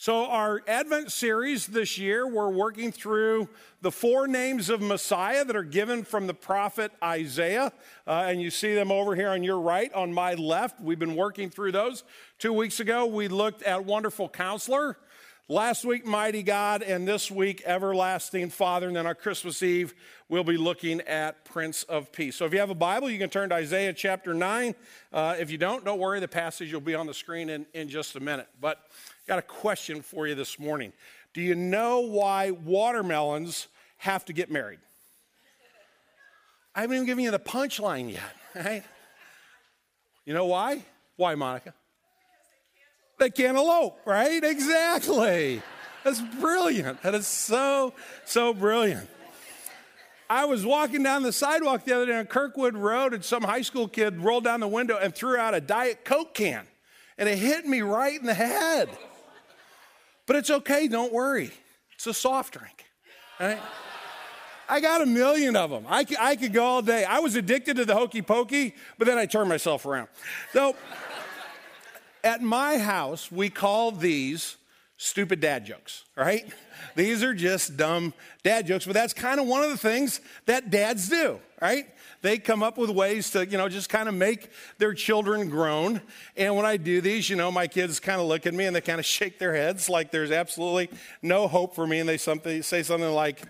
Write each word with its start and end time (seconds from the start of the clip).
So, 0.00 0.28
our 0.28 0.62
Advent 0.66 1.12
series 1.12 1.66
this 1.66 1.98
year, 1.98 2.26
we're 2.26 2.48
working 2.48 2.90
through 2.90 3.50
the 3.82 3.90
four 3.90 4.26
names 4.26 4.70
of 4.70 4.80
Messiah 4.80 5.44
that 5.44 5.54
are 5.54 5.62
given 5.62 6.04
from 6.04 6.26
the 6.26 6.32
prophet 6.32 6.90
Isaiah. 7.04 7.70
Uh, 8.06 8.24
and 8.26 8.40
you 8.40 8.48
see 8.48 8.74
them 8.74 8.90
over 8.90 9.14
here 9.14 9.28
on 9.28 9.42
your 9.42 9.60
right, 9.60 9.92
on 9.92 10.10
my 10.10 10.32
left. 10.36 10.80
We've 10.80 10.98
been 10.98 11.16
working 11.16 11.50
through 11.50 11.72
those. 11.72 12.02
Two 12.38 12.54
weeks 12.54 12.80
ago, 12.80 13.04
we 13.04 13.28
looked 13.28 13.62
at 13.62 13.84
Wonderful 13.84 14.30
Counselor. 14.30 14.96
Last 15.50 15.84
week, 15.84 16.06
Mighty 16.06 16.44
God, 16.44 16.80
and 16.80 17.08
this 17.08 17.28
week, 17.28 17.60
Everlasting 17.66 18.50
Father. 18.50 18.86
And 18.86 18.94
then 18.94 19.08
on 19.08 19.16
Christmas 19.16 19.64
Eve, 19.64 19.94
we'll 20.28 20.44
be 20.44 20.56
looking 20.56 21.00
at 21.00 21.44
Prince 21.44 21.82
of 21.82 22.12
Peace. 22.12 22.36
So 22.36 22.44
if 22.44 22.52
you 22.52 22.60
have 22.60 22.70
a 22.70 22.74
Bible, 22.76 23.10
you 23.10 23.18
can 23.18 23.30
turn 23.30 23.48
to 23.48 23.56
Isaiah 23.56 23.92
chapter 23.92 24.32
9. 24.32 24.76
Uh, 25.12 25.34
if 25.40 25.50
you 25.50 25.58
don't, 25.58 25.84
don't 25.84 25.98
worry, 25.98 26.20
the 26.20 26.28
passage 26.28 26.72
will 26.72 26.80
be 26.80 26.94
on 26.94 27.08
the 27.08 27.14
screen 27.14 27.48
in, 27.48 27.66
in 27.74 27.88
just 27.88 28.14
a 28.14 28.20
minute. 28.20 28.46
But 28.60 28.78
I 28.78 29.26
Got 29.26 29.38
a 29.40 29.42
question 29.42 30.02
for 30.02 30.28
you 30.28 30.36
this 30.36 30.56
morning. 30.56 30.92
Do 31.34 31.40
you 31.40 31.56
know 31.56 31.98
why 31.98 32.52
watermelons 32.52 33.66
have 33.96 34.24
to 34.26 34.32
get 34.32 34.52
married? 34.52 34.78
I 36.76 36.82
haven't 36.82 36.94
even 36.94 37.06
given 37.06 37.24
you 37.24 37.32
the 37.32 37.40
punchline 37.40 38.12
yet, 38.12 38.36
right? 38.54 38.84
You 40.24 40.32
know 40.32 40.46
why? 40.46 40.84
Why, 41.16 41.34
Monica? 41.34 41.74
They 43.20 43.28
can't 43.28 43.58
elope, 43.58 44.00
right? 44.06 44.42
Exactly. 44.42 45.60
That's 46.04 46.22
brilliant. 46.40 47.02
That 47.02 47.14
is 47.14 47.26
so, 47.26 47.92
so 48.24 48.54
brilliant. 48.54 49.06
I 50.30 50.46
was 50.46 50.64
walking 50.64 51.02
down 51.02 51.22
the 51.22 51.32
sidewalk 51.32 51.84
the 51.84 51.94
other 51.94 52.06
day 52.06 52.16
on 52.16 52.24
Kirkwood 52.24 52.74
Road, 52.74 53.12
and 53.12 53.22
some 53.22 53.42
high 53.42 53.60
school 53.60 53.88
kid 53.88 54.16
rolled 54.20 54.44
down 54.44 54.60
the 54.60 54.68
window 54.68 54.96
and 54.96 55.14
threw 55.14 55.36
out 55.36 55.54
a 55.54 55.60
Diet 55.60 56.02
Coke 56.02 56.32
can, 56.32 56.66
and 57.18 57.28
it 57.28 57.36
hit 57.36 57.66
me 57.66 57.82
right 57.82 58.18
in 58.18 58.24
the 58.24 58.32
head. 58.32 58.88
But 60.24 60.36
it's 60.36 60.48
okay, 60.48 60.88
don't 60.88 61.12
worry. 61.12 61.50
It's 61.96 62.06
a 62.06 62.14
soft 62.14 62.54
drink. 62.54 62.86
Right? 63.38 63.58
I 64.66 64.80
got 64.80 65.02
a 65.02 65.06
million 65.06 65.56
of 65.56 65.68
them. 65.68 65.84
I 65.88 66.04
could, 66.04 66.18
I 66.18 66.36
could 66.36 66.54
go 66.54 66.64
all 66.64 66.80
day. 66.80 67.04
I 67.04 67.18
was 67.18 67.34
addicted 67.34 67.76
to 67.76 67.84
the 67.84 67.94
hokey 67.94 68.22
pokey, 68.22 68.74
but 68.96 69.06
then 69.06 69.18
I 69.18 69.26
turned 69.26 69.48
myself 69.50 69.84
around. 69.84 70.08
So 70.54 70.74
at 72.24 72.42
my 72.42 72.78
house, 72.78 73.30
we 73.30 73.50
call 73.50 73.92
these 73.92 74.56
stupid 74.96 75.40
dad 75.40 75.64
jokes, 75.64 76.04
right? 76.16 76.52
These 76.96 77.22
are 77.22 77.34
just 77.34 77.76
dumb 77.76 78.12
dad 78.42 78.66
jokes, 78.66 78.84
but 78.84 78.94
that's 78.94 79.12
kind 79.12 79.38
of 79.38 79.46
one 79.46 79.62
of 79.62 79.70
the 79.70 79.76
things 79.76 80.20
that 80.46 80.70
dads 80.70 81.08
do, 81.08 81.38
right? 81.60 81.86
they 82.22 82.38
come 82.38 82.62
up 82.62 82.76
with 82.76 82.90
ways 82.90 83.30
to, 83.30 83.46
you 83.46 83.56
know, 83.56 83.68
just 83.68 83.88
kind 83.88 84.08
of 84.08 84.14
make 84.14 84.50
their 84.78 84.94
children 84.94 85.48
groan. 85.48 86.00
And 86.36 86.54
when 86.56 86.66
I 86.66 86.76
do 86.76 87.00
these, 87.00 87.30
you 87.30 87.36
know, 87.36 87.50
my 87.50 87.66
kids 87.66 87.98
kind 87.98 88.20
of 88.20 88.26
look 88.26 88.46
at 88.46 88.54
me 88.54 88.66
and 88.66 88.76
they 88.76 88.80
kind 88.80 88.98
of 88.98 89.06
shake 89.16 89.38
their 89.38 89.54
heads 89.54 89.88
like 89.88 90.10
there's 90.10 90.30
absolutely 90.30 90.90
no 91.22 91.48
hope 91.48 91.74
for 91.74 91.86
me. 91.86 92.00
And 92.00 92.08
they 92.08 92.18
something, 92.18 92.62
say 92.62 92.82
something 92.82 93.10
like, 93.12 93.42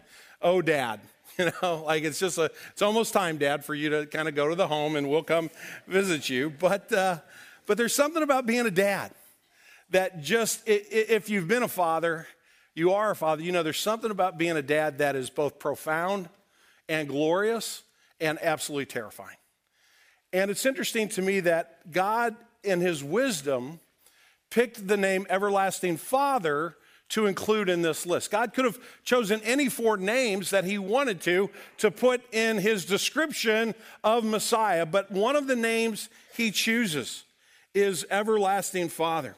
oh, 0.43 0.63
dad. 0.63 1.01
You 1.39 1.51
know, 1.63 1.85
like 1.87 2.03
it's 2.03 2.19
just 2.19 2.37
a, 2.37 2.51
it's 2.71 2.83
almost 2.83 3.15
time, 3.15 3.39
Dad, 3.39 3.65
for 3.65 3.75
you 3.75 3.89
to 3.89 4.05
kind 4.05 4.29
of 4.29 4.35
go 4.35 4.51
to 4.51 4.55
the 4.55 4.67
home 4.67 4.97
and 4.97 5.09
we'll 5.09 5.23
come 5.23 5.49
visit 5.87 6.29
you. 6.29 6.51
But, 6.51 6.93
uh, 6.93 7.21
but 7.67 7.77
there's 7.77 7.95
something 7.95 8.23
about 8.23 8.47
being 8.47 8.67
a 8.67 8.71
dad 8.71 9.13
that 9.91 10.23
just, 10.23 10.63
if 10.67 11.29
you've 11.29 11.49
been 11.49 11.63
a 11.63 11.69
father, 11.69 12.27
you 12.75 12.93
are 12.93 13.11
a 13.11 13.17
father, 13.17 13.43
you 13.43 13.53
know, 13.53 13.63
there's 13.63 13.79
something 13.79 14.11
about 14.11 14.39
being 14.39 14.57
a 14.57 14.63
dad 14.63 14.99
that 14.99 15.17
is 15.17 15.31
both 15.31 15.59
profound 15.59 16.29
and 16.89 17.09
glorious 17.09 17.83
and 18.21 18.39
absolutely 18.43 18.87
terrifying. 18.87 19.37
And 20.33 20.51
it's 20.51 20.65
interesting 20.65 21.09
to 21.11 21.23
me 21.23 21.41
that 21.41 21.91
God, 21.91 22.37
in 22.63 22.81
his 22.81 23.03
wisdom, 23.03 23.81
picked 24.51 24.87
the 24.87 24.97
name 24.97 25.27
Everlasting 25.29 25.97
Father 25.97 26.77
to 27.11 27.27
include 27.27 27.69
in 27.69 27.83
this 27.83 28.07
list. 28.07 28.31
God 28.31 28.55
could 28.55 28.65
have 28.65 28.79
chosen 29.03 29.41
any 29.43 29.69
four 29.69 29.97
names 29.97 30.51
that 30.51 30.65
he 30.65 30.79
wanted 30.79 31.21
to 31.23 31.51
to 31.79 31.91
put 31.91 32.23
in 32.33 32.59
his 32.59 32.85
description 32.85 33.75
of 34.05 34.25
Messiah, 34.25 34.87
but 34.87 35.11
one 35.11 35.35
of 35.35 35.49
the 35.49 35.57
names 35.57 36.09
he 36.37 36.53
chooses 36.53 37.25
is 37.75 38.05
Everlasting 38.11 38.89
Father. 38.89 39.37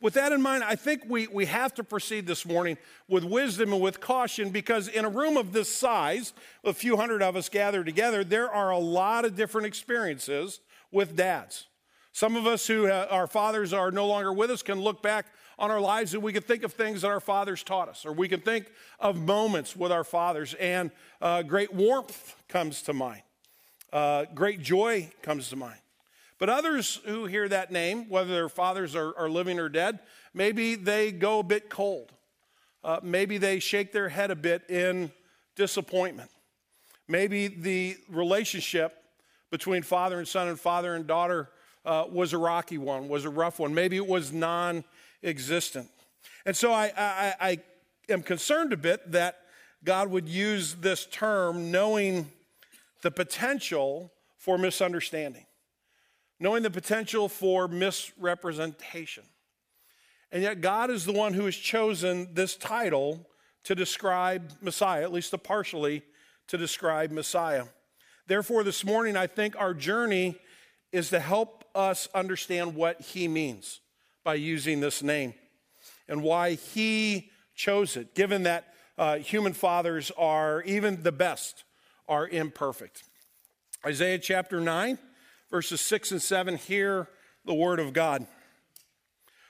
With 0.00 0.14
that 0.14 0.32
in 0.32 0.42
mind, 0.42 0.64
I 0.64 0.74
think 0.74 1.04
we, 1.08 1.28
we 1.28 1.46
have 1.46 1.72
to 1.74 1.84
proceed 1.84 2.26
this 2.26 2.44
morning 2.44 2.76
with 3.08 3.24
wisdom 3.24 3.72
and 3.72 3.80
with 3.80 4.00
caution 4.00 4.50
because 4.50 4.88
in 4.88 5.06
a 5.06 5.08
room 5.08 5.38
of 5.38 5.52
this 5.52 5.74
size, 5.74 6.34
a 6.62 6.74
few 6.74 6.96
hundred 6.96 7.22
of 7.22 7.36
us 7.36 7.48
gathered 7.48 7.86
together, 7.86 8.22
there 8.22 8.50
are 8.50 8.70
a 8.70 8.78
lot 8.78 9.24
of 9.24 9.34
different 9.34 9.66
experiences 9.66 10.60
with 10.92 11.16
dads. 11.16 11.68
Some 12.12 12.36
of 12.36 12.46
us 12.46 12.66
who 12.66 12.86
uh, 12.86 13.06
our 13.10 13.26
fathers 13.26 13.72
are 13.72 13.90
no 13.90 14.06
longer 14.06 14.32
with 14.32 14.50
us 14.50 14.62
can 14.62 14.80
look 14.80 15.02
back 15.02 15.26
on 15.58 15.70
our 15.70 15.80
lives 15.80 16.14
and 16.14 16.22
we 16.22 16.32
can 16.32 16.42
think 16.42 16.64
of 16.64 16.72
things 16.72 17.02
that 17.02 17.08
our 17.08 17.20
fathers 17.20 17.62
taught 17.62 17.88
us, 17.88 18.04
or 18.04 18.12
we 18.12 18.28
can 18.28 18.40
think 18.40 18.70
of 19.00 19.16
moments 19.16 19.74
with 19.74 19.90
our 19.90 20.04
fathers, 20.04 20.54
and 20.54 20.90
uh, 21.22 21.42
great 21.42 21.72
warmth 21.72 22.36
comes 22.48 22.82
to 22.82 22.92
mind, 22.92 23.22
uh, 23.92 24.26
great 24.34 24.60
joy 24.60 25.10
comes 25.22 25.48
to 25.48 25.56
mind. 25.56 25.78
But 26.44 26.52
others 26.52 27.00
who 27.06 27.24
hear 27.24 27.48
that 27.48 27.72
name, 27.72 28.10
whether 28.10 28.30
their 28.30 28.50
fathers 28.50 28.94
are, 28.94 29.16
are 29.16 29.30
living 29.30 29.58
or 29.58 29.70
dead, 29.70 30.00
maybe 30.34 30.74
they 30.74 31.10
go 31.10 31.38
a 31.38 31.42
bit 31.42 31.70
cold. 31.70 32.12
Uh, 32.84 33.00
maybe 33.02 33.38
they 33.38 33.60
shake 33.60 33.92
their 33.92 34.10
head 34.10 34.30
a 34.30 34.36
bit 34.36 34.68
in 34.68 35.10
disappointment. 35.56 36.30
Maybe 37.08 37.48
the 37.48 37.96
relationship 38.10 38.94
between 39.50 39.82
father 39.82 40.18
and 40.18 40.28
son 40.28 40.48
and 40.48 40.60
father 40.60 40.94
and 40.94 41.06
daughter 41.06 41.48
uh, 41.86 42.04
was 42.12 42.34
a 42.34 42.38
rocky 42.38 42.76
one, 42.76 43.08
was 43.08 43.24
a 43.24 43.30
rough 43.30 43.58
one. 43.58 43.72
Maybe 43.72 43.96
it 43.96 44.06
was 44.06 44.30
non 44.30 44.84
existent. 45.22 45.88
And 46.44 46.54
so 46.54 46.74
I, 46.74 46.92
I, 46.94 47.34
I 47.40 47.58
am 48.10 48.22
concerned 48.22 48.74
a 48.74 48.76
bit 48.76 49.12
that 49.12 49.38
God 49.82 50.10
would 50.10 50.28
use 50.28 50.74
this 50.74 51.06
term 51.06 51.70
knowing 51.70 52.30
the 53.00 53.10
potential 53.10 54.12
for 54.36 54.58
misunderstanding 54.58 55.46
knowing 56.40 56.62
the 56.62 56.70
potential 56.70 57.28
for 57.28 57.68
misrepresentation. 57.68 59.24
And 60.32 60.42
yet, 60.42 60.60
God 60.60 60.90
is 60.90 61.04
the 61.04 61.12
one 61.12 61.32
who 61.32 61.44
has 61.44 61.54
chosen 61.54 62.34
this 62.34 62.56
title 62.56 63.28
to 63.64 63.74
describe 63.74 64.52
Messiah, 64.60 65.02
at 65.02 65.12
least 65.12 65.34
partially 65.42 66.02
to 66.48 66.58
describe 66.58 67.10
Messiah. 67.10 67.64
Therefore, 68.26 68.64
this 68.64 68.84
morning, 68.84 69.16
I 69.16 69.26
think 69.26 69.54
our 69.56 69.74
journey 69.74 70.36
is 70.92 71.10
to 71.10 71.20
help 71.20 71.64
us 71.74 72.08
understand 72.14 72.74
what 72.74 73.00
he 73.00 73.28
means 73.28 73.80
by 74.22 74.34
using 74.34 74.80
this 74.80 75.02
name 75.02 75.34
and 76.08 76.22
why 76.22 76.54
he 76.54 77.30
chose 77.54 77.96
it, 77.96 78.14
given 78.14 78.44
that 78.44 78.74
uh, 78.96 79.16
human 79.16 79.52
fathers 79.52 80.10
are, 80.16 80.62
even 80.62 81.02
the 81.02 81.12
best, 81.12 81.64
are 82.08 82.28
imperfect. 82.28 83.04
Isaiah 83.84 84.18
chapter 84.18 84.60
9 84.60 84.98
verses 85.54 85.80
6 85.82 86.10
and 86.10 86.20
7, 86.20 86.56
hear 86.56 87.08
the 87.44 87.54
word 87.54 87.78
of 87.78 87.92
God. 87.92 88.26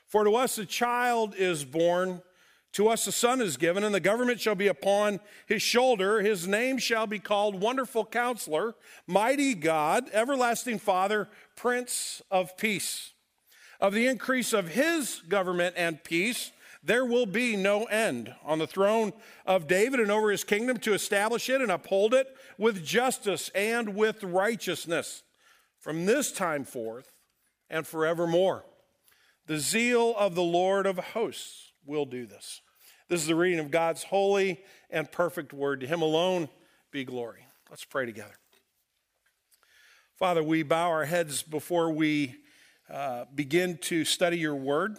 For 0.07 0.23
to 0.23 0.35
us 0.35 0.59
a 0.59 0.67
child 0.67 1.35
is 1.35 1.65
born, 1.65 2.21
to 2.73 2.89
us 2.89 3.07
a 3.07 3.13
son 3.13 3.41
is 3.41 3.57
given, 3.57 3.85
and 3.85 3.95
the 3.95 4.01
government 4.01 4.39
shall 4.39 4.55
be 4.55 4.67
upon 4.67 5.19
his 5.47 5.63
shoulder. 5.63 6.21
His 6.21 6.47
name 6.47 6.77
shall 6.77 7.07
be 7.07 7.19
called 7.19 7.59
Wonderful 7.59 8.05
Counselor, 8.05 8.75
Mighty 9.07 9.55
God, 9.55 10.11
Everlasting 10.13 10.79
Father, 10.79 11.31
Prince 11.57 12.21
of 12.31 12.55
Peace. 12.59 13.15
Of 13.81 13.95
the 13.95 14.07
increase 14.07 14.53
of 14.53 14.69
his 14.69 15.23
government 15.27 15.75
and 15.79 16.05
peace, 16.05 16.53
there 16.83 17.07
will 17.07 17.25
be 17.25 17.57
no 17.57 17.85
end 17.85 18.35
on 18.45 18.59
the 18.59 18.67
throne 18.67 19.15
of 19.47 19.67
David 19.67 20.01
and 20.01 20.11
over 20.11 20.31
his 20.31 20.45
kingdom 20.45 20.77
to 20.81 20.93
establish 20.93 21.49
it 21.49 21.63
and 21.63 21.71
uphold 21.71 22.13
it 22.13 22.27
with 22.59 22.85
justice 22.85 23.49
and 23.55 23.97
with 23.97 24.23
righteousness 24.23 25.23
from 25.85 26.07
this 26.07 26.33
time 26.33 26.65
forth 26.65 27.13
and 27.69 27.87
forevermore. 27.87 28.65
The 29.47 29.59
zeal 29.59 30.15
of 30.17 30.35
the 30.35 30.43
Lord 30.43 30.87
of 30.87 30.97
hosts 30.97 31.73
will 31.85 32.07
do 32.07 32.25
this. 32.25 32.63
This 33.11 33.21
is 33.21 33.27
the 33.27 33.35
reading 33.35 33.59
of 33.59 33.71
God's 33.71 34.05
holy 34.05 34.63
and 34.89 35.13
perfect 35.13 35.53
word. 35.53 35.81
To 35.81 35.87
him 35.87 36.01
alone 36.01 36.49
be 36.91 37.05
glory. 37.05 37.47
Let's 37.69 37.85
pray 37.85 38.07
together. 38.07 38.33
Father, 40.19 40.43
we 40.43 40.63
bow 40.63 40.89
our 40.89 41.05
heads 41.05 41.43
before 41.43 41.93
we 41.93 42.35
uh, 42.89 43.27
begin 43.35 43.77
to 43.83 44.07
study 44.07 44.39
your 44.39 44.57
word, 44.57 44.97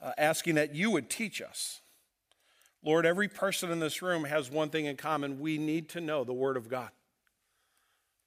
uh, 0.00 0.12
asking 0.16 0.54
that 0.54 0.74
you 0.74 0.90
would 0.90 1.10
teach 1.10 1.42
us. 1.42 1.82
Lord, 2.82 3.04
every 3.04 3.28
person 3.28 3.70
in 3.70 3.78
this 3.78 4.00
room 4.00 4.24
has 4.24 4.50
one 4.50 4.70
thing 4.70 4.86
in 4.86 4.96
common. 4.96 5.38
We 5.38 5.58
need 5.58 5.90
to 5.90 6.00
know 6.00 6.24
the 6.24 6.32
word 6.32 6.56
of 6.56 6.70
God. 6.70 6.88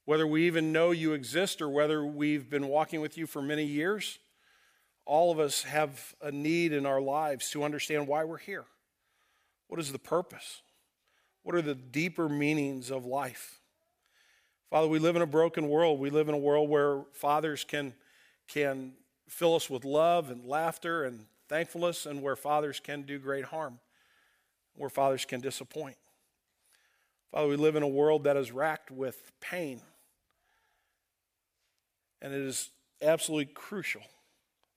Whether 0.05 0.27
we 0.27 0.45
even 0.45 0.71
know 0.71 0.91
you 0.91 1.13
exist 1.13 1.61
or 1.61 1.69
whether 1.69 2.05
we've 2.05 2.49
been 2.49 2.67
walking 2.67 3.01
with 3.01 3.17
you 3.17 3.25
for 3.25 3.41
many 3.41 3.65
years, 3.65 4.19
all 5.05 5.31
of 5.31 5.39
us 5.39 5.63
have 5.63 6.15
a 6.21 6.31
need 6.31 6.73
in 6.73 6.85
our 6.85 7.01
lives 7.01 7.49
to 7.51 7.63
understand 7.63 8.07
why 8.07 8.23
we're 8.23 8.37
here. 8.37 8.65
What 9.67 9.79
is 9.79 9.91
the 9.91 9.99
purpose? 9.99 10.61
What 11.41 11.55
are 11.55 11.61
the 11.61 11.75
deeper 11.75 12.29
meanings 12.29 12.91
of 12.91 13.05
life? 13.05 13.59
Father, 14.69 14.87
we 14.87 14.99
live 14.99 15.15
in 15.15 15.21
a 15.21 15.27
broken 15.27 15.69
world. 15.69 15.99
We 15.99 16.09
live 16.09 16.27
in 16.27 16.35
a 16.35 16.39
world 16.39 16.69
where 16.69 17.03
fathers 17.13 17.63
can, 17.63 17.93
can 18.47 18.93
fill 19.27 19.55
us 19.55 19.69
with 19.69 19.85
love 19.85 20.29
and 20.29 20.45
laughter 20.45 21.03
and 21.03 21.25
thankfulness 21.49 22.05
and 22.05 22.21
where 22.21 22.35
fathers 22.35 22.79
can 22.79 23.03
do 23.03 23.19
great 23.19 23.45
harm, 23.45 23.79
where 24.75 24.89
fathers 24.89 25.25
can 25.25 25.39
disappoint. 25.39 25.97
Father, 27.31 27.47
we 27.47 27.55
live 27.55 27.75
in 27.75 27.83
a 27.83 27.87
world 27.87 28.23
that 28.23 28.37
is 28.37 28.51
racked 28.51 28.91
with 28.91 29.31
pain. 29.39 29.81
And 32.25 32.33
it 32.33 32.41
is 32.41 32.71
absolutely 33.03 33.53
crucial 33.53 34.01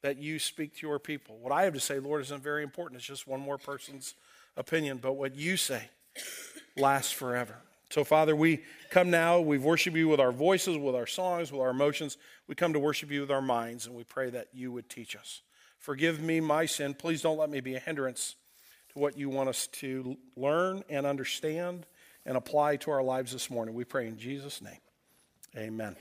that 0.03 0.19
you 0.19 0.39
speak 0.39 0.77
to 0.77 0.87
your 0.87 0.99
people. 0.99 1.39
What 1.39 1.51
I 1.51 1.63
have 1.63 1.73
to 1.73 1.81
say, 1.81 1.99
Lord, 1.99 2.21
isn't 2.21 2.43
very 2.43 2.63
important. 2.63 2.99
It's 2.99 3.09
just 3.09 3.27
one 3.27 3.41
more 3.41 3.57
person's 3.57 4.15
opinion. 4.55 4.99
But 4.99 5.15
what 5.15 5.35
you 5.35 5.57
say 5.57 5.89
lasts 6.77 7.11
forever. 7.11 7.57
So, 7.89 8.05
Father, 8.05 8.37
we 8.37 8.65
come 8.91 9.09
now. 9.09 9.41
We've 9.41 9.65
worshiped 9.65 9.97
you 9.97 10.09
with 10.09 10.21
our 10.21 10.31
voices, 10.31 10.77
with 10.77 10.95
our 10.95 11.07
songs, 11.07 11.51
with 11.51 11.63
our 11.63 11.71
emotions. 11.71 12.19
We 12.49 12.55
come 12.55 12.75
to 12.75 12.79
worship 12.79 13.11
you 13.11 13.23
with 13.23 13.31
our 13.31 13.41
minds, 13.41 13.87
and 13.87 13.97
we 13.97 14.05
pray 14.05 14.29
that 14.29 14.49
you 14.53 14.71
would 14.73 14.91
teach 14.91 15.17
us. 15.17 15.41
Forgive 15.79 16.21
me 16.21 16.41
my 16.41 16.67
sin. 16.67 16.93
Please 16.93 17.23
don't 17.23 17.39
let 17.39 17.49
me 17.49 17.61
be 17.61 17.77
a 17.77 17.81
hindrance 17.81 18.37
to 18.93 18.99
what 18.99 19.17
you 19.17 19.31
want 19.31 19.49
us 19.49 19.69
to 19.69 20.19
learn 20.37 20.85
and 20.91 21.07
understand 21.07 21.87
and 22.27 22.37
apply 22.37 22.77
to 22.77 22.91
our 22.91 23.03
lives 23.03 23.33
this 23.33 23.49
morning. 23.49 23.75
We 23.75 23.85
pray 23.85 24.07
in 24.07 24.19
Jesus' 24.19 24.61
name. 24.61 24.81
Amen. 25.57 25.97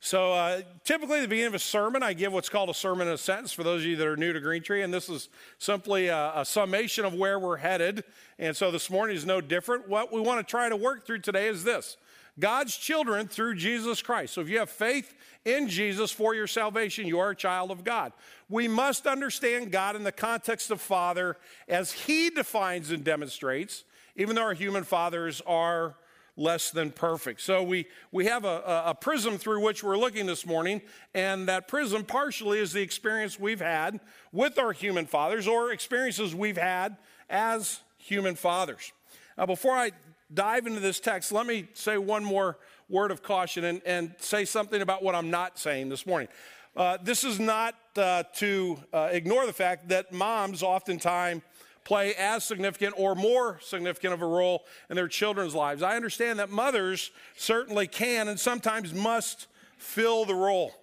So, 0.00 0.32
uh, 0.32 0.62
typically, 0.84 1.18
at 1.18 1.22
the 1.22 1.28
beginning 1.28 1.48
of 1.48 1.54
a 1.54 1.58
sermon, 1.58 2.04
I 2.04 2.12
give 2.12 2.32
what's 2.32 2.48
called 2.48 2.70
a 2.70 2.74
sermon 2.74 3.08
in 3.08 3.14
a 3.14 3.18
sentence 3.18 3.52
for 3.52 3.64
those 3.64 3.82
of 3.82 3.86
you 3.88 3.96
that 3.96 4.06
are 4.06 4.16
new 4.16 4.32
to 4.32 4.38
Green 4.38 4.62
Tree, 4.62 4.82
and 4.82 4.94
this 4.94 5.08
is 5.08 5.28
simply 5.58 6.06
a, 6.06 6.32
a, 6.36 6.44
summation 6.44 7.04
of 7.04 7.14
where 7.14 7.38
we're 7.38 7.56
headed. 7.56 8.04
And 8.38 8.56
so, 8.56 8.70
this 8.70 8.90
morning 8.90 9.16
is 9.16 9.26
no 9.26 9.40
different. 9.40 9.88
What 9.88 10.12
we 10.12 10.20
want 10.20 10.46
to 10.46 10.48
try 10.48 10.68
to 10.68 10.76
work 10.76 11.04
through 11.04 11.20
today 11.20 11.48
is 11.48 11.64
this 11.64 11.96
God's 12.38 12.76
children 12.76 13.26
through 13.26 13.56
Jesus 13.56 14.00
Christ. 14.00 14.34
So, 14.34 14.40
if 14.40 14.48
you 14.48 14.60
have 14.60 14.70
faith 14.70 15.16
in 15.44 15.68
Jesus 15.68 16.12
for 16.12 16.32
your 16.32 16.46
salvation, 16.46 17.08
you 17.08 17.18
are 17.18 17.30
a 17.30 17.36
child 17.36 17.72
of 17.72 17.82
God. 17.82 18.12
We 18.48 18.68
must 18.68 19.04
understand 19.04 19.72
God 19.72 19.96
in 19.96 20.04
the 20.04 20.12
context 20.12 20.70
of 20.70 20.80
Father 20.80 21.36
as 21.66 21.90
He 21.90 22.30
defines 22.30 22.92
and 22.92 23.02
demonstrates, 23.02 23.82
even 24.14 24.36
though 24.36 24.42
our 24.42 24.54
human 24.54 24.84
fathers 24.84 25.42
are 25.44 25.96
less 26.38 26.70
than 26.70 26.92
perfect. 26.92 27.40
So 27.40 27.62
we, 27.62 27.86
we 28.12 28.26
have 28.26 28.44
a, 28.44 28.84
a 28.86 28.94
prism 28.94 29.36
through 29.36 29.60
which 29.60 29.82
we're 29.82 29.98
looking 29.98 30.24
this 30.24 30.46
morning, 30.46 30.80
and 31.12 31.48
that 31.48 31.66
prism 31.66 32.04
partially 32.04 32.60
is 32.60 32.72
the 32.72 32.80
experience 32.80 33.38
we've 33.38 33.60
had 33.60 34.00
with 34.32 34.56
our 34.58 34.72
human 34.72 35.04
fathers 35.04 35.48
or 35.48 35.72
experiences 35.72 36.34
we've 36.34 36.56
had 36.56 36.96
as 37.28 37.80
human 37.98 38.36
fathers. 38.36 38.92
Now, 39.36 39.46
before 39.46 39.74
I 39.74 39.90
dive 40.32 40.66
into 40.66 40.80
this 40.80 41.00
text, 41.00 41.32
let 41.32 41.44
me 41.44 41.66
say 41.74 41.98
one 41.98 42.24
more 42.24 42.56
word 42.88 43.10
of 43.10 43.22
caution 43.22 43.64
and, 43.64 43.82
and 43.84 44.14
say 44.18 44.44
something 44.44 44.80
about 44.80 45.02
what 45.02 45.14
I'm 45.14 45.30
not 45.30 45.58
saying 45.58 45.88
this 45.88 46.06
morning. 46.06 46.28
Uh, 46.76 46.98
this 47.02 47.24
is 47.24 47.40
not 47.40 47.74
uh, 47.96 48.22
to 48.34 48.78
uh, 48.92 49.08
ignore 49.10 49.44
the 49.46 49.52
fact 49.52 49.88
that 49.88 50.12
moms 50.12 50.62
oftentimes 50.62 51.42
play 51.88 52.14
as 52.16 52.44
significant 52.44 52.94
or 52.98 53.14
more 53.14 53.58
significant 53.62 54.12
of 54.12 54.20
a 54.20 54.26
role 54.26 54.66
in 54.90 54.96
their 54.96 55.08
children's 55.08 55.54
lives. 55.54 55.82
I 55.82 55.96
understand 55.96 56.38
that 56.38 56.50
mothers 56.50 57.10
certainly 57.34 57.86
can 57.86 58.28
and 58.28 58.38
sometimes 58.38 58.92
must 58.92 59.46
fill 59.78 60.26
the 60.26 60.34
role. 60.34 60.74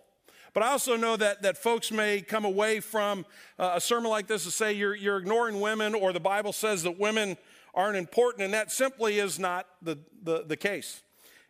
But 0.55 0.63
I 0.63 0.69
also 0.69 0.97
know 0.97 1.15
that, 1.15 1.43
that 1.43 1.59
folks 1.59 1.91
may 1.91 2.21
come 2.21 2.43
away 2.43 2.79
from 2.79 3.23
uh, 3.59 3.73
a 3.75 3.81
sermon 3.81 4.09
like 4.09 4.25
this 4.25 4.45
and 4.45 4.53
say 4.53 4.73
you're, 4.73 4.95
you're 4.95 5.17
ignoring 5.17 5.61
women 5.61 5.93
or 5.93 6.11
the 6.11 6.19
Bible 6.19 6.51
says 6.51 6.81
that 6.83 6.97
women 6.97 7.37
aren't 7.75 7.97
important, 7.97 8.43
and 8.43 8.53
that 8.55 8.71
simply 8.71 9.19
is 9.19 9.37
not 9.37 9.67
the, 9.83 9.99
the, 10.23 10.43
the 10.47 10.57
case. 10.57 11.03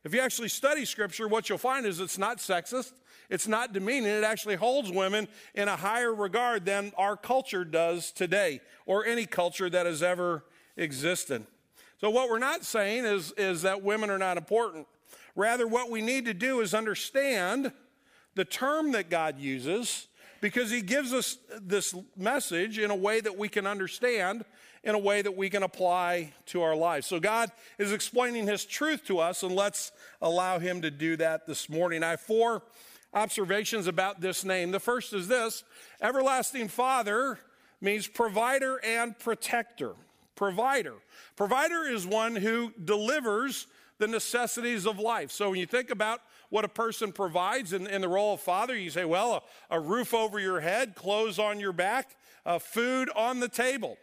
If 0.04 0.13
you 0.13 0.19
actually 0.19 0.50
study 0.50 0.84
Scripture, 0.84 1.30
what 1.30 1.48
you'll 1.48 1.60
find 1.60 1.86
is 1.86 2.02
it's 2.02 2.18
not 2.18 2.40
sexist, 2.40 2.92
it's 3.30 3.48
not 3.48 3.74
demeaning. 3.74 4.10
It 4.10 4.24
actually 4.24 4.56
holds 4.56 4.92
women 4.92 5.27
in 5.54 5.68
a 5.68 5.75
higher 5.75 6.13
regard 6.13 6.66
than 6.66 6.92
our 6.98 7.18
culture 7.18 7.66
does 7.66 8.12
today 8.12 8.62
or 8.86 9.06
any 9.06 9.25
culture 9.25 9.69
that 9.69 9.86
has 9.86 10.04
ever 10.04 10.44
existed. 10.77 11.45
So, 12.00 12.10
what 12.10 12.30
we're 12.30 12.39
not 12.39 12.66
saying 12.66 13.06
is, 13.06 13.31
is 13.38 13.62
that 13.62 13.81
women 13.81 14.10
are 14.10 14.18
not 14.18 14.38
important. 14.38 14.88
Rather, 15.36 15.68
what 15.68 15.89
we 15.89 16.01
need 16.01 16.25
to 16.25 16.33
do 16.33 16.62
is 16.62 16.74
understand 16.74 17.72
the 18.36 18.45
term 18.45 18.92
that 18.92 19.10
God 19.10 19.39
uses 19.39 20.07
because 20.42 20.69
He 20.69 20.81
gives 20.81 21.13
us 21.13 21.38
this 21.62 21.95
message 22.16 22.80
in 22.80 22.92
a 22.92 22.95
way 22.95 23.21
that 23.21 23.38
we 23.38 23.48
can 23.48 23.66
understand, 23.66 24.44
in 24.83 24.94
a 24.94 25.00
way 25.00 25.21
that 25.21 25.36
we 25.36 25.50
can 25.50 25.63
apply 25.63 26.33
to 26.48 26.62
our 26.62 26.75
lives. 26.75 27.07
So, 27.07 27.19
God 27.19 27.50
is 27.80 27.94
explaining 27.94 28.45
His 28.45 28.66
truth 28.66 29.06
to 29.06 29.19
us, 29.19 29.42
and 29.42 29.56
let's 29.56 29.94
allow 30.21 30.60
Him 30.60 30.81
to 30.81 30.92
do 30.92 31.16
that 31.18 31.48
this 31.48 31.69
morning. 31.69 32.04
I 32.04 32.12
have 32.12 32.21
four 32.21 32.62
observations 33.16 33.88
about 33.88 34.20
this 34.20 34.44
name. 34.44 34.72
The 34.72 34.80
first 34.80 35.14
is 35.14 35.28
this 35.28 35.64
Everlasting 36.02 36.68
Father 36.68 37.40
means 37.82 38.08
provider 38.08 38.80
and 38.84 39.18
protector. 39.18 39.94
Provider. 40.36 40.96
Provider 41.38 41.84
is 41.88 42.06
one 42.06 42.36
who 42.36 42.74
delivers 42.84 43.68
the 43.98 44.08
necessities 44.08 44.86
of 44.86 45.00
life. 45.00 45.32
So 45.32 45.50
when 45.50 45.60
you 45.60 45.66
think 45.66 45.90
about 45.90 46.20
what 46.50 46.66
a 46.66 46.70
person 46.70 47.14
provides 47.14 47.72
in, 47.72 47.88
in 47.88 48.02
the 48.02 48.10
role 48.10 48.34
of 48.34 48.42
father, 48.42 48.76
you 48.76 48.90
say, 48.90 49.06
well, 49.06 49.46
a, 49.70 49.78
a, 49.78 49.80
roof 49.80 50.14
over 50.14 50.38
your 50.38 50.60
head, 50.60 50.96
clothes 50.96 51.40
on 51.40 51.62
your 51.62 51.72
back, 51.72 52.18
uh, 52.46 52.60
food 52.60 53.10
on 53.16 53.40
the 53.40 53.48
table. 53.48 53.98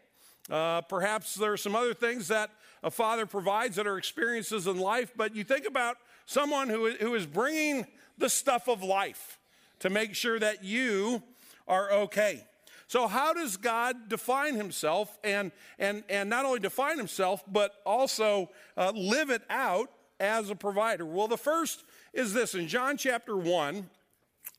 Uh, 0.50 0.81
perhaps 0.81 1.35
there 1.35 1.53
are 1.53 1.59
some 1.59 1.76
other 1.76 1.93
things 1.93 2.29
that 2.29 2.50
a 2.82 2.91
father 2.91 3.26
provides 3.26 3.76
that 3.76 3.87
are 3.87 3.99
experiences 3.99 4.67
in 4.67 4.79
life, 4.79 5.12
but 5.14 5.37
you 5.37 5.44
think 5.44 5.67
about 5.67 5.99
someone 6.25 6.69
who, 6.69 6.91
who 6.93 7.14
is 7.14 7.26
bringing 7.26 7.87
the 8.19 8.29
stuff 8.29 8.69
of 8.69 8.82
life 8.82 9.38
to 9.81 9.91
make 9.91 10.14
sure 10.14 10.38
that 10.38 10.64
you 10.64 11.23
are 11.67 11.91
okay. 11.93 12.44
So, 12.87 13.06
how 13.06 13.32
does 13.32 13.56
God 13.56 14.09
define 14.09 14.55
himself 14.55 15.19
and, 15.25 15.50
and, 15.79 16.05
and 16.11 16.29
not 16.29 16.44
only 16.44 16.61
define 16.61 16.99
himself, 16.99 17.43
but 17.50 17.73
also 17.87 18.50
uh, 18.76 18.93
live 18.94 19.31
it 19.31 19.43
out 19.49 19.91
as 20.20 20.50
a 20.50 20.55
provider? 20.55 21.06
Well, 21.06 21.26
the 21.26 21.38
first 21.38 21.85
is 22.12 22.35
this 22.35 22.55
in 22.55 22.69
John 22.69 22.99
chapter 22.99 23.35
1, 23.35 23.88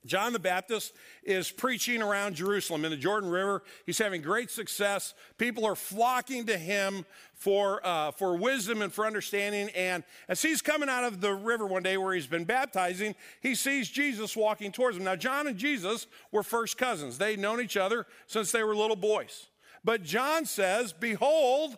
John 0.05 0.33
the 0.33 0.39
Baptist 0.39 0.93
is 1.23 1.49
preaching 1.49 2.01
around 2.01 2.35
Jerusalem 2.35 2.83
in 2.83 2.91
the 2.91 2.97
Jordan 2.97 3.29
River. 3.29 3.63
He's 3.85 3.97
having 3.97 4.21
great 4.21 4.51
success. 4.51 5.13
People 5.37 5.65
are 5.65 5.75
flocking 5.75 6.45
to 6.47 6.57
him 6.57 7.05
for, 7.35 7.85
uh, 7.85 8.11
for 8.11 8.35
wisdom 8.35 8.81
and 8.81 8.91
for 8.91 9.05
understanding. 9.05 9.69
And 9.75 10.03
as 10.27 10.41
he's 10.41 10.61
coming 10.61 10.89
out 10.89 11.05
of 11.05 11.21
the 11.21 11.33
river 11.33 11.65
one 11.65 11.83
day 11.83 11.97
where 11.97 12.13
he's 12.13 12.27
been 12.27 12.43
baptizing, 12.43 13.15
he 13.41 13.55
sees 13.55 13.89
Jesus 13.89 14.35
walking 14.35 14.71
towards 14.71 14.97
him. 14.97 15.05
Now, 15.05 15.15
John 15.15 15.47
and 15.47 15.57
Jesus 15.57 16.07
were 16.31 16.43
first 16.43 16.77
cousins, 16.77 17.17
they'd 17.17 17.39
known 17.39 17.61
each 17.61 17.77
other 17.77 18.05
since 18.27 18.51
they 18.51 18.63
were 18.63 18.75
little 18.75 18.95
boys. 18.95 19.47
But 19.85 20.03
John 20.03 20.45
says, 20.45 20.93
Behold, 20.93 21.77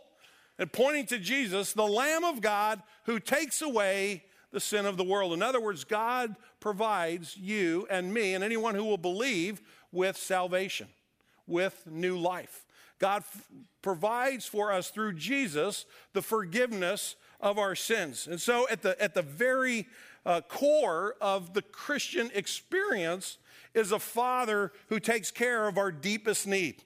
and 0.58 0.72
pointing 0.72 1.05
to 1.08 1.20
Jesus, 1.20 1.74
the 1.74 1.88
Lamb 1.88 2.24
of 2.24 2.41
God 2.41 2.82
who 3.05 3.20
takes 3.20 3.62
away 3.62 4.24
the 4.55 4.62
sin 4.62 4.85
of 4.85 4.95
the 4.95 5.03
world. 5.03 5.33
In 5.33 5.43
other 5.43 5.59
words, 5.59 5.83
God 5.83 6.38
provides 6.62 7.35
you 7.35 7.85
and 7.89 8.13
me 8.13 8.35
and 8.35 8.41
anyone 8.41 8.74
who 8.74 8.85
will 8.85 8.97
believe 8.97 9.62
with 9.91 10.15
salvation, 10.15 10.88
with 11.45 11.85
new 11.85 12.17
life. 12.17 12.65
God 12.97 13.24
f- 13.24 13.50
provides 13.81 14.45
for 14.45 14.71
us 14.71 14.89
through 14.89 15.15
Jesus 15.15 15.85
the 16.13 16.21
forgiveness 16.21 17.17
of 17.41 17.59
our 17.59 17.75
sins. 17.75 18.27
And 18.27 18.39
so, 18.39 18.65
at 18.69 18.81
the, 18.81 19.00
at 19.03 19.13
the 19.13 19.21
very 19.21 19.88
uh, 20.25 20.39
core 20.47 21.15
of 21.19 21.53
the 21.53 21.62
Christian 21.62 22.31
experience 22.33 23.38
is 23.74 23.91
a 23.91 24.00
father 24.00 24.71
who 24.88 25.01
takes 25.01 25.31
care 25.31 25.67
of 25.67 25.77
our 25.77 25.91
deepest 25.91 26.47
need. 26.47 26.81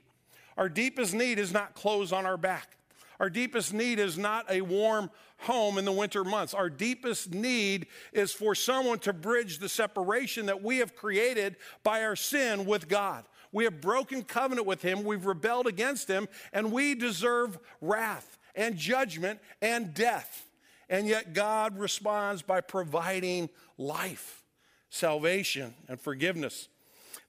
Our 0.58 0.70
deepest 0.70 1.14
need 1.14 1.38
is 1.38 1.54
not 1.54 1.76
clothes 1.76 2.12
on 2.12 2.26
our 2.26 2.36
back. 2.36 2.78
Our 3.20 3.30
deepest 3.30 3.76
need 3.76 4.00
is 4.00 4.18
not 4.18 4.50
a 4.50 4.62
warm 4.62 5.12
home 5.40 5.78
in 5.78 5.86
the 5.86 5.92
winter 5.92 6.24
months. 6.24 6.54
Our 6.54 6.70
deepest 6.70 7.34
need 7.34 7.88
is 8.14 8.32
for 8.32 8.56
someone 8.56 9.00
to 9.00 9.14
bridge 9.14 9.60
the 9.60 9.70
separation 9.70 10.48
that 10.48 10.62
we 10.62 10.78
have 10.78 10.96
created 10.96 11.56
by 11.84 12.04
our 12.04 12.16
sin 12.16 12.66
with 12.66 12.88
God. 12.88 13.26
We 13.52 13.64
have 13.64 13.82
broken 13.82 14.24
covenant 14.24 14.68
with 14.68 14.82
Him, 14.82 15.04
we've 15.04 15.26
rebelled 15.26 15.68
against 15.68 16.08
Him, 16.08 16.28
and 16.54 16.72
we 16.72 16.94
deserve 16.94 17.58
wrath 17.82 18.38
and 18.56 18.78
judgment 18.78 19.40
and 19.62 19.94
death. 19.94 20.48
And 20.90 21.08
yet 21.08 21.34
God 21.34 21.78
responds 21.78 22.42
by 22.42 22.62
providing 22.62 23.50
life, 23.78 24.44
salvation, 24.90 25.74
and 25.88 26.00
forgiveness. 26.00 26.68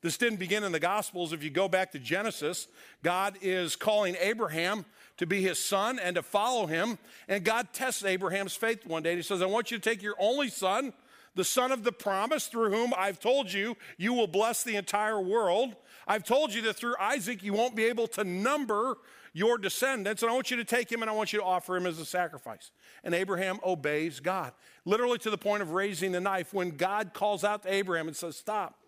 This 0.02 0.17
didn't 0.17 0.38
begin 0.38 0.64
in 0.64 0.73
the 0.73 0.81
Gospels. 0.81 1.35
If 1.35 1.45
you 1.45 1.50
go 1.50 1.69
back 1.69 1.93
to 1.93 1.99
Genesis, 1.99 2.69
God 3.02 3.37
is 3.43 3.76
calling 3.76 4.17
Abraham 4.19 4.87
to 5.21 5.27
be 5.27 5.43
his 5.43 5.62
son 5.62 5.99
and 5.99 6.17
to 6.17 6.23
follow 6.23 6.67
him. 6.67 6.97
And 7.29 7.45
God 7.45 7.69
tests 7.75 8.03
Abraham's 8.03 8.55
faith 8.55 8.87
one 8.87 9.03
day. 9.03 9.11
And 9.11 9.19
He 9.19 9.23
says, 9.23 9.43
I 9.43 9.47
want 9.47 9.71
you 9.71 9.77
to 9.77 9.83
take 9.83 10.03
your 10.03 10.15
only 10.19 10.49
son, 10.49 10.95
the 11.35 11.45
son 11.45 11.73
of 11.73 11.85
the 11.85 11.93
promise, 11.93 12.47
through 12.47 12.71
whom 12.71 12.95
I've 12.97 13.21
told 13.21 13.53
you 13.53 13.77
you 13.99 14.15
will 14.15 14.27
bless 14.27 14.62
the 14.62 14.77
entire 14.77 15.21
world. 15.21 15.77
I've 16.09 16.25
told 16.25 16.55
you 16.55 16.62
that 16.62 16.77
through 16.77 16.95
Isaac 16.99 17.43
you 17.43 17.53
won't 17.53 17.77
be 17.77 17.85
able 17.85 18.07
to 18.09 18.25
number 18.25 18.97
your 19.35 19.59
descendants, 19.59 20.23
and 20.23 20.31
I 20.31 20.35
want 20.35 20.50
you 20.50 20.57
to 20.57 20.65
take 20.65 20.91
him 20.91 21.03
and 21.03 21.11
I 21.11 21.15
want 21.15 21.35
you 21.35 21.39
to 21.41 21.45
offer 21.45 21.77
him 21.77 21.85
as 21.85 21.99
a 21.99 22.07
sacrifice. 22.07 22.71
And 23.05 23.15
Abraham 23.15 23.61
obeys 23.62 24.21
God, 24.21 24.55
literally 24.87 25.19
to 25.19 25.29
the 25.29 25.37
point 25.37 25.61
of 25.61 25.73
raising 25.73 26.12
the 26.12 26.21
knife 26.21 26.55
when 26.55 26.79
God 26.79 27.12
calls 27.12 27.45
out 27.45 27.65
to 27.65 27.73
Abraham 27.73 28.09
and 28.09 28.17
says, 28.17 28.39
Stop, 28.39 28.81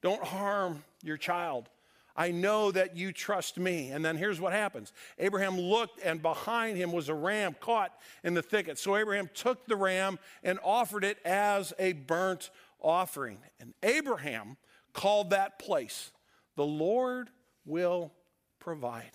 don't 0.00 0.24
harm 0.24 0.84
your 1.02 1.18
child. 1.18 1.68
I 2.16 2.30
know 2.30 2.72
that 2.72 2.96
you 2.96 3.12
trust 3.12 3.58
me. 3.58 3.90
And 3.90 4.04
then 4.04 4.16
here's 4.16 4.40
what 4.40 4.52
happens 4.52 4.92
Abraham 5.18 5.58
looked, 5.58 6.00
and 6.02 6.22
behind 6.22 6.76
him 6.76 6.92
was 6.92 7.08
a 7.08 7.14
ram 7.14 7.54
caught 7.60 7.92
in 8.24 8.34
the 8.34 8.42
thicket. 8.42 8.78
So 8.78 8.96
Abraham 8.96 9.28
took 9.34 9.66
the 9.66 9.76
ram 9.76 10.18
and 10.42 10.58
offered 10.64 11.04
it 11.04 11.18
as 11.24 11.72
a 11.78 11.92
burnt 11.92 12.50
offering. 12.80 13.38
And 13.60 13.74
Abraham 13.82 14.56
called 14.92 15.30
that 15.30 15.58
place, 15.58 16.12
The 16.56 16.64
Lord 16.64 17.28
will 17.64 18.12
provide. 18.58 19.12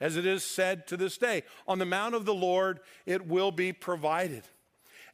As 0.00 0.16
it 0.16 0.24
is 0.24 0.42
said 0.42 0.86
to 0.88 0.96
this 0.96 1.18
day, 1.18 1.42
on 1.68 1.78
the 1.78 1.84
mount 1.84 2.14
of 2.14 2.24
the 2.24 2.34
Lord 2.34 2.80
it 3.06 3.26
will 3.26 3.52
be 3.52 3.72
provided. 3.72 4.44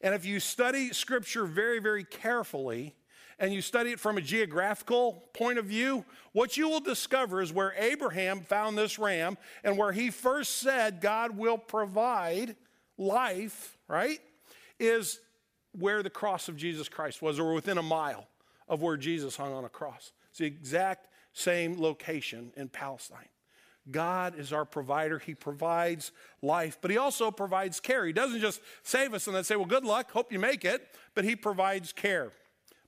And 0.01 0.15
if 0.15 0.25
you 0.25 0.41
study 0.41 0.93
scripture 0.93 1.45
very, 1.45 1.81
very 1.81 2.05
carefully, 2.05 2.95
and 3.39 3.53
you 3.53 3.61
study 3.61 3.93
it 3.93 4.01
from 4.01 4.17
a 4.17 4.23
geographical 4.23 5.25
point 5.35 5.59
of 5.59 5.67
view, 5.67 6.05
what 6.33 6.57
you 6.57 6.69
will 6.69 6.81
discover 6.81 7.43
is 7.43 7.53
where 7.53 7.75
Abraham 7.77 8.41
found 8.41 8.79
this 8.79 8.99
ram 8.99 9.37
and 9.63 9.77
where 9.77 9.93
he 9.93 10.11
first 10.11 10.57
said 10.57 11.01
God 11.01 11.37
will 11.37 11.59
provide 11.59 12.57
life, 12.97 13.77
right? 13.89 14.21
Is 14.79 15.21
where 15.79 16.03
the 16.03 16.11
cross 16.11 16.49
of 16.49 16.57
Jesus 16.57 16.89
Christ 16.89 17.21
was, 17.21 17.39
or 17.39 17.53
within 17.53 17.79
a 17.79 17.83
mile 17.83 18.27
of 18.69 18.83
where 18.83 18.97
Jesus 18.97 19.37
hung 19.37 19.53
on 19.53 19.65
a 19.65 19.69
cross. 19.69 20.13
It's 20.31 20.39
the 20.39 20.47
exact 20.47 21.09
same 21.33 21.81
location 21.81 22.53
in 22.57 22.69
Palestine. 22.69 23.29
God 23.91 24.39
is 24.39 24.53
our 24.53 24.65
provider. 24.65 25.19
He 25.19 25.35
provides 25.35 26.11
life, 26.43 26.79
but 26.81 26.91
He 26.91 26.97
also 26.97 27.31
provides 27.31 27.79
care. 27.79 28.05
He 28.07 28.13
doesn't 28.13 28.41
just 28.41 28.61
save 28.83 29.15
us 29.15 29.27
and 29.27 29.37
then 29.37 29.45
say, 29.45 29.55
Well, 29.55 29.67
good 29.67 29.85
luck, 29.85 30.11
hope 30.11 30.33
you 30.33 30.39
make 30.39 30.65
it, 30.65 30.89
but 31.15 31.25
He 31.25 31.37
provides 31.37 31.93
care. 31.93 32.33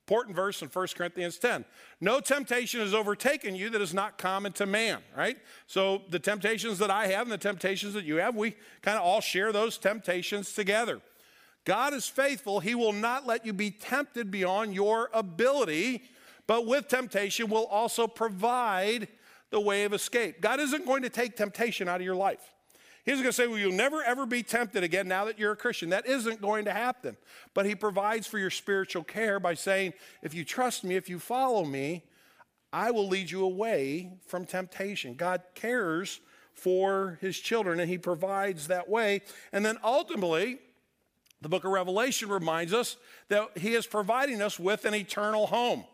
Important 0.08 0.34
verse 0.34 0.62
in 0.62 0.68
1 0.68 0.86
Corinthians 0.96 1.36
10. 1.36 1.66
No 2.00 2.18
temptation 2.18 2.80
has 2.80 2.94
overtaken 2.94 3.54
you 3.54 3.68
that 3.68 3.82
is 3.82 3.92
not 3.92 4.16
common 4.16 4.52
to 4.52 4.64
man, 4.64 5.00
right? 5.14 5.36
So 5.66 6.00
the 6.08 6.18
temptations 6.18 6.78
that 6.78 6.90
I 6.90 7.08
have 7.08 7.24
and 7.24 7.30
the 7.30 7.36
temptations 7.36 7.92
that 7.92 8.06
you 8.06 8.16
have, 8.16 8.34
we 8.34 8.56
kind 8.80 8.96
of 8.96 9.04
all 9.04 9.20
share 9.20 9.52
those 9.52 9.76
temptations 9.76 10.54
together. 10.54 11.02
God 11.66 11.92
is 11.92 12.08
faithful. 12.08 12.60
He 12.60 12.74
will 12.74 12.94
not 12.94 13.26
let 13.26 13.44
you 13.44 13.52
be 13.52 13.70
tempted 13.70 14.30
beyond 14.30 14.74
your 14.74 15.10
ability, 15.12 16.04
but 16.46 16.66
with 16.66 16.88
temptation 16.88 17.50
will 17.50 17.66
also 17.66 18.06
provide 18.06 19.08
the 19.50 19.60
way 19.60 19.84
of 19.84 19.92
escape. 19.92 20.40
God 20.40 20.58
isn't 20.58 20.86
going 20.86 21.02
to 21.02 21.10
take 21.10 21.36
temptation 21.36 21.86
out 21.86 22.00
of 22.00 22.06
your 22.06 22.16
life. 22.16 22.54
He's 23.08 23.16
going 23.16 23.28
to 23.28 23.32
say, 23.32 23.46
Well, 23.46 23.56
you'll 23.56 23.72
never 23.72 24.02
ever 24.02 24.26
be 24.26 24.42
tempted 24.42 24.84
again 24.84 25.08
now 25.08 25.24
that 25.24 25.38
you're 25.38 25.52
a 25.52 25.56
Christian. 25.56 25.88
That 25.88 26.06
isn't 26.06 26.42
going 26.42 26.66
to 26.66 26.72
happen. 26.72 27.16
But 27.54 27.64
He 27.64 27.74
provides 27.74 28.26
for 28.26 28.38
your 28.38 28.50
spiritual 28.50 29.02
care 29.02 29.40
by 29.40 29.54
saying, 29.54 29.94
If 30.22 30.34
you 30.34 30.44
trust 30.44 30.84
me, 30.84 30.94
if 30.94 31.08
you 31.08 31.18
follow 31.18 31.64
me, 31.64 32.04
I 32.70 32.90
will 32.90 33.08
lead 33.08 33.30
you 33.30 33.44
away 33.44 34.12
from 34.26 34.44
temptation. 34.44 35.14
God 35.14 35.40
cares 35.54 36.20
for 36.52 37.16
His 37.22 37.38
children 37.38 37.80
and 37.80 37.88
He 37.88 37.96
provides 37.96 38.66
that 38.66 38.90
way. 38.90 39.22
And 39.54 39.64
then 39.64 39.78
ultimately, 39.82 40.58
the 41.40 41.48
book 41.48 41.64
of 41.64 41.70
Revelation 41.70 42.28
reminds 42.28 42.74
us 42.74 42.98
that 43.28 43.56
He 43.56 43.74
is 43.74 43.86
providing 43.86 44.42
us 44.42 44.60
with 44.60 44.84
an 44.84 44.94
eternal 44.94 45.46
home. 45.46 45.84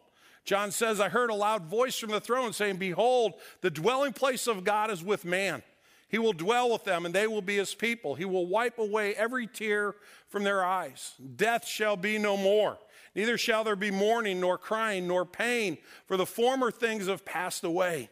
John 0.44 0.72
says, 0.72 0.98
I 0.98 1.10
heard 1.10 1.30
a 1.30 1.34
loud 1.34 1.66
voice 1.66 1.96
from 1.96 2.10
the 2.10 2.20
throne 2.20 2.52
saying, 2.52 2.78
Behold, 2.78 3.34
the 3.60 3.70
dwelling 3.70 4.14
place 4.14 4.48
of 4.48 4.64
God 4.64 4.90
is 4.90 5.04
with 5.04 5.24
man. 5.24 5.62
He 6.14 6.18
will 6.18 6.32
dwell 6.32 6.70
with 6.70 6.84
them, 6.84 7.06
and 7.06 7.12
they 7.12 7.26
will 7.26 7.42
be 7.42 7.56
his 7.56 7.74
people. 7.74 8.14
He 8.14 8.24
will 8.24 8.46
wipe 8.46 8.78
away 8.78 9.16
every 9.16 9.48
tear 9.48 9.96
from 10.28 10.44
their 10.44 10.64
eyes. 10.64 11.14
Death 11.34 11.66
shall 11.66 11.96
be 11.96 12.18
no 12.18 12.36
more. 12.36 12.78
Neither 13.16 13.36
shall 13.36 13.64
there 13.64 13.74
be 13.74 13.90
mourning, 13.90 14.38
nor 14.38 14.56
crying, 14.56 15.08
nor 15.08 15.24
pain, 15.24 15.76
for 16.06 16.16
the 16.16 16.24
former 16.24 16.70
things 16.70 17.08
have 17.08 17.24
passed 17.24 17.64
away. 17.64 18.10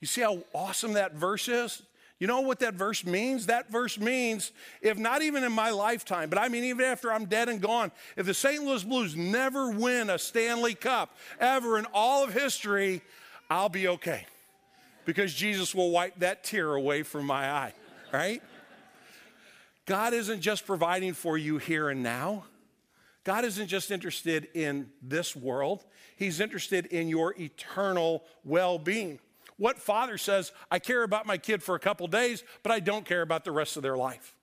You 0.00 0.06
see 0.06 0.22
how 0.22 0.44
awesome 0.54 0.94
that 0.94 1.12
verse 1.12 1.46
is? 1.46 1.82
You 2.18 2.26
know 2.26 2.40
what 2.40 2.60
that 2.60 2.72
verse 2.72 3.04
means? 3.04 3.44
That 3.44 3.70
verse 3.70 3.98
means, 3.98 4.50
if 4.80 4.96
not 4.96 5.20
even 5.20 5.44
in 5.44 5.52
my 5.52 5.68
lifetime, 5.68 6.30
but 6.30 6.38
I 6.38 6.48
mean 6.48 6.64
even 6.64 6.86
after 6.86 7.12
I'm 7.12 7.26
dead 7.26 7.50
and 7.50 7.60
gone, 7.60 7.92
if 8.16 8.24
the 8.24 8.32
St. 8.32 8.64
Louis 8.64 8.82
Blues 8.82 9.14
never 9.14 9.72
win 9.72 10.08
a 10.08 10.18
Stanley 10.18 10.74
Cup 10.74 11.14
ever 11.38 11.78
in 11.78 11.84
all 11.92 12.24
of 12.24 12.32
history, 12.32 13.02
I'll 13.50 13.68
be 13.68 13.88
okay 13.88 14.24
because 15.06 15.32
Jesus 15.32 15.74
will 15.74 15.90
wipe 15.90 16.18
that 16.18 16.44
tear 16.44 16.74
away 16.74 17.02
from 17.02 17.24
my 17.24 17.50
eye, 17.50 17.72
right? 18.12 18.42
God 19.86 20.12
isn't 20.12 20.40
just 20.40 20.66
providing 20.66 21.14
for 21.14 21.38
you 21.38 21.56
here 21.56 21.88
and 21.88 22.02
now. 22.02 22.44
God 23.24 23.44
isn't 23.44 23.68
just 23.68 23.90
interested 23.90 24.48
in 24.52 24.90
this 25.00 25.34
world, 25.34 25.84
He's 26.16 26.40
interested 26.40 26.86
in 26.86 27.08
your 27.08 27.34
eternal 27.38 28.24
well 28.44 28.78
being. 28.78 29.18
What 29.58 29.78
father 29.78 30.18
says, 30.18 30.52
I 30.70 30.78
care 30.78 31.02
about 31.02 31.26
my 31.26 31.38
kid 31.38 31.62
for 31.62 31.74
a 31.74 31.78
couple 31.78 32.06
days, 32.08 32.42
but 32.62 32.72
I 32.72 32.80
don't 32.80 33.06
care 33.06 33.22
about 33.22 33.44
the 33.44 33.52
rest 33.52 33.76
of 33.76 33.82
their 33.82 33.96
life, 33.96 34.34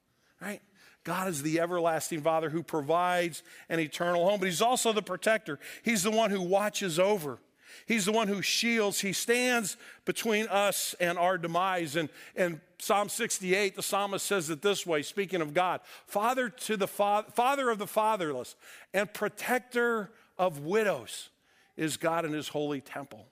right? 0.42 0.62
God 1.04 1.28
is 1.28 1.44
the 1.44 1.60
everlasting 1.60 2.22
Father 2.22 2.50
who 2.50 2.64
provides 2.64 3.44
an 3.70 3.80
eternal 3.80 4.28
home, 4.28 4.40
but 4.40 4.48
He's 4.48 4.62
also 4.62 4.94
the 4.94 5.02
protector. 5.02 5.60
He's 5.84 6.04
the 6.04 6.12
one 6.12 6.32
who 6.32 6.42
watches 6.42 6.98
over. 7.00 7.40
He's 7.86 8.06
the 8.06 8.12
one 8.12 8.28
who 8.28 8.42
shields. 8.42 9.02
He 9.02 9.14
stands 9.14 9.78
between 10.06 10.48
us 10.48 10.96
and 11.00 11.18
our 11.18 11.38
demise. 11.38 11.96
And 11.96 12.10
in 12.36 12.62
Psalm 12.80 13.10
68, 13.10 13.76
the 13.76 13.84
psalmist 13.84 14.26
says 14.26 14.50
it 14.50 14.62
this 14.62 14.86
way, 14.86 15.02
speaking 15.02 15.42
of 15.42 15.54
God 15.54 15.82
Father 16.08 16.50
to 16.50 16.78
the 16.78 16.88
fa- 16.88 17.26
Father 17.34 17.70
of 17.70 17.80
the 17.80 17.88
fatherless 17.88 18.56
and 18.94 19.12
protector 19.14 20.12
of 20.38 20.60
widows 20.60 21.30
is 21.78 21.98
God 21.98 22.26
in 22.26 22.34
his 22.34 22.48
holy 22.48 22.82
temple. 22.82 23.28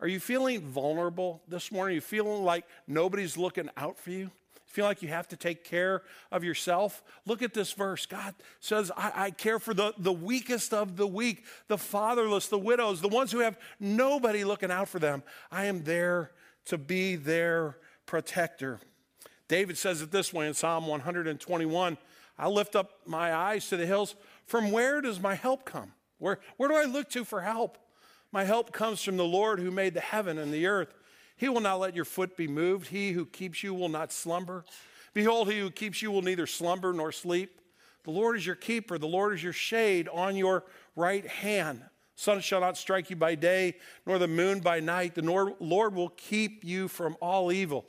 Are 0.00 0.08
you 0.08 0.18
feeling 0.18 0.60
vulnerable 0.60 1.42
this 1.46 1.70
morning? 1.70 1.92
Are 1.92 1.94
you 1.94 2.00
feeling 2.00 2.42
like 2.42 2.64
nobody's 2.88 3.36
looking 3.36 3.70
out 3.76 3.98
for 3.98 4.10
you? 4.10 4.30
Feel 4.72 4.86
like 4.86 5.02
you 5.02 5.08
have 5.08 5.28
to 5.28 5.36
take 5.36 5.64
care 5.64 6.02
of 6.30 6.42
yourself? 6.42 7.02
Look 7.26 7.42
at 7.42 7.52
this 7.52 7.72
verse. 7.72 8.06
God 8.06 8.34
says, 8.58 8.90
I, 8.96 9.12
I, 9.14 9.30
care 9.30 9.58
for 9.58 9.74
the, 9.74 9.92
the 9.98 10.12
weakest 10.12 10.72
of 10.72 10.96
the 10.96 11.06
weak, 11.06 11.44
the 11.68 11.76
fatherless, 11.76 12.48
the 12.48 12.58
widows, 12.58 13.02
the 13.02 13.08
ones 13.08 13.30
who 13.30 13.40
have 13.40 13.58
nobody 13.78 14.44
looking 14.44 14.70
out 14.70 14.88
for 14.88 14.98
them. 14.98 15.22
I 15.50 15.66
am 15.66 15.84
there 15.84 16.32
to 16.66 16.78
be 16.78 17.16
their 17.16 17.76
protector. 18.06 18.80
David 19.46 19.76
says 19.76 20.00
it 20.00 20.10
this 20.10 20.32
way 20.32 20.48
in 20.48 20.54
Psalm 20.54 20.86
121 20.86 21.98
I 22.38 22.48
lift 22.48 22.74
up 22.74 22.92
my 23.04 23.34
eyes 23.34 23.68
to 23.68 23.76
the 23.76 23.84
hills. 23.84 24.16
From 24.46 24.72
where 24.72 25.02
does 25.02 25.20
my 25.20 25.34
help 25.34 25.66
come? 25.66 25.92
Where, 26.18 26.38
where 26.56 26.70
do 26.70 26.74
I 26.74 26.84
look 26.84 27.10
to 27.10 27.24
for 27.24 27.42
help? 27.42 27.76
My 28.32 28.44
help 28.44 28.72
comes 28.72 29.02
from 29.02 29.18
the 29.18 29.24
Lord 29.24 29.60
who 29.60 29.70
made 29.70 29.92
the 29.92 30.00
heaven 30.00 30.38
and 30.38 30.52
the 30.52 30.66
earth. 30.66 30.94
He 31.36 31.48
will 31.48 31.60
not 31.60 31.80
let 31.80 31.96
your 31.96 32.04
foot 32.04 32.36
be 32.36 32.46
moved. 32.46 32.88
He 32.88 33.12
who 33.12 33.26
keeps 33.26 33.62
you 33.62 33.74
will 33.74 33.88
not 33.88 34.12
slumber. 34.12 34.64
Behold, 35.14 35.50
he 35.50 35.60
who 35.60 35.70
keeps 35.70 36.00
you 36.00 36.10
will 36.10 36.22
neither 36.22 36.46
slumber 36.46 36.92
nor 36.92 37.12
sleep. 37.12 37.60
The 38.04 38.10
Lord 38.10 38.36
is 38.36 38.46
your 38.46 38.56
keeper. 38.56 38.98
The 38.98 39.06
Lord 39.06 39.34
is 39.34 39.42
your 39.42 39.52
shade 39.52 40.08
on 40.08 40.36
your 40.36 40.64
right 40.96 41.26
hand. 41.26 41.82
Sun 42.14 42.40
shall 42.40 42.60
not 42.60 42.76
strike 42.76 43.10
you 43.10 43.16
by 43.16 43.34
day, 43.34 43.74
nor 44.06 44.18
the 44.18 44.28
moon 44.28 44.60
by 44.60 44.80
night. 44.80 45.14
The 45.14 45.22
Lord 45.22 45.94
will 45.94 46.10
keep 46.10 46.64
you 46.64 46.88
from 46.88 47.16
all 47.20 47.50
evil. 47.50 47.86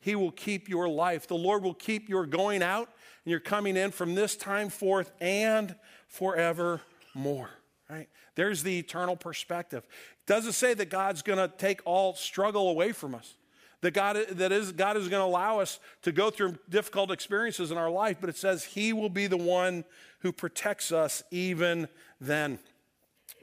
He 0.00 0.14
will 0.14 0.30
keep 0.30 0.68
your 0.68 0.88
life. 0.88 1.26
The 1.26 1.34
Lord 1.34 1.62
will 1.62 1.74
keep 1.74 2.08
your 2.08 2.26
going 2.26 2.62
out 2.62 2.88
and 3.24 3.30
your 3.30 3.40
coming 3.40 3.76
in 3.76 3.90
from 3.90 4.14
this 4.14 4.36
time 4.36 4.68
forth 4.68 5.12
and 5.20 5.74
forevermore. 6.08 7.50
Right? 7.88 8.08
There's 8.34 8.62
the 8.62 8.78
eternal 8.78 9.16
perspective. 9.16 9.86
Doesn't 10.26 10.52
say 10.52 10.74
that 10.74 10.90
God's 10.90 11.22
going 11.22 11.38
to 11.38 11.48
take 11.56 11.80
all 11.84 12.14
struggle 12.14 12.68
away 12.68 12.92
from 12.92 13.14
us. 13.14 13.34
That 13.82 13.92
God, 13.92 14.16
that 14.32 14.52
is, 14.52 14.72
God 14.72 14.96
is 14.96 15.08
going 15.08 15.20
to 15.20 15.26
allow 15.26 15.60
us 15.60 15.78
to 16.02 16.10
go 16.10 16.30
through 16.30 16.58
difficult 16.68 17.10
experiences 17.10 17.70
in 17.70 17.78
our 17.78 17.90
life, 17.90 18.16
but 18.20 18.30
it 18.30 18.36
says 18.36 18.64
He 18.64 18.92
will 18.92 19.10
be 19.10 19.26
the 19.26 19.36
one 19.36 19.84
who 20.20 20.32
protects 20.32 20.92
us 20.92 21.22
even 21.30 21.88
then. 22.20 22.58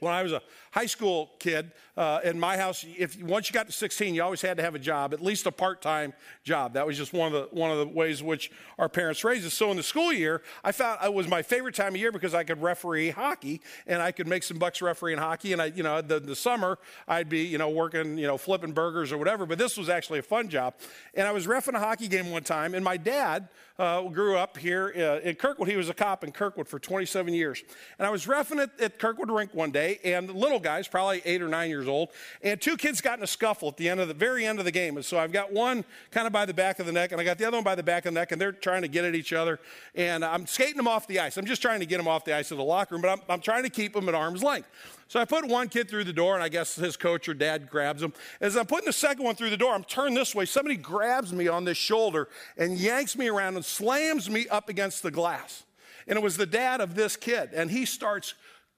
When 0.03 0.13
I 0.13 0.21
was 0.21 0.33
a 0.33 0.41
high 0.71 0.85
school 0.85 1.31
kid 1.39 1.71
uh, 1.95 2.19
in 2.23 2.39
my 2.39 2.57
house, 2.57 2.85
if 2.97 3.21
once 3.21 3.49
you 3.49 3.53
got 3.53 3.67
to 3.67 3.71
16, 3.71 4.13
you 4.13 4.23
always 4.23 4.41
had 4.41 4.57
to 4.57 4.63
have 4.63 4.75
a 4.75 4.79
job, 4.79 5.13
at 5.13 5.21
least 5.21 5.45
a 5.45 5.51
part-time 5.51 6.13
job. 6.43 6.73
That 6.73 6.85
was 6.85 6.97
just 6.97 7.13
one 7.13 7.33
of 7.33 7.33
the 7.33 7.55
one 7.55 7.71
of 7.71 7.77
the 7.77 7.87
ways 7.87 8.21
which 8.21 8.51
our 8.77 8.89
parents 8.89 9.23
raised 9.23 9.45
us. 9.45 9.53
So 9.53 9.71
in 9.71 9.77
the 9.77 9.83
school 9.83 10.11
year, 10.11 10.41
I 10.63 10.71
found 10.71 10.99
it 11.03 11.13
was 11.13 11.27
my 11.27 11.41
favorite 11.41 11.75
time 11.75 11.93
of 11.93 11.99
year 11.99 12.11
because 12.11 12.33
I 12.33 12.43
could 12.43 12.61
referee 12.61 13.11
hockey 13.11 13.61
and 13.87 14.01
I 14.01 14.11
could 14.11 14.27
make 14.27 14.43
some 14.43 14.57
bucks 14.57 14.81
refereeing 14.81 15.19
hockey. 15.19 15.53
And 15.53 15.61
I, 15.61 15.65
you 15.67 15.83
know, 15.83 16.01
the, 16.01 16.19
the 16.19 16.35
summer 16.35 16.77
I'd 17.07 17.29
be, 17.29 17.43
you 17.43 17.57
know, 17.57 17.69
working, 17.69 18.17
you 18.17 18.27
know, 18.27 18.37
flipping 18.37 18.73
burgers 18.73 19.11
or 19.11 19.17
whatever. 19.17 19.45
But 19.45 19.57
this 19.57 19.77
was 19.77 19.89
actually 19.89 20.19
a 20.19 20.23
fun 20.23 20.49
job. 20.49 20.73
And 21.13 21.27
I 21.27 21.31
was 21.31 21.47
refing 21.47 21.75
a 21.75 21.79
hockey 21.79 22.07
game 22.07 22.31
one 22.31 22.43
time, 22.43 22.73
and 22.73 22.83
my 22.83 22.97
dad 22.97 23.47
uh, 23.79 24.03
grew 24.03 24.37
up 24.37 24.57
here 24.57 24.93
uh, 24.95 25.27
in 25.27 25.35
Kirkwood. 25.35 25.67
He 25.67 25.75
was 25.75 25.89
a 25.89 25.93
cop 25.93 26.23
in 26.23 26.31
Kirkwood 26.31 26.67
for 26.67 26.79
27 26.79 27.33
years. 27.33 27.63
And 27.97 28.05
I 28.05 28.11
was 28.11 28.25
refing 28.25 28.61
at, 28.61 28.79
at 28.79 28.99
Kirkwood 28.99 29.31
Rink 29.31 29.53
one 29.53 29.71
day 29.71 29.92
and 30.03 30.29
the 30.29 30.33
little 30.33 30.59
guy's 30.59 30.87
probably 30.87 31.21
eight 31.25 31.41
or 31.41 31.47
nine 31.47 31.69
years 31.69 31.87
old, 31.87 32.09
and 32.41 32.59
two 32.61 32.77
kids 32.77 33.01
got 33.01 33.17
in 33.17 33.23
a 33.23 33.27
scuffle 33.27 33.69
at 33.69 33.77
the 33.77 33.89
end 33.89 33.99
of 33.99 34.07
the 34.07 34.13
very 34.13 34.45
end 34.45 34.59
of 34.59 34.65
the 34.65 34.71
game. 34.71 34.95
And 34.95 35.05
so 35.05 35.19
I've 35.19 35.31
got 35.31 35.51
one 35.51 35.85
kind 36.11 36.27
of 36.27 36.33
by 36.33 36.45
the 36.45 36.53
back 36.53 36.79
of 36.79 36.85
the 36.85 36.91
neck, 36.91 37.11
and 37.11 37.19
I 37.19 37.23
got 37.23 37.37
the 37.37 37.45
other 37.45 37.57
one 37.57 37.63
by 37.63 37.75
the 37.75 37.83
back 37.83 38.05
of 38.05 38.13
the 38.13 38.19
neck, 38.19 38.31
and 38.31 38.39
they're 38.39 38.51
trying 38.51 38.81
to 38.83 38.87
get 38.87 39.05
at 39.05 39.15
each 39.15 39.33
other. 39.33 39.59
And 39.95 40.23
I'm 40.23 40.47
skating 40.47 40.77
them 40.77 40.87
off 40.87 41.07
the 41.07 41.19
ice. 41.19 41.37
I'm 41.37 41.45
just 41.45 41.61
trying 41.61 41.79
to 41.79 41.85
get 41.85 41.97
them 41.97 42.07
off 42.07 42.25
the 42.25 42.35
ice 42.35 42.51
of 42.51 42.57
the 42.57 42.63
locker 42.63 42.95
room, 42.95 43.01
but 43.01 43.11
I'm, 43.11 43.21
I'm 43.29 43.41
trying 43.41 43.63
to 43.63 43.69
keep 43.69 43.93
them 43.93 44.07
at 44.09 44.15
arm's 44.15 44.43
length. 44.43 44.67
So 45.07 45.19
I 45.19 45.25
put 45.25 45.47
one 45.47 45.69
kid 45.69 45.89
through 45.89 46.05
the 46.05 46.13
door, 46.13 46.33
and 46.33 46.43
I 46.43 46.49
guess 46.49 46.75
his 46.75 46.97
coach 46.97 47.29
or 47.29 47.33
dad 47.33 47.69
grabs 47.69 48.01
him. 48.01 48.13
As 48.41 48.55
I'm 48.57 48.65
putting 48.65 48.87
the 48.87 48.93
second 48.93 49.23
one 49.23 49.35
through 49.35 49.51
the 49.51 49.57
door, 49.57 49.73
I'm 49.73 49.83
turned 49.83 50.17
this 50.17 50.33
way. 50.33 50.45
Somebody 50.45 50.75
grabs 50.75 51.31
me 51.31 51.47
on 51.47 51.65
this 51.65 51.77
shoulder 51.77 52.29
and 52.57 52.77
yanks 52.77 53.15
me 53.15 53.27
around 53.27 53.55
and 53.55 53.63
slams 53.63 54.29
me 54.29 54.47
up 54.47 54.69
against 54.69 55.03
the 55.03 55.11
glass. 55.11 55.65
And 56.07 56.17
it 56.17 56.23
was 56.23 56.35
the 56.35 56.45
dad 56.45 56.81
of 56.81 56.95
this 56.95 57.15
kid. 57.15 57.51
And 57.53 57.69
he 57.69 57.85
starts 57.85 58.33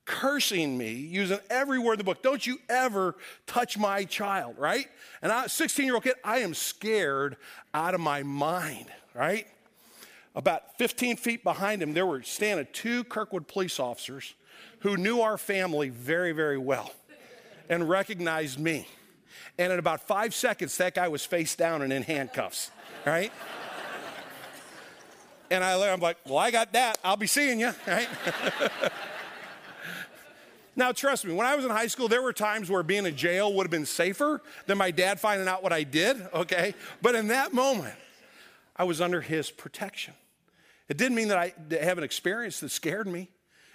cursing 0.05 0.77
me 0.77 0.93
using 0.93 1.39
every 1.49 1.79
word 1.79 1.93
in 1.93 1.97
the 1.99 2.03
book. 2.03 2.21
Don't 2.21 2.45
you 2.45 2.59
ever 2.69 3.15
touch 3.47 3.77
my 3.77 4.05
child, 4.05 4.55
right? 4.57 4.87
And 5.21 5.31
I, 5.31 5.47
16 5.47 5.85
year 5.85 5.95
old 5.95 6.03
kid, 6.03 6.15
I 6.23 6.39
am 6.39 6.53
scared 6.53 7.37
out 7.73 7.93
of 7.93 7.99
my 7.99 8.23
mind, 8.23 8.85
right? 9.13 9.47
About 10.35 10.77
15 10.77 11.17
feet 11.17 11.43
behind 11.43 11.81
him, 11.81 11.93
there 11.93 12.05
were 12.05 12.21
standing 12.21 12.67
two 12.73 13.03
Kirkwood 13.05 13.47
police 13.47 13.79
officers 13.79 14.35
who 14.79 14.97
knew 14.97 15.21
our 15.21 15.37
family 15.37 15.89
very, 15.89 16.31
very 16.33 16.57
well 16.57 16.91
and 17.69 17.89
recognized 17.89 18.59
me. 18.59 18.87
And 19.57 19.71
in 19.71 19.79
about 19.79 20.05
five 20.05 20.35
seconds, 20.35 20.77
that 20.77 20.93
guy 20.93 21.07
was 21.07 21.25
face 21.25 21.55
down 21.55 21.81
and 21.81 21.91
in 21.91 22.03
handcuffs, 22.03 22.69
right? 23.05 23.31
And 25.49 25.63
I, 25.63 25.91
I'm 25.91 25.99
like, 25.99 26.17
well, 26.25 26.37
I 26.37 26.51
got 26.51 26.73
that. 26.73 26.97
I'll 27.03 27.17
be 27.17 27.27
seeing 27.27 27.59
you, 27.59 27.71
right? 27.87 28.07
now, 30.75 30.91
trust 30.91 31.25
me, 31.25 31.33
when 31.33 31.47
I 31.47 31.55
was 31.55 31.63
in 31.63 31.71
high 31.71 31.87
school, 31.87 32.07
there 32.07 32.21
were 32.21 32.33
times 32.33 32.69
where 32.69 32.83
being 32.83 33.05
in 33.05 33.15
jail 33.15 33.53
would 33.53 33.63
have 33.63 33.71
been 33.71 33.85
safer 33.85 34.41
than 34.65 34.77
my 34.77 34.91
dad 34.91 35.19
finding 35.19 35.47
out 35.47 35.63
what 35.63 35.71
I 35.71 35.83
did, 35.83 36.27
okay? 36.33 36.73
But 37.01 37.15
in 37.15 37.27
that 37.27 37.53
moment, 37.53 37.95
I 38.75 38.83
was 38.83 38.99
under 38.99 39.21
his 39.21 39.49
protection. 39.49 40.13
It 40.89 40.97
didn't 40.97 41.15
mean 41.15 41.29
that 41.29 41.37
I 41.37 41.53
have 41.83 41.97
an 41.97 42.03
experience 42.03 42.59
that 42.59 42.69
scared 42.69 43.07
me. 43.07 43.29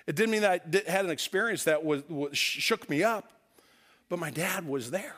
It 0.06 0.14
didn't 0.14 0.30
mean 0.30 0.42
that 0.42 0.84
I 0.88 0.90
had 0.90 1.04
an 1.04 1.10
experience 1.10 1.64
that 1.64 1.84
was, 1.84 2.02
was 2.08 2.36
shook 2.36 2.88
me 2.90 3.02
up. 3.02 3.32
But 4.08 4.18
my 4.18 4.30
dad 4.30 4.68
was 4.68 4.90
there? 4.90 5.14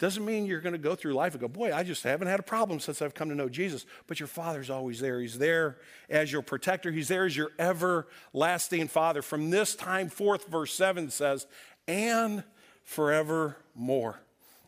Doesn't 0.00 0.24
mean 0.24 0.46
you're 0.46 0.62
going 0.62 0.72
to 0.72 0.78
go 0.78 0.94
through 0.94 1.12
life 1.12 1.34
and 1.34 1.42
go, 1.42 1.46
boy, 1.46 1.74
I 1.74 1.82
just 1.82 2.02
haven't 2.04 2.28
had 2.28 2.40
a 2.40 2.42
problem 2.42 2.80
since 2.80 3.02
I've 3.02 3.12
come 3.12 3.28
to 3.28 3.34
know 3.34 3.50
Jesus. 3.50 3.84
But 4.06 4.18
your 4.18 4.28
father's 4.28 4.70
always 4.70 4.98
there. 4.98 5.20
He's 5.20 5.38
there 5.38 5.76
as 6.08 6.32
your 6.32 6.40
protector, 6.40 6.90
he's 6.90 7.08
there 7.08 7.26
as 7.26 7.36
your 7.36 7.50
everlasting 7.58 8.88
father. 8.88 9.20
From 9.20 9.50
this 9.50 9.76
time 9.76 10.08
forth, 10.08 10.48
verse 10.48 10.72
7 10.72 11.10
says, 11.10 11.46
and 11.86 12.42
forevermore. 12.82 14.20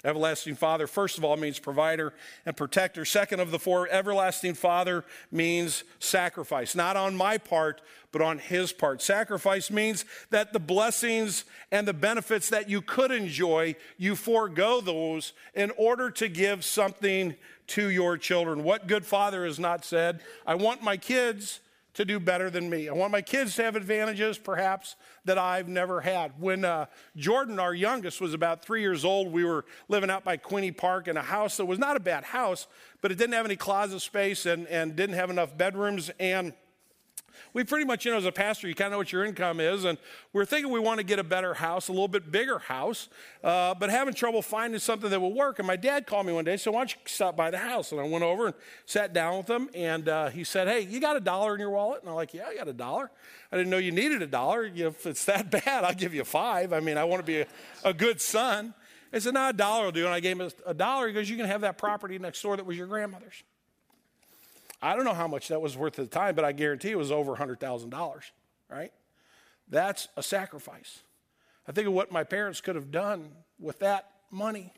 Everlasting 0.04 0.56
Father, 0.56 0.88
first 0.88 1.16
of 1.16 1.24
all, 1.24 1.36
means 1.36 1.60
provider 1.60 2.12
and 2.44 2.56
protector. 2.56 3.04
Second 3.04 3.38
of 3.38 3.52
the 3.52 3.58
four, 3.58 3.88
everlasting 3.88 4.54
Father 4.54 5.04
means 5.30 5.84
sacrifice. 6.00 6.74
Not 6.74 6.96
on 6.96 7.14
my 7.14 7.38
part, 7.38 7.80
but 8.10 8.20
on 8.20 8.38
his 8.38 8.72
part. 8.72 9.00
Sacrifice 9.00 9.70
means 9.70 10.04
that 10.30 10.52
the 10.52 10.58
blessings 10.58 11.44
and 11.70 11.86
the 11.86 11.94
benefits 11.94 12.48
that 12.50 12.68
you 12.68 12.82
could 12.82 13.12
enjoy, 13.12 13.76
you 13.96 14.16
forego 14.16 14.80
those 14.80 15.32
in 15.54 15.70
order 15.76 16.10
to 16.10 16.28
give 16.28 16.64
something 16.64 17.36
to 17.68 17.88
your 17.88 18.18
children. 18.18 18.64
What 18.64 18.88
good 18.88 19.06
father 19.06 19.44
has 19.44 19.60
not 19.60 19.84
said, 19.84 20.20
I 20.44 20.56
want 20.56 20.82
my 20.82 20.96
kids 20.96 21.60
to 21.94 22.04
do 22.04 22.18
better 22.18 22.48
than 22.50 22.70
me. 22.70 22.88
I 22.88 22.92
want 22.92 23.12
my 23.12 23.20
kids 23.20 23.54
to 23.56 23.64
have 23.64 23.76
advantages, 23.76 24.38
perhaps, 24.38 24.96
that 25.24 25.36
I've 25.38 25.68
never 25.68 26.00
had. 26.00 26.32
When 26.38 26.64
uh, 26.64 26.86
Jordan, 27.16 27.58
our 27.58 27.74
youngest, 27.74 28.20
was 28.20 28.32
about 28.32 28.64
three 28.64 28.80
years 28.80 29.04
old, 29.04 29.32
we 29.32 29.44
were 29.44 29.64
living 29.88 30.10
out 30.10 30.24
by 30.24 30.36
Queeny 30.36 30.74
Park 30.76 31.08
in 31.08 31.16
a 31.16 31.22
house 31.22 31.58
that 31.58 31.66
was 31.66 31.78
not 31.78 31.96
a 31.96 32.00
bad 32.00 32.24
house, 32.24 32.66
but 33.00 33.12
it 33.12 33.18
didn't 33.18 33.34
have 33.34 33.44
any 33.44 33.56
closet 33.56 34.00
space 34.00 34.46
and, 34.46 34.66
and 34.68 34.96
didn't 34.96 35.16
have 35.16 35.30
enough 35.30 35.56
bedrooms. 35.56 36.10
And 36.18 36.54
we 37.52 37.64
pretty 37.64 37.84
much, 37.84 38.04
you 38.04 38.10
know, 38.10 38.18
as 38.18 38.24
a 38.24 38.32
pastor, 38.32 38.68
you 38.68 38.74
kind 38.74 38.86
of 38.86 38.92
know 38.92 38.98
what 38.98 39.12
your 39.12 39.24
income 39.24 39.60
is. 39.60 39.84
And 39.84 39.98
we're 40.32 40.44
thinking 40.44 40.72
we 40.72 40.80
want 40.80 40.98
to 40.98 41.04
get 41.04 41.18
a 41.18 41.24
better 41.24 41.54
house, 41.54 41.88
a 41.88 41.92
little 41.92 42.08
bit 42.08 42.30
bigger 42.30 42.58
house, 42.58 43.08
uh, 43.44 43.74
but 43.74 43.90
having 43.90 44.14
trouble 44.14 44.42
finding 44.42 44.78
something 44.80 45.10
that 45.10 45.20
will 45.20 45.32
work. 45.34 45.58
And 45.58 45.66
my 45.66 45.76
dad 45.76 46.06
called 46.06 46.26
me 46.26 46.32
one 46.32 46.44
day, 46.44 46.56
so 46.56 46.72
why 46.72 46.80
don't 46.80 46.94
you 46.94 47.00
stop 47.06 47.36
by 47.36 47.50
the 47.50 47.58
house? 47.58 47.92
And 47.92 48.00
I 48.00 48.04
went 48.04 48.24
over 48.24 48.46
and 48.46 48.54
sat 48.86 49.12
down 49.12 49.38
with 49.38 49.48
him. 49.48 49.68
And 49.74 50.08
uh, 50.08 50.28
he 50.30 50.44
said, 50.44 50.68
Hey, 50.68 50.80
you 50.80 51.00
got 51.00 51.16
a 51.16 51.20
dollar 51.20 51.54
in 51.54 51.60
your 51.60 51.70
wallet? 51.70 52.00
And 52.00 52.10
I'm 52.10 52.16
like, 52.16 52.34
Yeah, 52.34 52.46
I 52.46 52.56
got 52.56 52.68
a 52.68 52.72
dollar. 52.72 53.10
I 53.50 53.56
didn't 53.56 53.70
know 53.70 53.78
you 53.78 53.92
needed 53.92 54.22
a 54.22 54.26
dollar. 54.26 54.64
If 54.64 55.06
it's 55.06 55.24
that 55.26 55.50
bad, 55.64 55.84
I'll 55.84 55.94
give 55.94 56.14
you 56.14 56.24
five. 56.24 56.72
I 56.72 56.80
mean, 56.80 56.96
I 56.96 57.04
want 57.04 57.20
to 57.20 57.26
be 57.26 57.40
a, 57.40 57.46
a 57.84 57.94
good 57.94 58.20
son. 58.20 58.74
He 59.12 59.20
said, 59.20 59.34
No, 59.34 59.48
a 59.48 59.52
dollar 59.52 59.84
will 59.84 59.92
do. 59.92 60.06
And 60.06 60.14
I 60.14 60.20
gave 60.20 60.40
him 60.40 60.50
a 60.66 60.74
dollar. 60.74 61.06
He 61.06 61.14
goes, 61.14 61.28
You 61.28 61.36
can 61.36 61.46
have 61.46 61.60
that 61.62 61.78
property 61.78 62.18
next 62.18 62.40
door 62.42 62.56
that 62.56 62.64
was 62.64 62.76
your 62.76 62.86
grandmother's. 62.86 63.42
I 64.82 64.96
don't 64.96 65.04
know 65.04 65.14
how 65.14 65.28
much 65.28 65.48
that 65.48 65.62
was 65.62 65.76
worth 65.76 65.98
at 65.98 66.10
the 66.10 66.14
time, 66.14 66.34
but 66.34 66.44
I 66.44 66.50
guarantee 66.52 66.90
it 66.90 66.98
was 66.98 67.12
over 67.12 67.36
$100,000, 67.36 68.22
right? 68.68 68.92
That's 69.68 70.08
a 70.16 70.22
sacrifice. 70.22 71.00
I 71.66 71.72
think 71.72 71.86
of 71.86 71.94
what 71.94 72.10
my 72.10 72.24
parents 72.24 72.60
could 72.60 72.74
have 72.74 72.90
done 72.90 73.30
with 73.60 73.78
that 73.78 74.10
money, 74.30 74.72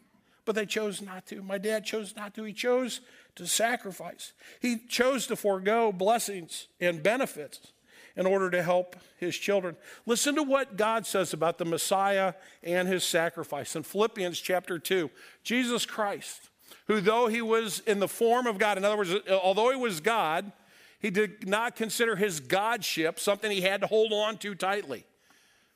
but 0.45 0.55
they 0.55 0.67
chose 0.67 1.01
not 1.01 1.27
to. 1.29 1.43
My 1.43 1.57
dad 1.57 1.87
chose 1.87 2.15
not 2.15 2.35
to. 2.35 2.45
He 2.45 2.53
chose 2.53 3.01
to 3.37 3.47
sacrifice. 3.47 4.35
He 4.61 4.77
chose 4.77 5.27
to 5.29 5.37
forego 5.37 5.91
blessings 5.91 6.69
and 6.79 7.03
benefits 7.03 7.73
in 8.17 8.27
order 8.27 8.51
to 8.51 8.63
help 8.63 8.97
his 9.17 9.37
children. 9.37 9.77
Listen 10.07 10.35
to 10.37 10.43
what 10.43 10.77
God 10.77 11.07
says 11.07 11.33
about 11.33 11.57
the 11.57 11.65
Messiah 11.65 12.35
and 12.63 12.87
his 12.87 13.05
sacrifice 13.05 13.75
in 13.75 13.83
Philippians 13.83 14.39
chapter 14.39 14.79
2. 14.79 15.11
Jesus 15.43 15.87
Christ 15.87 16.51
who, 16.87 17.01
though 17.01 17.29
he 17.29 17.43
was 17.43 17.81
in 17.81 17.99
the 17.99 18.09
form 18.09 18.47
of 18.47 18.59
God, 18.59 18.79
in 18.79 18.85
other 18.85 18.97
words, 18.97 19.13
uh, 19.13 19.39
although 19.43 19.71
he 19.71 19.77
was 19.77 20.01
God, 20.01 20.53
he 20.99 21.11
did 21.11 21.47
not 21.49 21.77
consider 21.77 22.17
his 22.17 22.41
godship 22.41 23.21
something 23.21 23.51
he 23.51 23.61
had 23.61 23.81
to 23.83 23.87
hold 23.87 24.13
on 24.13 24.39
to 24.39 24.55
tightly. 24.55 25.05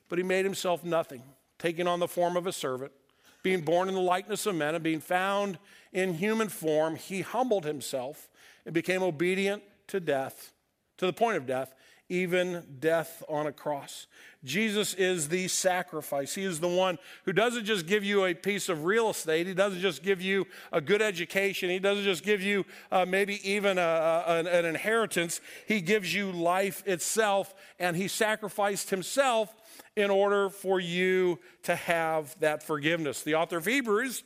But 0.07 0.17
he 0.17 0.23
made 0.23 0.45
himself 0.45 0.83
nothing, 0.83 1.21
taking 1.59 1.87
on 1.87 1.99
the 1.99 2.07
form 2.07 2.35
of 2.35 2.47
a 2.47 2.51
servant, 2.51 2.91
being 3.43 3.61
born 3.61 3.89
in 3.89 3.95
the 3.95 4.01
likeness 4.01 4.45
of 4.45 4.55
men, 4.55 4.75
and 4.75 4.83
being 4.83 5.01
found 5.01 5.59
in 5.93 6.15
human 6.15 6.49
form, 6.49 6.95
he 6.95 7.21
humbled 7.21 7.65
himself 7.65 8.29
and 8.65 8.73
became 8.73 9.03
obedient 9.03 9.63
to 9.87 9.99
death, 9.99 10.51
to 10.97 11.05
the 11.05 11.13
point 11.13 11.37
of 11.37 11.45
death, 11.45 11.73
even 12.09 12.63
death 12.79 13.23
on 13.29 13.47
a 13.47 13.51
cross. 13.51 14.07
Jesus 14.43 14.93
is 14.93 15.29
the 15.29 15.47
sacrifice. 15.47 16.33
He 16.33 16.43
is 16.43 16.59
the 16.59 16.67
one 16.67 16.97
who 17.25 17.33
doesn't 17.33 17.65
just 17.65 17.85
give 17.85 18.03
you 18.03 18.25
a 18.25 18.33
piece 18.33 18.69
of 18.69 18.85
real 18.85 19.09
estate. 19.09 19.47
He 19.47 19.53
doesn't 19.53 19.81
just 19.81 20.01
give 20.01 20.21
you 20.21 20.47
a 20.71 20.81
good 20.81 21.01
education. 21.01 21.69
He 21.69 21.79
doesn't 21.79 22.05
just 22.05 22.23
give 22.23 22.41
you 22.41 22.65
uh, 22.91 23.05
maybe 23.05 23.47
even 23.49 23.77
a, 23.77 23.81
a, 23.81 24.39
an, 24.39 24.47
an 24.47 24.65
inheritance. 24.65 25.41
He 25.67 25.81
gives 25.81 26.13
you 26.13 26.31
life 26.31 26.83
itself, 26.87 27.53
and 27.79 27.97
He 27.97 28.07
sacrificed 28.07 28.89
Himself 28.89 29.53
in 29.95 30.09
order 30.09 30.49
for 30.49 30.79
you 30.79 31.39
to 31.63 31.75
have 31.75 32.37
that 32.39 32.63
forgiveness. 32.63 33.21
The 33.21 33.35
author 33.35 33.57
of 33.57 33.65
Hebrews 33.65 34.23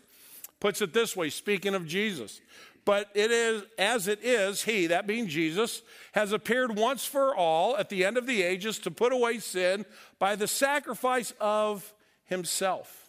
puts 0.60 0.82
it 0.82 0.94
this 0.94 1.16
way, 1.16 1.30
speaking 1.30 1.74
of 1.74 1.88
Jesus. 1.88 2.40
But 2.86 3.10
it 3.14 3.32
is, 3.32 3.64
as 3.78 4.08
it 4.08 4.24
is, 4.24 4.64
he, 4.64 4.88
that 4.88 5.08
being 5.08 5.28
Jesus, 5.28 5.82
has 6.14 6.34
appeared 6.34 6.78
once 6.78 7.06
for 7.06 7.36
all 7.36 7.78
at 7.78 7.90
the 7.90 8.04
end 8.04 8.18
of 8.18 8.28
the 8.28 8.44
ages 8.44 8.78
to 8.80 8.92
put 8.92 9.14
away 9.14 9.40
sin 9.40 9.86
by 10.20 10.36
the 10.36 10.48
sacrifice 10.48 11.34
of 11.40 11.94
himself. 12.26 13.08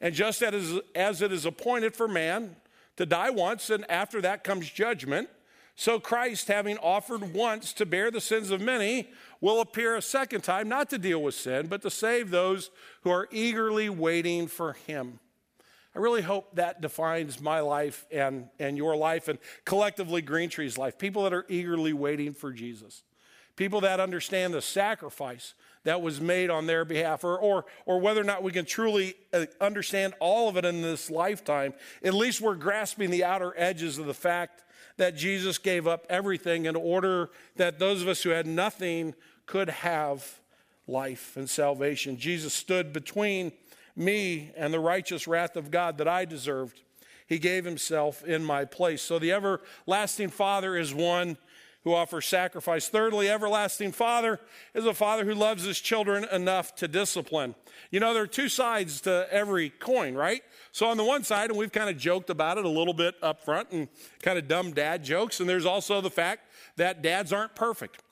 And 0.00 0.14
just 0.14 0.42
as, 0.42 0.80
as 0.94 1.20
it 1.20 1.32
is 1.32 1.44
appointed 1.44 1.94
for 1.94 2.08
man 2.08 2.56
to 2.96 3.04
die 3.04 3.30
once, 3.30 3.68
and 3.68 3.88
after 3.90 4.22
that 4.22 4.42
comes 4.42 4.70
judgment, 4.70 5.28
so 5.76 5.98
Christ, 5.98 6.48
having 6.48 6.76
offered 6.78 7.34
once 7.34 7.72
to 7.74 7.86
bear 7.86 8.10
the 8.10 8.20
sins 8.20 8.50
of 8.50 8.60
many, 8.60 9.10
will 9.40 9.60
appear 9.60 9.96
a 9.96 10.02
second 10.02 10.42
time, 10.42 10.68
not 10.68 10.90
to 10.90 10.98
deal 10.98 11.22
with 11.22 11.34
sin, 11.34 11.68
but 11.68 11.82
to 11.82 11.90
save 11.90 12.30
those 12.30 12.70
who 13.02 13.10
are 13.10 13.28
eagerly 13.30 13.88
waiting 13.88 14.46
for 14.46 14.74
him. 14.74 15.20
I 15.94 15.98
really 15.98 16.22
hope 16.22 16.54
that 16.54 16.80
defines 16.80 17.40
my 17.40 17.60
life 17.60 18.06
and, 18.12 18.48
and 18.58 18.76
your 18.76 18.96
life 18.96 19.26
and 19.28 19.38
collectively 19.64 20.22
Green 20.22 20.48
Tree's 20.48 20.78
life. 20.78 20.98
People 20.98 21.24
that 21.24 21.32
are 21.32 21.46
eagerly 21.48 21.92
waiting 21.92 22.32
for 22.32 22.52
Jesus. 22.52 23.02
People 23.56 23.80
that 23.82 23.98
understand 23.98 24.54
the 24.54 24.62
sacrifice 24.62 25.54
that 25.84 26.00
was 26.00 26.20
made 26.20 26.50
on 26.50 26.66
their 26.66 26.84
behalf, 26.84 27.24
or, 27.24 27.38
or, 27.38 27.64
or 27.86 27.98
whether 27.98 28.20
or 28.20 28.24
not 28.24 28.42
we 28.42 28.52
can 28.52 28.64
truly 28.64 29.14
uh, 29.32 29.46
understand 29.60 30.14
all 30.20 30.48
of 30.48 30.56
it 30.56 30.64
in 30.64 30.82
this 30.82 31.10
lifetime, 31.10 31.74
at 32.04 32.14
least 32.14 32.40
we're 32.40 32.54
grasping 32.54 33.10
the 33.10 33.24
outer 33.24 33.52
edges 33.56 33.98
of 33.98 34.06
the 34.06 34.14
fact 34.14 34.62
that 34.98 35.16
Jesus 35.16 35.58
gave 35.58 35.86
up 35.86 36.06
everything 36.08 36.66
in 36.66 36.76
order 36.76 37.30
that 37.56 37.78
those 37.78 38.02
of 38.02 38.08
us 38.08 38.22
who 38.22 38.30
had 38.30 38.46
nothing 38.46 39.14
could 39.46 39.70
have 39.70 40.40
life 40.86 41.36
and 41.36 41.48
salvation. 41.48 42.18
Jesus 42.18 42.52
stood 42.52 42.92
between 42.92 43.52
me 43.96 44.52
and 44.56 44.72
the 44.72 44.80
righteous 44.80 45.26
wrath 45.26 45.56
of 45.56 45.70
God 45.70 45.98
that 45.98 46.08
I 46.08 46.24
deserved. 46.24 46.82
He 47.26 47.38
gave 47.38 47.64
himself 47.64 48.24
in 48.24 48.44
my 48.44 48.64
place. 48.64 49.02
So 49.02 49.18
the 49.18 49.32
everlasting 49.32 50.30
Father 50.30 50.76
is 50.76 50.92
one 50.92 51.36
who 51.84 51.94
offers 51.94 52.26
sacrifice. 52.26 52.88
Thirdly, 52.88 53.30
everlasting 53.30 53.92
Father 53.92 54.38
is 54.74 54.84
a 54.84 54.92
father 54.92 55.24
who 55.24 55.34
loves 55.34 55.64
his 55.64 55.80
children 55.80 56.26
enough 56.30 56.74
to 56.76 56.88
discipline. 56.88 57.54
You 57.90 58.00
know, 58.00 58.12
there 58.12 58.24
are 58.24 58.28
two 58.28 58.48
sides 58.48 59.00
to 59.02 59.26
every 59.30 59.70
coin, 59.70 60.14
right? 60.14 60.42
So, 60.72 60.88
on 60.88 60.98
the 60.98 61.04
one 61.04 61.24
side, 61.24 61.48
and 61.48 61.58
we've 61.58 61.72
kind 61.72 61.88
of 61.88 61.96
joked 61.96 62.28
about 62.28 62.58
it 62.58 62.66
a 62.66 62.68
little 62.68 62.92
bit 62.92 63.14
up 63.22 63.42
front 63.44 63.70
and 63.70 63.88
kind 64.22 64.38
of 64.38 64.46
dumb 64.46 64.72
dad 64.72 65.02
jokes, 65.02 65.40
and 65.40 65.48
there's 65.48 65.64
also 65.64 66.02
the 66.02 66.10
fact 66.10 66.50
that 66.76 67.00
dads 67.00 67.32
aren't 67.32 67.54
perfect 67.54 68.02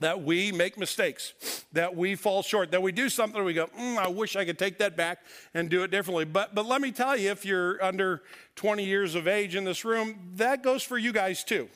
that 0.00 0.22
we 0.22 0.52
make 0.52 0.78
mistakes, 0.78 1.64
that 1.72 1.96
we 1.96 2.14
fall 2.14 2.42
short, 2.42 2.70
that 2.70 2.82
we 2.82 2.92
do 2.92 3.08
something 3.08 3.42
we 3.44 3.54
go, 3.54 3.66
mm, 3.66 3.96
I 3.96 4.08
wish 4.08 4.36
I 4.36 4.44
could 4.44 4.58
take 4.58 4.78
that 4.78 4.96
back 4.96 5.20
and 5.54 5.70
do 5.70 5.82
it 5.82 5.90
differently. 5.90 6.24
But, 6.24 6.54
but 6.54 6.66
let 6.66 6.80
me 6.80 6.92
tell 6.92 7.16
you, 7.16 7.30
if 7.30 7.44
you're 7.44 7.82
under 7.82 8.22
20 8.56 8.84
years 8.84 9.14
of 9.14 9.26
age 9.26 9.54
in 9.54 9.64
this 9.64 9.84
room, 9.84 10.32
that 10.34 10.62
goes 10.62 10.82
for 10.82 10.98
you 10.98 11.12
guys 11.12 11.44
too 11.44 11.68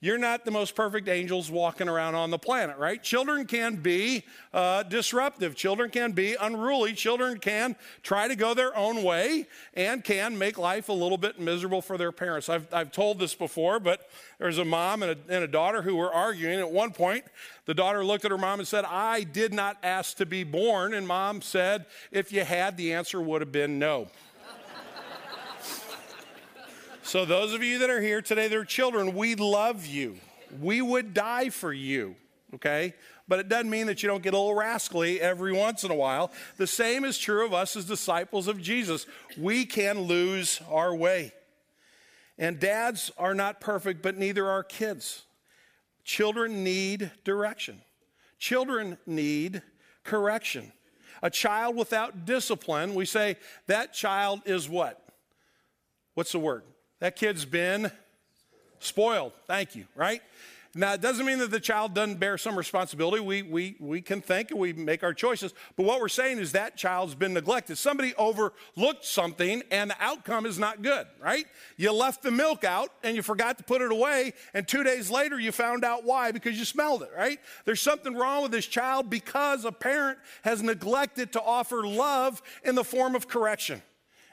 you're 0.00 0.18
not 0.18 0.44
the 0.44 0.50
most 0.50 0.74
perfect 0.74 1.08
angels 1.08 1.50
walking 1.50 1.88
around 1.88 2.14
on 2.14 2.30
the 2.30 2.38
planet, 2.38 2.76
right? 2.76 3.02
Children 3.02 3.46
can 3.46 3.76
be 3.76 4.24
uh, 4.52 4.82
disruptive. 4.82 5.56
Children 5.56 5.88
can 5.88 6.12
be 6.12 6.36
unruly. 6.38 6.92
Children 6.92 7.38
can 7.38 7.76
try 8.02 8.28
to 8.28 8.36
go 8.36 8.52
their 8.52 8.76
own 8.76 9.02
way 9.02 9.46
and 9.72 10.04
can 10.04 10.36
make 10.36 10.58
life 10.58 10.90
a 10.90 10.92
little 10.92 11.16
bit 11.16 11.40
miserable 11.40 11.80
for 11.80 11.96
their 11.96 12.12
parents. 12.12 12.50
I've, 12.50 12.72
I've 12.74 12.92
told 12.92 13.18
this 13.18 13.34
before, 13.34 13.80
but 13.80 14.10
there's 14.38 14.58
a 14.58 14.66
mom 14.66 15.02
and 15.02 15.12
a, 15.12 15.34
and 15.34 15.42
a 15.42 15.48
daughter 15.48 15.80
who 15.80 15.96
were 15.96 16.12
arguing. 16.12 16.58
At 16.58 16.70
one 16.70 16.92
point, 16.92 17.24
the 17.64 17.74
daughter 17.74 18.04
looked 18.04 18.26
at 18.26 18.30
her 18.30 18.38
mom 18.38 18.58
and 18.58 18.68
said, 18.68 18.84
I 18.84 19.22
did 19.22 19.54
not 19.54 19.78
ask 19.82 20.18
to 20.18 20.26
be 20.26 20.44
born. 20.44 20.92
And 20.92 21.08
mom 21.08 21.40
said, 21.40 21.86
If 22.12 22.32
you 22.32 22.44
had, 22.44 22.76
the 22.76 22.92
answer 22.92 23.20
would 23.20 23.40
have 23.40 23.52
been 23.52 23.78
no. 23.78 24.08
So, 27.06 27.24
those 27.24 27.54
of 27.54 27.62
you 27.62 27.78
that 27.78 27.88
are 27.88 28.00
here 28.00 28.20
today, 28.20 28.48
they're 28.48 28.64
children, 28.64 29.14
we 29.14 29.36
love 29.36 29.86
you. 29.86 30.16
We 30.60 30.82
would 30.82 31.14
die 31.14 31.50
for 31.50 31.72
you, 31.72 32.16
okay? 32.54 32.94
But 33.28 33.38
it 33.38 33.48
doesn't 33.48 33.70
mean 33.70 33.86
that 33.86 34.02
you 34.02 34.08
don't 34.08 34.24
get 34.24 34.34
a 34.34 34.36
little 34.36 34.56
rascally 34.56 35.20
every 35.20 35.52
once 35.52 35.84
in 35.84 35.92
a 35.92 35.94
while. 35.94 36.32
The 36.56 36.66
same 36.66 37.04
is 37.04 37.16
true 37.16 37.46
of 37.46 37.54
us 37.54 37.76
as 37.76 37.84
disciples 37.84 38.48
of 38.48 38.60
Jesus. 38.60 39.06
We 39.38 39.66
can 39.66 40.00
lose 40.00 40.60
our 40.68 40.96
way. 40.96 41.32
And 42.38 42.58
dads 42.58 43.12
are 43.16 43.34
not 43.34 43.60
perfect, 43.60 44.02
but 44.02 44.18
neither 44.18 44.50
are 44.50 44.64
kids. 44.64 45.22
Children 46.02 46.64
need 46.64 47.12
direction, 47.22 47.82
children 48.40 48.98
need 49.06 49.62
correction. 50.02 50.72
A 51.22 51.30
child 51.30 51.76
without 51.76 52.24
discipline, 52.24 52.96
we 52.96 53.06
say 53.06 53.36
that 53.68 53.94
child 53.94 54.42
is 54.44 54.68
what? 54.68 55.00
What's 56.14 56.32
the 56.32 56.40
word? 56.40 56.64
That 57.00 57.16
kid's 57.16 57.44
been 57.44 57.90
spoiled. 58.78 59.32
Thank 59.46 59.74
you, 59.74 59.86
right? 59.94 60.22
Now, 60.78 60.92
it 60.92 61.00
doesn't 61.00 61.24
mean 61.24 61.38
that 61.38 61.50
the 61.50 61.58
child 61.58 61.94
doesn't 61.94 62.20
bear 62.20 62.36
some 62.36 62.54
responsibility. 62.54 63.22
We, 63.22 63.40
we, 63.40 63.76
we 63.80 64.02
can 64.02 64.20
think 64.20 64.50
and 64.50 64.60
we 64.60 64.74
make 64.74 65.02
our 65.02 65.14
choices. 65.14 65.54
But 65.74 65.86
what 65.86 66.02
we're 66.02 66.08
saying 66.08 66.38
is 66.38 66.52
that 66.52 66.76
child's 66.76 67.14
been 67.14 67.32
neglected. 67.32 67.78
Somebody 67.78 68.14
overlooked 68.16 69.02
something 69.02 69.62
and 69.70 69.88
the 69.88 69.96
outcome 69.98 70.44
is 70.44 70.58
not 70.58 70.82
good, 70.82 71.06
right? 71.18 71.46
You 71.78 71.92
left 71.92 72.22
the 72.22 72.30
milk 72.30 72.62
out 72.62 72.90
and 73.02 73.16
you 73.16 73.22
forgot 73.22 73.56
to 73.56 73.64
put 73.64 73.80
it 73.80 73.90
away. 73.90 74.34
And 74.52 74.68
two 74.68 74.84
days 74.84 75.10
later, 75.10 75.40
you 75.40 75.50
found 75.50 75.82
out 75.82 76.04
why 76.04 76.30
because 76.30 76.58
you 76.58 76.66
smelled 76.66 77.02
it, 77.02 77.10
right? 77.16 77.38
There's 77.64 77.80
something 77.80 78.14
wrong 78.14 78.42
with 78.42 78.52
this 78.52 78.66
child 78.66 79.08
because 79.08 79.64
a 79.64 79.72
parent 79.72 80.18
has 80.42 80.62
neglected 80.62 81.32
to 81.32 81.40
offer 81.42 81.86
love 81.86 82.42
in 82.62 82.74
the 82.74 82.84
form 82.84 83.14
of 83.14 83.28
correction, 83.28 83.80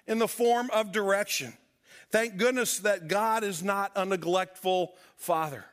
in 0.08 0.20
the 0.20 0.28
form 0.28 0.70
of 0.74 0.92
direction. 0.92 1.54
Thank 2.14 2.38
goodness 2.38 2.78
that 2.82 3.08
God 3.08 3.44
is 3.44 3.64
not 3.64 3.92
a 3.96 4.06
neglectful 4.06 4.94
father. 5.16 5.66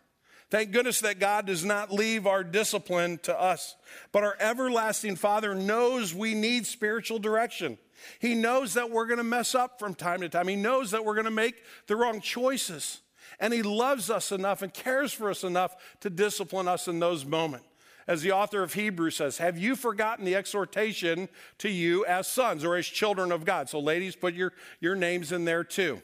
Thank 0.48 0.72
goodness 0.72 1.00
that 1.02 1.18
God 1.18 1.44
does 1.44 1.66
not 1.66 1.92
leave 1.92 2.26
our 2.26 2.42
discipline 2.42 3.18
to 3.24 3.38
us. 3.38 3.76
But 4.10 4.24
our 4.24 4.38
everlasting 4.40 5.16
Father 5.16 5.54
knows 5.54 6.14
we 6.14 6.32
need 6.32 6.64
spiritual 6.64 7.18
direction. 7.18 7.76
He 8.20 8.34
knows 8.34 8.72
that 8.72 8.90
we're 8.90 9.04
going 9.04 9.18
to 9.18 9.22
mess 9.22 9.54
up 9.54 9.78
from 9.78 9.94
time 9.94 10.22
to 10.22 10.30
time. 10.30 10.48
He 10.48 10.56
knows 10.56 10.92
that 10.92 11.04
we're 11.04 11.12
going 11.12 11.26
to 11.26 11.30
make 11.30 11.62
the 11.88 11.94
wrong 11.94 12.22
choices. 12.22 13.02
And 13.38 13.52
He 13.52 13.62
loves 13.62 14.08
us 14.08 14.32
enough 14.32 14.62
and 14.62 14.72
cares 14.72 15.12
for 15.12 15.28
us 15.28 15.44
enough 15.44 15.76
to 16.00 16.08
discipline 16.08 16.68
us 16.68 16.88
in 16.88 17.00
those 17.00 17.26
moments. 17.26 17.66
As 18.08 18.22
the 18.22 18.32
author 18.32 18.62
of 18.62 18.72
Hebrews 18.72 19.16
says, 19.16 19.36
Have 19.36 19.58
you 19.58 19.76
forgotten 19.76 20.24
the 20.24 20.36
exhortation 20.36 21.28
to 21.58 21.68
you 21.68 22.06
as 22.06 22.28
sons 22.28 22.64
or 22.64 22.76
as 22.76 22.86
children 22.86 23.30
of 23.30 23.44
God? 23.44 23.68
So, 23.68 23.78
ladies, 23.78 24.16
put 24.16 24.32
your, 24.32 24.54
your 24.80 24.96
names 24.96 25.32
in 25.32 25.44
there 25.44 25.64
too. 25.64 26.00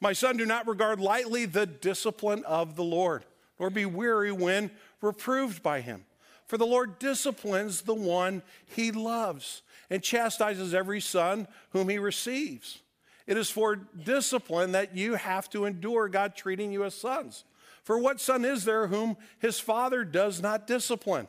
My 0.00 0.12
son, 0.12 0.36
do 0.36 0.46
not 0.46 0.66
regard 0.66 1.00
lightly 1.00 1.46
the 1.46 1.66
discipline 1.66 2.44
of 2.44 2.76
the 2.76 2.84
Lord, 2.84 3.24
nor 3.58 3.70
be 3.70 3.86
weary 3.86 4.32
when 4.32 4.70
reproved 5.00 5.62
by 5.62 5.80
him. 5.80 6.04
For 6.46 6.58
the 6.58 6.66
Lord 6.66 6.98
disciplines 6.98 7.82
the 7.82 7.94
one 7.94 8.42
he 8.66 8.92
loves 8.92 9.62
and 9.90 10.02
chastises 10.02 10.74
every 10.74 11.00
son 11.00 11.48
whom 11.70 11.88
he 11.88 11.98
receives. 11.98 12.82
It 13.26 13.36
is 13.36 13.50
for 13.50 13.76
discipline 13.76 14.72
that 14.72 14.96
you 14.96 15.14
have 15.14 15.50
to 15.50 15.64
endure 15.64 16.08
God 16.08 16.36
treating 16.36 16.72
you 16.72 16.84
as 16.84 16.94
sons. 16.94 17.44
For 17.82 17.98
what 17.98 18.20
son 18.20 18.44
is 18.44 18.64
there 18.64 18.86
whom 18.86 19.16
his 19.38 19.58
father 19.58 20.04
does 20.04 20.40
not 20.40 20.66
discipline? 20.66 21.28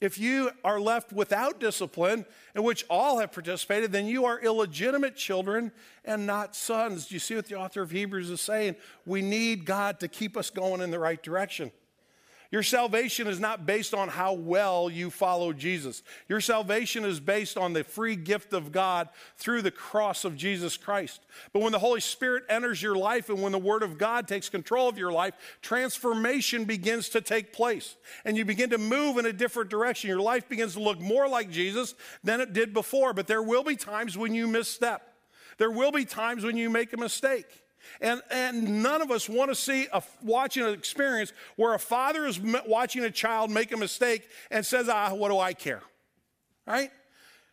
If 0.00 0.16
you 0.16 0.50
are 0.62 0.78
left 0.78 1.12
without 1.12 1.58
discipline, 1.58 2.24
in 2.54 2.62
which 2.62 2.84
all 2.88 3.18
have 3.18 3.32
participated, 3.32 3.90
then 3.90 4.06
you 4.06 4.26
are 4.26 4.38
illegitimate 4.38 5.16
children 5.16 5.72
and 6.04 6.24
not 6.24 6.54
sons. 6.54 7.08
Do 7.08 7.14
you 7.14 7.18
see 7.18 7.34
what 7.34 7.46
the 7.46 7.56
author 7.56 7.82
of 7.82 7.90
Hebrews 7.90 8.30
is 8.30 8.40
saying? 8.40 8.76
We 9.04 9.22
need 9.22 9.64
God 9.64 9.98
to 10.00 10.08
keep 10.08 10.36
us 10.36 10.50
going 10.50 10.80
in 10.80 10.92
the 10.92 11.00
right 11.00 11.20
direction. 11.20 11.72
Your 12.50 12.62
salvation 12.62 13.26
is 13.26 13.38
not 13.38 13.66
based 13.66 13.92
on 13.92 14.08
how 14.08 14.32
well 14.32 14.88
you 14.88 15.10
follow 15.10 15.52
Jesus. 15.52 16.02
Your 16.30 16.40
salvation 16.40 17.04
is 17.04 17.20
based 17.20 17.58
on 17.58 17.74
the 17.74 17.84
free 17.84 18.16
gift 18.16 18.54
of 18.54 18.72
God 18.72 19.10
through 19.36 19.60
the 19.60 19.70
cross 19.70 20.24
of 20.24 20.34
Jesus 20.34 20.78
Christ. 20.78 21.20
But 21.52 21.60
when 21.60 21.72
the 21.72 21.78
Holy 21.78 22.00
Spirit 22.00 22.44
enters 22.48 22.80
your 22.80 22.96
life 22.96 23.28
and 23.28 23.42
when 23.42 23.52
the 23.52 23.58
Word 23.58 23.82
of 23.82 23.98
God 23.98 24.26
takes 24.26 24.48
control 24.48 24.88
of 24.88 24.96
your 24.96 25.12
life, 25.12 25.34
transformation 25.60 26.64
begins 26.64 27.10
to 27.10 27.20
take 27.20 27.52
place. 27.52 27.96
And 28.24 28.34
you 28.34 28.46
begin 28.46 28.70
to 28.70 28.78
move 28.78 29.18
in 29.18 29.26
a 29.26 29.32
different 29.32 29.68
direction. 29.68 30.08
Your 30.08 30.22
life 30.22 30.48
begins 30.48 30.72
to 30.72 30.80
look 30.80 30.98
more 30.98 31.28
like 31.28 31.50
Jesus 31.50 31.94
than 32.24 32.40
it 32.40 32.54
did 32.54 32.72
before. 32.72 33.12
But 33.12 33.26
there 33.26 33.42
will 33.42 33.62
be 33.62 33.76
times 33.76 34.16
when 34.16 34.34
you 34.34 34.46
misstep, 34.46 35.02
there 35.58 35.70
will 35.70 35.92
be 35.92 36.06
times 36.06 36.44
when 36.44 36.56
you 36.56 36.70
make 36.70 36.94
a 36.94 36.96
mistake. 36.96 37.62
And, 38.00 38.22
and 38.30 38.82
none 38.82 39.02
of 39.02 39.10
us 39.10 39.28
want 39.28 39.50
to 39.50 39.54
see 39.54 39.88
a, 39.92 40.02
watching 40.22 40.64
an 40.64 40.74
experience 40.74 41.32
where 41.56 41.74
a 41.74 41.78
father 41.78 42.26
is 42.26 42.40
watching 42.66 43.04
a 43.04 43.10
child 43.10 43.50
make 43.50 43.72
a 43.72 43.76
mistake 43.76 44.28
and 44.50 44.64
says, 44.64 44.88
ah, 44.88 45.14
what 45.14 45.28
do 45.28 45.38
I 45.38 45.52
care? 45.52 45.82
Right? 46.66 46.90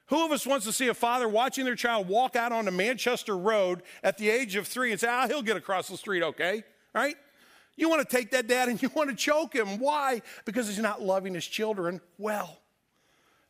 Who 0.08 0.24
of 0.26 0.32
us 0.32 0.46
wants 0.46 0.66
to 0.66 0.72
see 0.72 0.88
a 0.88 0.94
father 0.94 1.28
watching 1.28 1.66
their 1.66 1.76
child 1.76 2.08
walk 2.08 2.36
out 2.36 2.52
onto 2.52 2.72
Manchester 2.72 3.36
Road 3.36 3.82
at 4.04 4.18
the 4.18 4.30
age 4.30 4.56
of 4.56 4.68
three 4.68 4.92
and 4.92 5.00
say, 5.00 5.08
ah, 5.10 5.28
he'll 5.28 5.42
get 5.42 5.58
across 5.58 5.88
the 5.88 5.98
street 5.98 6.22
okay? 6.22 6.64
Right? 6.94 7.16
You 7.76 7.90
want 7.90 8.08
to 8.08 8.16
take 8.16 8.32
that 8.32 8.48
dad 8.48 8.70
and 8.70 8.82
you 8.82 8.90
want 8.94 9.10
to 9.10 9.16
choke 9.16 9.54
him. 9.54 9.80
Why? 9.80 10.22
Because 10.46 10.68
he's 10.68 10.80
not 10.80 11.02
loving 11.02 11.34
his 11.34 11.46
children 11.46 12.02
well. 12.18 12.60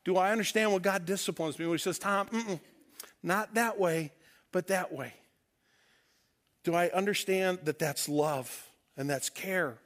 Do 0.05 0.17
I 0.17 0.31
understand 0.31 0.71
when 0.71 0.81
God 0.81 1.05
disciplines 1.05 1.57
me 1.57 1.65
when 1.65 1.73
he 1.75 1.81
says, 1.81 1.97
Tom, 1.99 2.29
not 3.23 3.55
that 3.55 3.79
way, 3.79 4.11
but 4.51 4.67
that 4.67 4.93
way? 4.93 5.13
Do 6.65 6.73
I 6.73 6.89
understand 6.89 7.59
that 7.63 7.79
that's 7.79 8.09
love 8.09 8.67
and 8.97 9.07
that's 9.07 9.29
care 9.29 9.77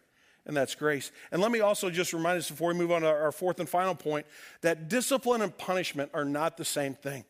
and 0.46 0.56
that's 0.56 0.76
grace? 0.76 1.12
And 1.30 1.42
let 1.42 1.52
me 1.52 1.60
also 1.60 1.90
just 1.90 2.14
remind 2.14 2.40
us 2.40 2.50
before 2.50 2.70
we 2.70 2.80
move 2.80 2.92
on 2.92 3.02
to 3.02 3.08
our 3.08 3.34
fourth 3.34 3.60
and 3.60 3.68
final 3.68 3.94
point 3.94 4.26
that 4.62 4.88
discipline 4.88 5.42
and 5.42 5.56
punishment 5.56 6.10
are 6.14 6.24
not 6.24 6.56
the 6.56 6.64
same 6.64 6.96
thing. 6.96 7.26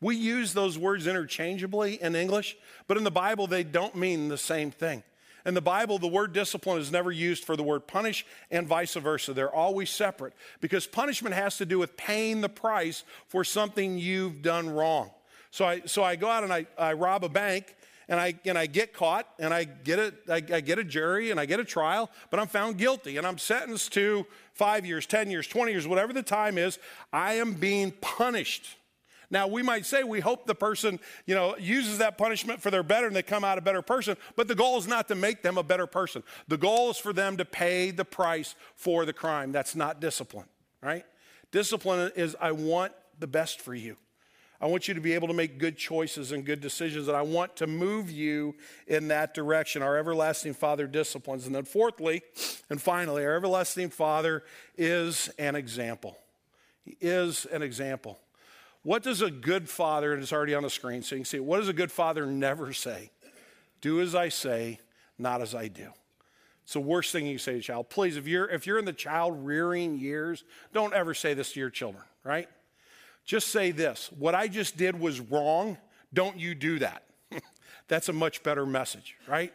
We 0.00 0.16
use 0.16 0.52
those 0.52 0.76
words 0.76 1.06
interchangeably 1.06 2.02
in 2.02 2.16
English, 2.16 2.56
but 2.88 2.96
in 2.96 3.04
the 3.04 3.10
Bible, 3.12 3.46
they 3.46 3.62
don't 3.62 3.94
mean 3.94 4.28
the 4.28 4.36
same 4.36 4.72
thing. 4.72 5.04
In 5.46 5.54
the 5.54 5.60
Bible, 5.60 6.00
the 6.00 6.08
word 6.08 6.32
discipline 6.32 6.80
is 6.80 6.90
never 6.90 7.12
used 7.12 7.44
for 7.44 7.56
the 7.56 7.62
word 7.62 7.86
punish 7.86 8.26
and 8.50 8.66
vice 8.66 8.94
versa. 8.94 9.32
They're 9.32 9.54
always 9.54 9.90
separate 9.90 10.34
because 10.60 10.88
punishment 10.88 11.36
has 11.36 11.56
to 11.58 11.64
do 11.64 11.78
with 11.78 11.96
paying 11.96 12.40
the 12.40 12.48
price 12.48 13.04
for 13.28 13.44
something 13.44 13.96
you've 13.96 14.42
done 14.42 14.68
wrong. 14.68 15.12
So 15.52 15.64
I, 15.64 15.82
so 15.86 16.02
I 16.02 16.16
go 16.16 16.28
out 16.28 16.42
and 16.42 16.52
I, 16.52 16.66
I 16.76 16.94
rob 16.94 17.24
a 17.24 17.28
bank 17.28 17.76
and 18.08 18.18
I, 18.18 18.34
and 18.44 18.56
I 18.56 18.66
get 18.66 18.92
caught 18.92 19.26
and 19.38 19.52
I 19.52 19.64
get, 19.64 19.98
a, 19.98 20.14
I, 20.28 20.36
I 20.36 20.60
get 20.60 20.78
a 20.78 20.84
jury 20.84 21.30
and 21.30 21.38
I 21.38 21.46
get 21.46 21.60
a 21.60 21.64
trial, 21.64 22.10
but 22.30 22.40
I'm 22.40 22.46
found 22.46 22.78
guilty 22.78 23.18
and 23.18 23.26
I'm 23.26 23.38
sentenced 23.38 23.92
to 23.94 24.26
five 24.54 24.86
years, 24.86 25.06
10 25.06 25.30
years, 25.30 25.46
20 25.46 25.72
years, 25.72 25.86
whatever 25.86 26.12
the 26.12 26.22
time 26.22 26.58
is, 26.58 26.78
I 27.12 27.34
am 27.34 27.54
being 27.54 27.92
punished. 28.00 28.76
Now, 29.30 29.46
we 29.46 29.62
might 29.62 29.84
say 29.84 30.04
we 30.04 30.20
hope 30.20 30.46
the 30.46 30.54
person, 30.54 30.98
you 31.26 31.34
know, 31.34 31.54
uses 31.58 31.98
that 31.98 32.16
punishment 32.16 32.62
for 32.62 32.70
their 32.70 32.82
better 32.82 33.06
and 33.06 33.14
they 33.14 33.22
come 33.22 33.44
out 33.44 33.58
a 33.58 33.60
better 33.60 33.82
person, 33.82 34.16
but 34.36 34.48
the 34.48 34.54
goal 34.54 34.78
is 34.78 34.88
not 34.88 35.06
to 35.08 35.14
make 35.14 35.42
them 35.42 35.58
a 35.58 35.62
better 35.62 35.86
person. 35.86 36.22
The 36.48 36.56
goal 36.56 36.90
is 36.90 36.96
for 36.96 37.12
them 37.12 37.36
to 37.36 37.44
pay 37.44 37.90
the 37.90 38.06
price 38.06 38.54
for 38.74 39.04
the 39.04 39.12
crime. 39.12 39.52
That's 39.52 39.76
not 39.76 40.00
discipline, 40.00 40.46
right? 40.82 41.04
Discipline 41.50 42.10
is 42.16 42.36
I 42.40 42.52
want 42.52 42.92
the 43.18 43.26
best 43.26 43.60
for 43.60 43.74
you. 43.74 43.96
I 44.60 44.66
want 44.66 44.88
you 44.88 44.94
to 44.94 45.00
be 45.00 45.12
able 45.12 45.28
to 45.28 45.34
make 45.34 45.58
good 45.58 45.76
choices 45.76 46.32
and 46.32 46.44
good 46.44 46.60
decisions, 46.60 47.06
and 47.06 47.16
I 47.16 47.22
want 47.22 47.54
to 47.56 47.66
move 47.68 48.10
you 48.10 48.56
in 48.88 49.08
that 49.08 49.32
direction. 49.32 49.82
Our 49.82 49.96
everlasting 49.96 50.54
Father 50.54 50.88
disciplines. 50.88 51.46
And 51.46 51.54
then, 51.54 51.64
fourthly 51.64 52.22
and 52.68 52.82
finally, 52.82 53.24
our 53.24 53.36
everlasting 53.36 53.90
Father 53.90 54.42
is 54.76 55.30
an 55.38 55.54
example. 55.54 56.18
He 56.84 56.96
is 57.00 57.46
an 57.46 57.62
example. 57.62 58.18
What 58.82 59.02
does 59.02 59.22
a 59.22 59.30
good 59.30 59.68
father, 59.68 60.12
and 60.12 60.22
it's 60.22 60.32
already 60.32 60.54
on 60.54 60.62
the 60.62 60.70
screen 60.70 61.02
so 61.02 61.14
you 61.14 61.20
can 61.20 61.26
see 61.26 61.40
what 61.40 61.58
does 61.58 61.68
a 61.68 61.72
good 61.72 61.92
father 61.92 62.26
never 62.26 62.72
say? 62.72 63.10
Do 63.80 64.00
as 64.00 64.14
I 64.14 64.28
say, 64.28 64.80
not 65.18 65.42
as 65.42 65.54
I 65.54 65.68
do. 65.68 65.88
It's 66.64 66.72
the 66.72 66.80
worst 66.80 67.12
thing 67.12 67.26
you 67.26 67.38
say 67.38 67.52
to 67.52 67.58
a 67.58 67.62
child. 67.62 67.90
Please, 67.90 68.16
if 68.16 68.26
you're, 68.26 68.48
if 68.48 68.66
you're 68.66 68.78
in 68.78 68.84
the 68.84 68.92
child 68.92 69.44
rearing 69.44 69.98
years, 69.98 70.44
don't 70.72 70.92
ever 70.94 71.14
say 71.14 71.34
this 71.34 71.52
to 71.52 71.60
your 71.60 71.70
children, 71.70 72.04
right? 72.24 72.48
Just 73.28 73.48
say 73.48 73.72
this 73.72 74.10
what 74.18 74.34
I 74.34 74.48
just 74.48 74.78
did 74.78 74.98
was 74.98 75.20
wrong. 75.20 75.76
Don't 76.14 76.38
you 76.38 76.54
do 76.54 76.78
that. 76.78 77.04
That's 77.88 78.08
a 78.08 78.12
much 78.14 78.42
better 78.42 78.64
message, 78.64 79.16
right? 79.28 79.52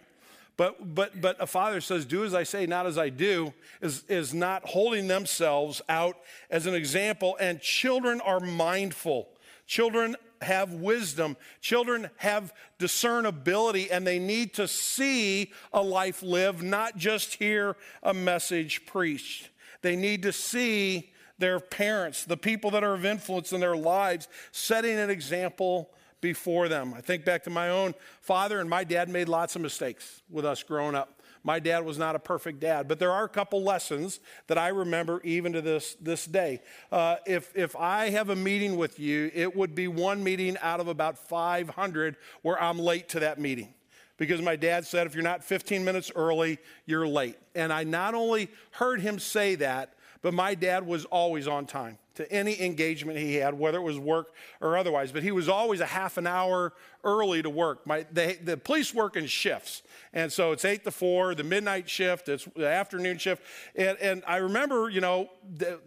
But, 0.55 0.93
but, 0.93 1.19
but 1.19 1.37
a 1.41 1.47
father 1.47 1.81
says, 1.81 2.05
Do 2.05 2.23
as 2.23 2.35
I 2.35 2.43
say, 2.43 2.67
not 2.67 2.85
as 2.85 2.99
I 2.99 3.09
do, 3.09 3.51
is, 3.81 4.03
is 4.07 4.31
not 4.31 4.63
holding 4.63 5.07
themselves 5.07 5.81
out 5.89 6.17
as 6.51 6.67
an 6.67 6.75
example. 6.75 7.35
And 7.39 7.59
children 7.59 8.21
are 8.21 8.39
mindful. 8.39 9.27
Children 9.65 10.17
have 10.43 10.73
wisdom. 10.73 11.35
Children 11.59 12.11
have 12.17 12.53
discernibility, 12.77 13.89
and 13.89 14.05
they 14.05 14.19
need 14.19 14.53
to 14.53 14.67
see 14.67 15.51
a 15.73 15.81
life 15.81 16.21
lived, 16.21 16.61
not 16.61 16.95
just 16.95 17.33
hear 17.33 17.75
a 18.03 18.13
message 18.13 18.85
preached. 18.85 19.49
They 19.81 19.95
need 19.95 20.21
to 20.21 20.31
see 20.31 21.12
their 21.43 21.59
parents, 21.59 22.23
the 22.23 22.37
people 22.37 22.71
that 22.71 22.85
are 22.85 22.93
of 22.93 23.03
influence 23.03 23.51
in 23.51 23.59
their 23.59 23.75
lives, 23.75 24.29
setting 24.53 24.97
an 24.97 25.09
example 25.09 25.89
before 26.21 26.69
them. 26.69 26.93
I 26.93 27.01
think 27.01 27.25
back 27.25 27.43
to 27.43 27.49
my 27.49 27.69
own 27.69 27.95
father, 28.21 28.61
and 28.61 28.69
my 28.69 28.85
dad 28.85 29.09
made 29.09 29.27
lots 29.27 29.57
of 29.57 29.61
mistakes 29.61 30.21
with 30.29 30.45
us 30.45 30.63
growing 30.63 30.95
up. 30.95 31.21
My 31.43 31.59
dad 31.59 31.83
was 31.83 31.97
not 31.97 32.15
a 32.15 32.19
perfect 32.19 32.61
dad, 32.61 32.87
but 32.87 32.97
there 32.97 33.11
are 33.11 33.25
a 33.25 33.29
couple 33.29 33.61
lessons 33.61 34.21
that 34.47 34.57
I 34.57 34.69
remember 34.69 35.19
even 35.25 35.51
to 35.51 35.61
this, 35.61 35.97
this 35.99 36.25
day. 36.25 36.61
Uh, 36.89 37.17
if, 37.25 37.53
if 37.57 37.75
I 37.75 38.09
have 38.11 38.29
a 38.29 38.37
meeting 38.37 38.77
with 38.77 38.97
you, 38.97 39.29
it 39.33 39.53
would 39.53 39.75
be 39.75 39.89
one 39.89 40.23
meeting 40.23 40.55
out 40.61 40.79
of 40.79 40.87
about 40.87 41.17
500 41.17 42.15
where 42.41 42.63
I'm 42.63 42.79
late 42.79 43.09
to 43.09 43.19
that 43.19 43.37
meeting 43.37 43.73
because 44.15 44.41
my 44.41 44.55
dad 44.55 44.85
said 44.85 45.07
if 45.07 45.13
you're 45.13 45.23
not 45.23 45.43
15 45.43 45.83
minutes 45.83 46.09
early, 46.15 46.59
you're 46.85 47.05
late. 47.05 47.35
And 47.53 47.73
I 47.73 47.83
not 47.83 48.13
only 48.13 48.49
heard 48.71 49.01
him 49.01 49.19
say 49.19 49.55
that, 49.55 49.95
but 50.23 50.33
my 50.33 50.55
dad 50.55 50.87
was 50.87 51.03
always 51.05 51.47
on 51.47 51.65
time 51.67 51.99
to 52.15 52.31
any 52.31 52.61
engagement 52.61 53.17
he 53.17 53.35
had, 53.35 53.53
whether 53.53 53.77
it 53.77 53.83
was 53.83 53.99
work 53.99 54.33
or 54.61 54.77
otherwise. 54.77 55.11
But 55.11 55.21
he 55.21 55.31
was 55.31 55.49
always 55.49 55.81
a 55.81 55.85
half 55.85 56.17
an 56.17 56.25
hour 56.25 56.71
early 57.03 57.41
to 57.41 57.49
work. 57.49 57.85
My, 57.85 58.05
the, 58.09 58.37
the 58.41 58.55
police 58.55 58.93
work 58.93 59.17
in 59.17 59.25
shifts. 59.25 59.81
And 60.13 60.31
so 60.31 60.53
it's 60.53 60.63
eight 60.63 60.85
to 60.85 60.91
four, 60.91 61.35
the 61.35 61.43
midnight 61.43 61.89
shift, 61.89 62.29
it's 62.29 62.47
the 62.55 62.67
afternoon 62.67 63.17
shift. 63.17 63.43
And, 63.75 63.97
and 63.97 64.23
I 64.25 64.37
remember, 64.37 64.89
you 64.89 65.01
know, 65.01 65.29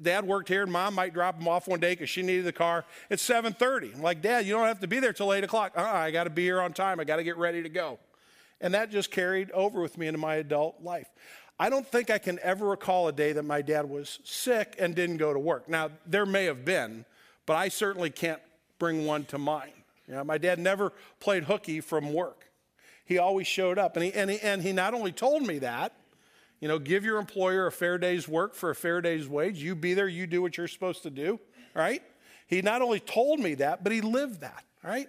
dad 0.03 0.27
worked 0.27 0.49
here 0.49 0.65
and 0.65 0.71
mom 0.73 0.95
might 0.95 1.15
drop 1.15 1.41
him 1.41 1.49
off 1.49 1.67
one 1.67 1.81
day 1.81 1.93
because 1.93 2.11
she 2.11 2.21
needed 2.21 2.45
the 2.45 2.53
car. 2.53 2.85
It's 3.09 3.27
7.30. 3.27 3.95
I'm 3.95 4.03
like, 4.03 4.21
dad, 4.21 4.45
you 4.45 4.53
don't 4.53 4.67
have 4.67 4.81
to 4.81 4.89
be 4.89 5.01
there 5.01 5.15
till 5.15 5.33
eight 5.33 5.45
o'clock. 5.45 5.73
Uh-uh, 5.77 5.83
I 5.83 6.11
got 6.11 6.25
to 6.25 6.31
be 6.31 6.43
here 6.43 6.61
on 6.61 6.75
time. 6.75 7.01
I 7.01 7.05
got 7.05 7.17
to 7.17 7.25
get 7.25 7.39
ready 7.39 7.63
to 7.63 7.71
go. 7.71 7.99
And 8.61 8.75
that 8.75 8.91
just 8.91 9.11
carried 9.11 9.51
over 9.53 9.81
with 9.81 9.97
me 9.97 10.07
into 10.09 10.19
my 10.19 10.37
adult 10.37 10.83
life. 10.83 11.09
I 11.59 11.71
don't 11.71 11.87
think 11.87 12.11
I 12.11 12.19
can 12.19 12.39
ever 12.43 12.67
recall 12.67 13.09
a 13.09 13.13
day 13.13 13.33
that 13.33 13.45
my 13.45 13.63
dad 13.63 13.89
was 13.89 14.19
sick 14.25 14.77
and 14.79 14.95
didn't 14.95 15.17
go 15.17 15.33
to 15.33 15.39
work. 15.39 15.69
Now, 15.69 15.91
there 16.07 16.27
may 16.27 16.45
have 16.45 16.65
been, 16.65 17.07
but 17.47 17.57
I 17.57 17.69
certainly 17.69 18.11
can't 18.11 18.41
bring 18.79 19.07
one 19.07 19.25
to 19.27 19.39
mind. 19.39 19.73
You 20.07 20.15
know, 20.15 20.25
my 20.25 20.39
dad 20.39 20.59
never 20.59 20.93
played 21.19 21.45
hooky 21.45 21.81
from 21.81 22.13
work. 22.13 22.45
He 23.05 23.19
always 23.19 23.47
showed 23.47 23.79
up. 23.79 23.97
And 23.97 24.05
he, 24.05 24.13
and, 24.13 24.31
he, 24.31 24.39
and 24.41 24.63
he 24.63 24.73
not 24.73 24.93
only 24.93 25.13
told 25.13 25.47
me 25.47 25.61
that, 25.61 25.93
you 26.61 26.69
know, 26.69 26.79
give 26.79 27.05
your 27.05 27.19
employer 27.19 27.67
a 27.67 27.73
fair 27.73 27.99
day's 27.99 28.29
work 28.29 28.55
for 28.55 28.71
a 28.71 28.75
fair 28.75 29.01
day's 29.01 29.29
wage. 29.29 29.63
You 29.63 29.75
be 29.75 29.95
there, 29.95 30.09
you 30.09 30.27
do 30.27 30.43
what 30.43 30.57
you're 30.57 30.69
supposed 30.69 31.03
to 31.05 31.11
do, 31.11 31.41
right? 31.75 32.03
He 32.47 32.63
not 32.63 32.83
only 32.83 33.01
told 33.01 33.41
me 33.41 33.55
that, 33.55 33.83
but 33.83 33.93
he 33.93 34.01
lived 34.01 34.41
that, 34.41 34.65
right? 34.83 35.09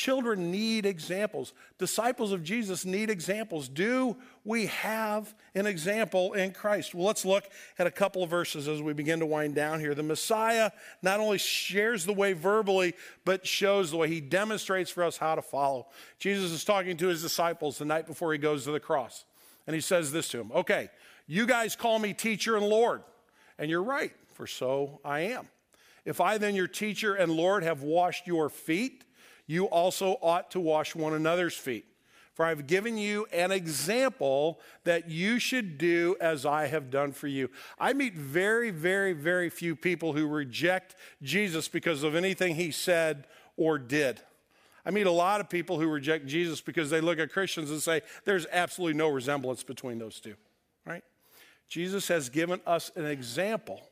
Children 0.00 0.50
need 0.50 0.86
examples. 0.86 1.52
Disciples 1.76 2.32
of 2.32 2.42
Jesus 2.42 2.86
need 2.86 3.10
examples. 3.10 3.68
Do 3.68 4.16
we 4.46 4.64
have 4.68 5.34
an 5.54 5.66
example 5.66 6.32
in 6.32 6.52
Christ? 6.52 6.94
Well, 6.94 7.06
let's 7.06 7.26
look 7.26 7.44
at 7.78 7.86
a 7.86 7.90
couple 7.90 8.22
of 8.22 8.30
verses 8.30 8.66
as 8.66 8.80
we 8.80 8.94
begin 8.94 9.20
to 9.20 9.26
wind 9.26 9.54
down 9.54 9.78
here. 9.78 9.94
The 9.94 10.02
Messiah 10.02 10.70
not 11.02 11.20
only 11.20 11.36
shares 11.36 12.06
the 12.06 12.14
way 12.14 12.32
verbally, 12.32 12.94
but 13.26 13.46
shows 13.46 13.90
the 13.90 13.98
way. 13.98 14.08
He 14.08 14.22
demonstrates 14.22 14.90
for 14.90 15.04
us 15.04 15.18
how 15.18 15.34
to 15.34 15.42
follow. 15.42 15.88
Jesus 16.18 16.50
is 16.50 16.64
talking 16.64 16.96
to 16.96 17.08
his 17.08 17.20
disciples 17.20 17.76
the 17.76 17.84
night 17.84 18.06
before 18.06 18.32
he 18.32 18.38
goes 18.38 18.64
to 18.64 18.70
the 18.70 18.80
cross. 18.80 19.26
And 19.66 19.74
he 19.74 19.82
says 19.82 20.12
this 20.12 20.30
to 20.30 20.38
them 20.38 20.50
Okay, 20.54 20.88
you 21.26 21.44
guys 21.44 21.76
call 21.76 21.98
me 21.98 22.14
teacher 22.14 22.56
and 22.56 22.64
Lord. 22.64 23.02
And 23.58 23.68
you're 23.68 23.82
right, 23.82 24.14
for 24.32 24.46
so 24.46 24.98
I 25.04 25.20
am. 25.20 25.48
If 26.06 26.22
I, 26.22 26.38
then, 26.38 26.54
your 26.54 26.68
teacher 26.68 27.14
and 27.14 27.30
Lord, 27.30 27.64
have 27.64 27.82
washed 27.82 28.26
your 28.26 28.48
feet, 28.48 29.04
you 29.50 29.64
also 29.64 30.16
ought 30.22 30.48
to 30.52 30.60
wash 30.60 30.94
one 30.94 31.12
another's 31.12 31.56
feet. 31.56 31.84
For 32.34 32.44
I've 32.44 32.68
given 32.68 32.96
you 32.96 33.26
an 33.32 33.50
example 33.50 34.60
that 34.84 35.10
you 35.10 35.40
should 35.40 35.76
do 35.76 36.14
as 36.20 36.46
I 36.46 36.68
have 36.68 36.88
done 36.88 37.10
for 37.10 37.26
you. 37.26 37.50
I 37.76 37.92
meet 37.92 38.14
very, 38.14 38.70
very, 38.70 39.12
very 39.12 39.50
few 39.50 39.74
people 39.74 40.12
who 40.12 40.28
reject 40.28 40.94
Jesus 41.20 41.66
because 41.66 42.04
of 42.04 42.14
anything 42.14 42.54
he 42.54 42.70
said 42.70 43.26
or 43.56 43.76
did. 43.76 44.20
I 44.86 44.92
meet 44.92 45.08
a 45.08 45.10
lot 45.10 45.40
of 45.40 45.50
people 45.50 45.80
who 45.80 45.88
reject 45.88 46.28
Jesus 46.28 46.60
because 46.60 46.88
they 46.88 47.00
look 47.00 47.18
at 47.18 47.32
Christians 47.32 47.72
and 47.72 47.82
say 47.82 48.02
there's 48.24 48.46
absolutely 48.52 48.96
no 48.96 49.08
resemblance 49.08 49.64
between 49.64 49.98
those 49.98 50.20
two, 50.20 50.36
right? 50.86 51.02
Jesus 51.68 52.06
has 52.06 52.28
given 52.28 52.60
us 52.68 52.92
an 52.94 53.04
example 53.04 53.82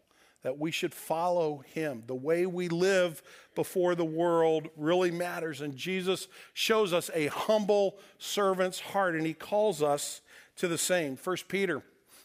that 0.43 0.59
we 0.59 0.71
should 0.71 0.95
follow 0.95 1.65
him. 1.75 2.05
The 2.07 2.15
way 2.15 2.47
we 2.47 2.69
live 2.69 3.23
before 3.55 3.95
the 3.95 4.05
world 4.05 4.69
really 4.77 5.11
matters. 5.11 5.61
And 5.61 5.77
Jesus 5.77 6.29
shows 6.55 6.93
us 6.93 7.11
a 7.15 7.27
humble 7.27 7.99
servant's 8.19 8.81
heart, 8.81 9.15
and 9.15 9.27
he 9.27 9.35
calls 9.35 9.83
us 9.83 10.21
to 10.57 10.69
the 10.69 10.79
same. 10.79 11.17
First 11.17 11.49
Peter, 11.49 11.83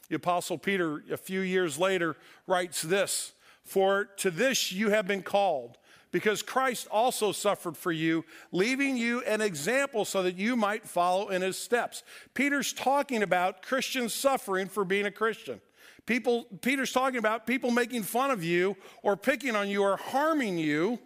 the 0.09 0.15
Apostle 0.15 0.57
Peter, 0.57 1.03
a 1.11 1.17
few 1.17 1.41
years 1.41 1.79
later, 1.79 2.15
writes 2.45 2.81
this 2.81 3.33
For 3.63 4.05
to 4.17 4.29
this 4.29 4.71
you 4.71 4.89
have 4.89 5.07
been 5.07 5.23
called. 5.23 5.77
Because 6.13 6.43
Christ 6.43 6.87
also 6.91 7.31
suffered 7.31 7.75
for 7.75 7.91
you, 7.91 8.23
leaving 8.51 8.95
you 8.95 9.23
an 9.23 9.41
example 9.41 10.05
so 10.05 10.21
that 10.21 10.37
you 10.37 10.55
might 10.55 10.87
follow 10.87 11.29
in 11.29 11.41
his 11.41 11.57
steps. 11.57 12.03
Peter's 12.35 12.71
talking 12.71 13.23
about 13.23 13.63
Christians 13.63 14.13
suffering 14.13 14.67
for 14.67 14.85
being 14.85 15.07
a 15.07 15.11
Christian. 15.11 15.59
People, 16.05 16.45
Peter's 16.61 16.91
talking 16.91 17.17
about 17.17 17.47
people 17.47 17.71
making 17.71 18.03
fun 18.03 18.29
of 18.29 18.43
you 18.43 18.77
or 19.01 19.17
picking 19.17 19.55
on 19.55 19.67
you 19.69 19.81
or 19.81 19.97
harming 19.97 20.59
you 20.59 20.99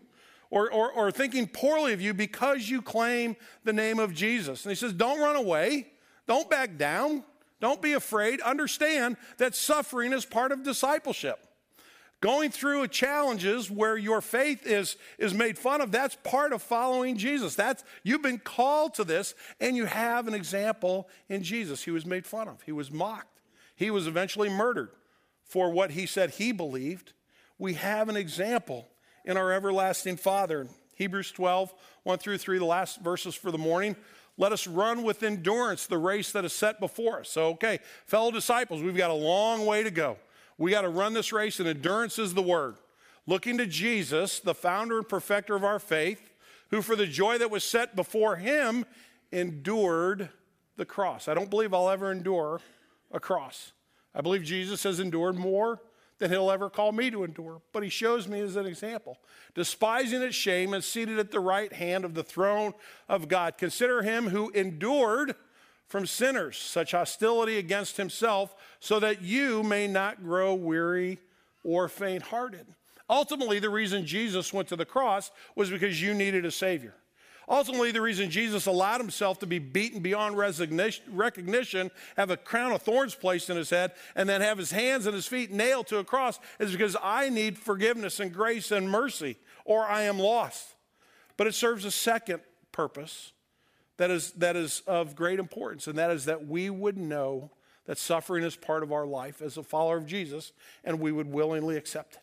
or, 0.50 0.70
or, 0.70 0.92
or 0.92 1.10
thinking 1.10 1.48
poorly 1.48 1.94
of 1.94 2.02
you 2.02 2.14
because 2.14 2.70
you 2.70 2.82
claim 2.82 3.38
the 3.64 3.74
name 3.74 4.00
of 4.00 4.14
Jesus. 4.14 4.66
And 4.66 4.72
he 4.72 4.76
says, 4.76 4.92
Don't 4.92 5.22
run 5.22 5.38
away, 5.38 5.88
don't 6.28 6.50
back 6.50 6.78
down, 6.78 7.24
don't 7.62 7.82
be 7.82 7.94
afraid. 7.94 8.42
Understand 8.42 9.16
that 9.38 9.56
suffering 9.56 10.12
is 10.12 10.26
part 10.26 10.52
of 10.52 10.64
discipleship. 10.64 11.47
Going 12.20 12.50
through 12.50 12.88
challenges 12.88 13.70
where 13.70 13.96
your 13.96 14.22
faith 14.22 14.66
is, 14.66 14.98
is 15.20 15.36
made 15.36 15.58
fun 15.58 15.82
of, 15.82 15.92
that's 15.92 16.18
part 16.24 16.52
of 16.52 16.64
following 16.64 17.16
Jesus. 17.16 17.54
That's, 17.54 17.84
you've 18.04 18.24
been 18.24 18.40
called 18.40 18.96
to 18.96 19.04
this, 19.04 19.36
and 19.60 19.76
you 19.76 19.86
have 19.86 20.28
an 20.28 20.34
example 20.34 21.08
in 21.30 21.44
Jesus. 21.44 21.84
He 21.84 21.92
was 21.92 22.08
made 22.08 22.26
fun 22.26 22.48
of, 22.48 22.62
he 22.64 22.72
was 22.72 22.92
mocked. 22.92 23.42
He 23.76 23.92
was 23.92 24.08
eventually 24.08 24.50
murdered 24.50 24.90
for 25.44 25.70
what 25.70 25.92
he 25.92 26.08
said 26.08 26.32
he 26.32 26.52
believed. 26.52 27.14
We 27.60 27.76
have 27.76 28.10
an 28.10 28.18
example 28.18 28.88
in 29.24 29.38
our 29.38 29.52
everlasting 29.52 30.18
Father. 30.18 30.68
Hebrews 30.96 31.32
12, 31.32 31.72
1 32.02 32.18
through 32.18 32.40
3, 32.40 32.58
the 32.58 32.66
last 32.66 33.00
verses 33.02 33.36
for 33.36 33.52
the 33.52 33.58
morning. 33.60 33.96
Let 34.40 34.52
us 34.52 34.66
run 34.66 35.04
with 35.04 35.22
endurance 35.22 35.86
the 35.86 35.98
race 36.00 36.32
that 36.32 36.44
is 36.44 36.54
set 36.54 36.80
before 36.80 37.20
us. 37.20 37.30
So, 37.30 37.50
okay, 37.50 37.80
fellow 38.08 38.32
disciples, 38.32 38.82
we've 38.82 38.98
got 38.98 39.12
a 39.12 39.14
long 39.14 39.68
way 39.68 39.84
to 39.84 39.92
go. 39.92 40.18
We 40.58 40.72
got 40.72 40.82
to 40.82 40.90
run 40.90 41.14
this 41.14 41.32
race, 41.32 41.60
and 41.60 41.68
endurance 41.68 42.18
is 42.18 42.34
the 42.34 42.42
word. 42.42 42.78
Looking 43.26 43.58
to 43.58 43.66
Jesus, 43.66 44.40
the 44.40 44.56
founder 44.56 44.98
and 44.98 45.08
perfecter 45.08 45.56
of 45.56 45.64
our 45.64 45.80
faith, 45.80 46.32
who 46.70 46.82
for 46.82 46.96
the 46.96 47.08
joy 47.08 47.38
that 47.38 47.52
was 47.52 47.64
set 47.64 47.96
before 47.96 48.38
him 48.38 48.86
endured 49.32 50.30
the 50.78 50.86
cross. 50.86 51.28
I 51.28 51.34
don't 51.34 51.50
believe 51.50 51.74
I'll 51.74 51.90
ever 51.90 52.12
endure 52.12 52.62
a 53.12 53.20
cross. 53.20 53.72
I 54.16 54.22
believe 54.22 54.44
Jesus 54.44 54.84
has 54.84 55.00
endured 55.00 55.36
more 55.36 55.82
than 56.20 56.32
he'll 56.32 56.50
ever 56.50 56.70
call 56.70 56.92
me 56.92 57.12
to 57.12 57.24
endure, 57.24 57.62
but 57.72 57.84
he 57.84 57.90
shows 57.90 58.28
me 58.28 58.40
as 58.40 58.56
an 58.56 58.66
example. 58.66 59.20
Despising 59.54 60.22
its 60.22 60.36
shame 60.36 60.74
and 60.74 60.84
seated 60.84 61.20
at 61.20 61.32
the 61.32 61.40
right 61.40 61.72
hand 61.72 62.06
of 62.06 62.16
the 62.16 62.24
throne 62.24 62.74
of 63.08 63.28
God. 63.28 63.58
Consider 63.58 64.02
him 64.02 64.30
who 64.30 64.50
endured 64.52 65.36
from 65.88 66.06
sinners 66.06 66.58
such 66.58 66.92
hostility 66.92 67.58
against 67.58 67.98
himself, 67.98 68.56
so 68.80 69.00
that 69.00 69.22
you 69.22 69.64
may 69.64 69.88
not 69.88 70.24
grow 70.24 70.54
weary 70.54 71.20
or 71.64 71.88
faint 71.88 72.24
hearted. 72.24 72.66
Ultimately, 73.10 73.60
the 73.60 73.70
reason 73.70 74.06
Jesus 74.06 74.52
went 74.52 74.68
to 74.68 74.76
the 74.76 74.86
cross 74.86 75.32
was 75.56 75.70
because 75.70 76.02
you 76.02 76.14
needed 76.14 76.46
a 76.46 76.52
Savior. 76.52 76.94
Ultimately, 77.50 77.92
the 77.92 78.02
reason 78.02 78.30
Jesus 78.30 78.66
allowed 78.66 79.00
himself 79.00 79.40
to 79.40 79.48
be 79.48 79.60
beaten 79.60 80.02
beyond 80.02 80.38
recognition, 80.38 81.92
have 82.18 82.30
a 82.30 82.36
crown 82.36 82.74
of 82.74 82.82
thorns 82.82 83.16
placed 83.16 83.50
in 83.50 83.56
his 83.56 83.70
head, 83.70 83.94
and 84.18 84.28
then 84.28 84.42
have 84.42 84.58
his 84.58 84.72
hands 84.72 85.06
and 85.06 85.16
his 85.16 85.28
feet 85.28 85.52
nailed 85.52 85.88
to 85.88 86.00
a 86.00 86.04
cross 86.04 86.40
is 86.60 86.74
because 86.74 86.98
I 87.02 87.30
need 87.30 87.58
forgiveness 87.58 88.20
and 88.20 88.34
grace 88.34 88.72
and 88.72 88.90
mercy, 88.90 89.38
or 89.64 89.86
I 89.86 90.02
am 90.02 90.20
lost. 90.20 90.76
But 91.38 91.48
it 91.48 91.56
serves 91.56 91.86
a 91.86 91.92
second 91.92 92.42
purpose 92.74 93.32
that 93.98 94.12
is, 94.12 94.32
that 94.34 94.56
is 94.56 94.82
of 94.88 95.16
great 95.16 95.40
importance, 95.40 95.88
and 95.88 95.98
that 95.98 96.12
is 96.12 96.26
that 96.26 96.48
we 96.48 96.70
would 96.70 96.98
know 96.98 97.52
that 97.86 97.98
suffering 97.98 98.44
is 98.44 98.56
part 98.56 98.84
of 98.84 98.92
our 98.92 99.06
life 99.06 99.42
as 99.42 99.58
a 99.58 99.64
follower 99.64 99.98
of 99.98 100.06
Jesus, 100.06 100.52
and 100.84 101.00
we 101.00 101.12
would 101.12 101.32
willingly 101.32 101.78
accept 101.78 102.16
it. 102.16 102.22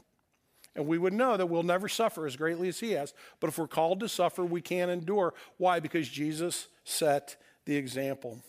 And 0.76 0.87
we 0.87 0.98
would 0.98 1.12
know 1.12 1.37
that 1.37 1.46
we'll 1.46 1.62
never 1.62 1.88
suffer 1.88 2.26
as 2.26 2.37
greatly 2.37 2.68
as 2.68 2.80
he 2.80 2.92
has. 2.92 3.14
But 3.40 3.48
if 3.48 3.58
we're 3.58 3.68
called 3.68 4.00
to 4.00 4.08
suffer, 4.08 4.44
we 4.44 4.60
can 4.60 4.90
endure. 4.90 5.34
Why? 5.56 5.78
Because 5.78 6.08
Jesus 6.08 6.66
set 6.84 7.37
the 7.64 7.76
example. 7.76 8.40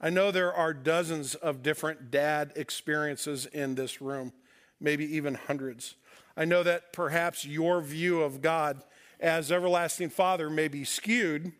I 0.00 0.10
know 0.10 0.30
there 0.30 0.52
are 0.52 0.74
dozens 0.74 1.36
of 1.36 1.62
different 1.62 2.10
dad 2.10 2.52
experiences 2.56 3.46
in 3.46 3.76
this 3.76 4.02
room, 4.02 4.32
maybe 4.80 5.04
even 5.16 5.34
hundreds. 5.34 5.94
I 6.36 6.44
know 6.44 6.64
that 6.64 6.92
perhaps 6.92 7.44
your 7.44 7.80
view 7.80 8.22
of 8.22 8.42
God 8.42 8.82
as 9.20 9.52
everlasting 9.52 10.10
father 10.10 10.50
may 10.50 10.66
be 10.66 10.84
skewed 10.84 11.52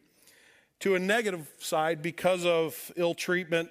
to 0.82 0.96
a 0.96 0.98
negative 0.98 1.48
side 1.60 2.02
because 2.02 2.44
of 2.44 2.90
ill 2.96 3.14
treatment 3.14 3.70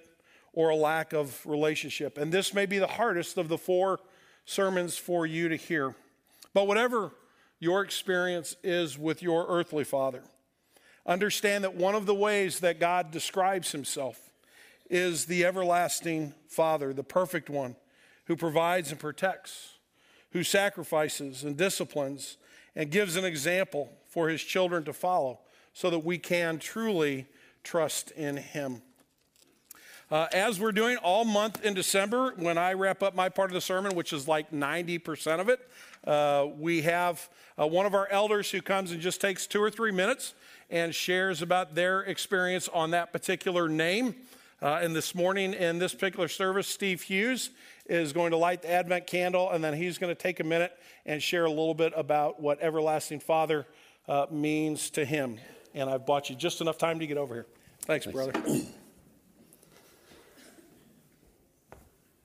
or 0.53 0.69
a 0.69 0.75
lack 0.75 1.11
of 1.11 1.45
relationship. 1.45 2.17
And 2.17 2.31
this 2.31 2.53
may 2.53 2.65
be 2.65 2.79
the 2.79 2.87
hardest 2.87 3.37
of 3.37 3.49
the 3.49 3.57
four 3.57 3.99
sermons 4.45 4.97
for 4.97 5.25
you 5.25 5.49
to 5.49 5.57
hear. 5.57 5.93
But 6.53 6.67
whatever 6.67 7.11
your 7.59 7.81
experience 7.81 8.55
is 8.63 8.97
with 8.97 9.21
your 9.21 9.45
earthly 9.49 9.83
father, 9.83 10.23
understand 11.05 11.65
that 11.65 11.75
one 11.75 11.95
of 11.95 12.05
the 12.05 12.15
ways 12.15 12.61
that 12.61 12.79
God 12.79 13.11
describes 13.11 13.73
himself 13.73 14.29
is 14.89 15.25
the 15.25 15.43
everlasting 15.43 16.33
Father, 16.47 16.93
the 16.93 17.03
perfect 17.03 17.49
one 17.49 17.75
who 18.25 18.37
provides 18.37 18.89
and 18.89 18.99
protects, 18.99 19.73
who 20.31 20.43
sacrifices 20.43 21.43
and 21.43 21.57
disciplines 21.57 22.37
and 22.73 22.89
gives 22.89 23.17
an 23.17 23.25
example 23.25 23.91
for 24.07 24.29
his 24.29 24.41
children 24.41 24.85
to 24.85 24.93
follow 24.93 25.39
so 25.73 25.89
that 25.89 25.99
we 25.99 26.17
can 26.17 26.59
truly 26.59 27.27
trust 27.63 28.11
in 28.11 28.37
him. 28.37 28.81
Uh, 30.11 30.27
as 30.33 30.59
we're 30.59 30.73
doing 30.73 30.97
all 30.97 31.23
month 31.23 31.63
in 31.63 31.73
December, 31.73 32.33
when 32.35 32.57
I 32.57 32.73
wrap 32.73 33.01
up 33.01 33.15
my 33.15 33.29
part 33.29 33.49
of 33.49 33.53
the 33.53 33.61
sermon, 33.61 33.95
which 33.95 34.11
is 34.11 34.27
like 34.27 34.51
90% 34.51 35.39
of 35.39 35.47
it, 35.47 35.61
uh, 36.05 36.47
we 36.57 36.81
have 36.81 37.29
uh, 37.57 37.65
one 37.65 37.85
of 37.85 37.93
our 37.93 38.09
elders 38.09 38.51
who 38.51 38.61
comes 38.61 38.91
and 38.91 38.99
just 38.99 39.21
takes 39.21 39.47
two 39.47 39.63
or 39.63 39.69
three 39.69 39.91
minutes 39.91 40.33
and 40.69 40.93
shares 40.93 41.41
about 41.41 41.75
their 41.75 42.01
experience 42.01 42.67
on 42.67 42.91
that 42.91 43.13
particular 43.13 43.69
name. 43.69 44.15
Uh, 44.61 44.79
and 44.81 44.93
this 44.93 45.15
morning 45.15 45.53
in 45.53 45.79
this 45.79 45.93
particular 45.93 46.27
service, 46.27 46.67
Steve 46.67 47.01
Hughes 47.01 47.51
is 47.85 48.11
going 48.11 48.31
to 48.31 48.37
light 48.37 48.63
the 48.63 48.69
Advent 48.71 49.07
candle, 49.07 49.49
and 49.51 49.63
then 49.63 49.73
he's 49.73 49.97
going 49.97 50.13
to 50.13 50.21
take 50.21 50.41
a 50.41 50.43
minute 50.43 50.77
and 51.05 51.23
share 51.23 51.45
a 51.45 51.49
little 51.49 51.73
bit 51.73 51.93
about 51.95 52.41
what 52.41 52.61
Everlasting 52.61 53.21
Father 53.21 53.65
uh, 54.09 54.25
means 54.29 54.89
to 54.89 55.05
him. 55.05 55.39
And 55.73 55.89
I've 55.89 56.05
bought 56.05 56.29
you 56.29 56.35
just 56.35 56.61
enough 56.61 56.77
time 56.77 56.99
to 56.99 57.07
get 57.07 57.17
over 57.17 57.33
here. 57.33 57.45
Thanks, 57.81 58.05
Thanks. 58.05 58.15
brother. 58.15 58.33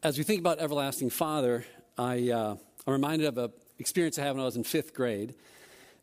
as 0.03 0.19
we 0.19 0.25
think 0.25 0.41
about 0.41 0.61
Everlasting 0.61 1.11
Father, 1.11 1.65
I, 1.99 2.31
uh, 2.31 2.57
I'm 2.87 2.93
reminded 2.93 3.27
of 3.27 3.39
an 3.39 3.53
experience 3.79 4.19
I 4.19 4.23
had 4.23 4.33
when 4.33 4.43
I 4.43 4.45
was 4.45 4.57
in 4.57 4.65
fifth 4.65 4.95
grade. 4.95 5.35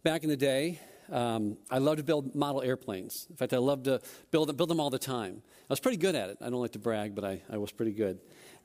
Back 0.04 0.24
in 0.24 0.30
the 0.30 0.38
day, 0.38 0.80
um, 1.12 1.58
I 1.72 1.78
loved 1.78 2.00
to 2.00 2.04
build 2.04 2.36
model 2.36 2.62
airplanes. 2.62 3.28
In 3.30 3.36
fact, 3.36 3.54
I 3.54 3.60
loved 3.60 3.86
to 3.86 4.02
build 4.32 4.50
them, 4.50 4.56
build 4.56 4.70
them 4.70 4.80
all 4.80 4.90
the 4.90 5.00
time. 5.00 5.42
I 5.46 5.66
was 5.70 5.80
pretty 5.80 5.98
good 5.98 6.16
at 6.16 6.30
it. 6.30 6.38
I 6.42 6.50
don't 6.50 6.60
like 6.60 6.72
to 6.72 6.80
brag, 6.80 7.16
but 7.16 7.24
I, 7.24 7.42
I 7.50 7.58
was 7.58 7.72
pretty 7.72 7.94
good. 7.94 8.20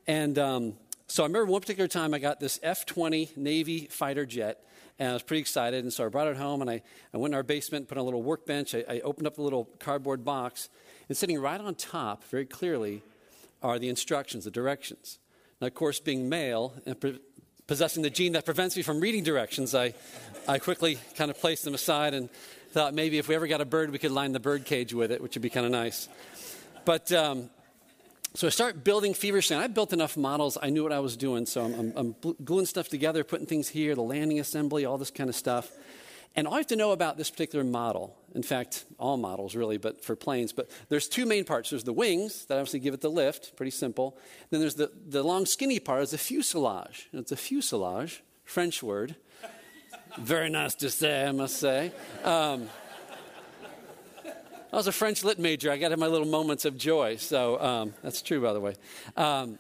And 0.06 0.38
um, 0.38 0.74
so 1.06 1.22
I 1.22 1.26
remember 1.26 1.50
one 1.50 1.60
particular 1.60 1.88
time 1.88 2.14
I 2.14 2.18
got 2.18 2.40
this 2.40 2.58
F 2.62 2.86
20 2.86 3.30
Navy 3.36 3.86
fighter 3.90 4.26
jet, 4.26 4.64
and 4.98 5.10
I 5.10 5.12
was 5.12 5.22
pretty 5.22 5.40
excited. 5.40 5.84
And 5.84 5.92
so 5.92 6.04
I 6.04 6.08
brought 6.08 6.28
it 6.28 6.36
home, 6.36 6.60
and 6.60 6.70
I, 6.70 6.82
I 7.14 7.16
went 7.16 7.32
in 7.32 7.36
our 7.36 7.42
basement, 7.42 7.88
put 7.88 7.98
on 7.98 8.02
a 8.02 8.04
little 8.04 8.22
workbench. 8.22 8.74
I, 8.74 8.84
I 8.88 9.00
opened 9.00 9.26
up 9.26 9.36
the 9.36 9.42
little 9.42 9.68
cardboard 9.78 10.24
box, 10.24 10.68
and 11.08 11.16
sitting 11.16 11.38
right 11.40 11.60
on 11.60 11.74
top, 11.74 12.24
very 12.24 12.46
clearly, 12.46 13.02
are 13.62 13.78
the 13.78 13.88
instructions, 13.88 14.44
the 14.44 14.50
directions. 14.50 15.18
Now, 15.60 15.66
of 15.66 15.74
course, 15.74 16.00
being 16.00 16.28
male 16.28 16.74
and 16.86 17.00
pre- 17.00 17.20
possessing 17.66 18.02
the 18.02 18.10
gene 18.10 18.32
that 18.32 18.44
prevents 18.44 18.76
me 18.76 18.82
from 18.82 19.00
reading 19.00 19.24
directions, 19.24 19.74
I, 19.74 19.94
I 20.46 20.58
quickly 20.58 20.98
kind 21.16 21.30
of 21.30 21.38
placed 21.38 21.64
them 21.64 21.74
aside 21.74 22.14
and 22.14 22.30
thought 22.70 22.94
maybe 22.94 23.18
if 23.18 23.28
we 23.28 23.34
ever 23.34 23.46
got 23.46 23.60
a 23.60 23.64
bird, 23.64 23.90
we 23.90 23.98
could 23.98 24.10
line 24.10 24.32
the 24.32 24.40
bird 24.40 24.64
cage 24.64 24.94
with 24.94 25.10
it, 25.10 25.20
which 25.20 25.34
would 25.34 25.42
be 25.42 25.50
kind 25.50 25.66
of 25.66 25.72
nice. 25.72 26.08
But 26.84 27.10
um, 27.12 27.50
so 28.34 28.46
I 28.46 28.50
start 28.50 28.84
building 28.84 29.14
feverishly. 29.14 29.56
I 29.56 29.66
built 29.66 29.92
enough 29.92 30.16
models, 30.16 30.58
I 30.60 30.70
knew 30.70 30.82
what 30.82 30.92
I 30.92 31.00
was 31.00 31.16
doing. 31.16 31.46
So 31.46 31.64
I'm, 31.64 31.74
I'm, 31.74 31.92
I'm 31.96 32.34
gluing 32.44 32.66
stuff 32.66 32.88
together, 32.88 33.24
putting 33.24 33.46
things 33.46 33.68
here, 33.68 33.94
the 33.94 34.02
landing 34.02 34.38
assembly, 34.38 34.84
all 34.84 34.98
this 34.98 35.10
kind 35.10 35.28
of 35.28 35.36
stuff. 35.36 35.70
And 36.36 36.46
all 36.46 36.56
have 36.56 36.66
to 36.68 36.76
know 36.76 36.92
about 36.92 37.16
this 37.16 37.30
particular 37.30 37.64
model, 37.64 38.16
in 38.34 38.42
fact, 38.42 38.84
all 38.98 39.16
models 39.16 39.56
really, 39.56 39.76
but 39.76 40.04
for 40.04 40.14
planes, 40.14 40.52
but 40.52 40.70
there's 40.88 41.08
two 41.08 41.26
main 41.26 41.44
parts. 41.44 41.70
There's 41.70 41.84
the 41.84 41.92
wings 41.92 42.44
that 42.46 42.54
obviously 42.54 42.80
give 42.80 42.94
it 42.94 43.00
the 43.00 43.10
lift, 43.10 43.56
pretty 43.56 43.70
simple. 43.70 44.16
Then 44.50 44.60
there's 44.60 44.76
the, 44.76 44.92
the 45.08 45.22
long 45.22 45.46
skinny 45.46 45.80
part 45.80 46.02
is 46.02 46.10
the 46.10 46.18
fuselage. 46.18 47.08
And 47.10 47.20
it's 47.20 47.32
a 47.32 47.36
fuselage, 47.36 48.22
French 48.44 48.82
word. 48.82 49.16
Very 50.18 50.50
nice 50.50 50.74
to 50.76 50.90
say, 50.90 51.26
I 51.26 51.32
must 51.32 51.56
say. 51.56 51.92
Um, 52.24 52.68
I 54.72 54.76
was 54.76 54.86
a 54.86 54.92
French 54.92 55.24
lit 55.24 55.38
major. 55.38 55.70
I 55.70 55.78
got 55.78 55.90
have 55.90 56.00
my 56.00 56.06
little 56.06 56.26
moments 56.26 56.64
of 56.64 56.76
joy. 56.76 57.16
So 57.16 57.60
um, 57.60 57.94
that's 58.02 58.22
true, 58.22 58.42
by 58.42 58.52
the 58.52 58.60
way. 58.60 58.74
Um, 59.16 59.58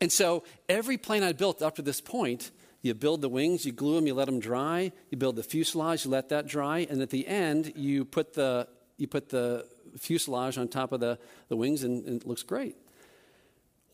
and 0.00 0.12
so 0.12 0.44
every 0.68 0.98
plane 0.98 1.22
I 1.22 1.32
built 1.32 1.62
up 1.62 1.76
to 1.76 1.82
this 1.82 2.00
point 2.00 2.50
you 2.84 2.92
build 2.92 3.22
the 3.22 3.30
wings, 3.30 3.64
you 3.64 3.72
glue 3.72 3.94
them, 3.94 4.06
you 4.06 4.12
let 4.12 4.26
them 4.26 4.40
dry. 4.40 4.92
You 5.08 5.16
build 5.16 5.36
the 5.36 5.42
fuselage, 5.42 6.04
you 6.04 6.10
let 6.10 6.28
that 6.28 6.46
dry. 6.46 6.86
And 6.90 7.00
at 7.00 7.08
the 7.08 7.26
end, 7.26 7.72
you 7.76 8.04
put 8.04 8.34
the, 8.34 8.68
you 8.98 9.08
put 9.08 9.30
the 9.30 9.66
fuselage 9.96 10.58
on 10.58 10.68
top 10.68 10.92
of 10.92 11.00
the, 11.00 11.18
the 11.48 11.56
wings, 11.56 11.82
and, 11.82 12.04
and 12.04 12.20
it 12.20 12.28
looks 12.28 12.42
great. 12.42 12.76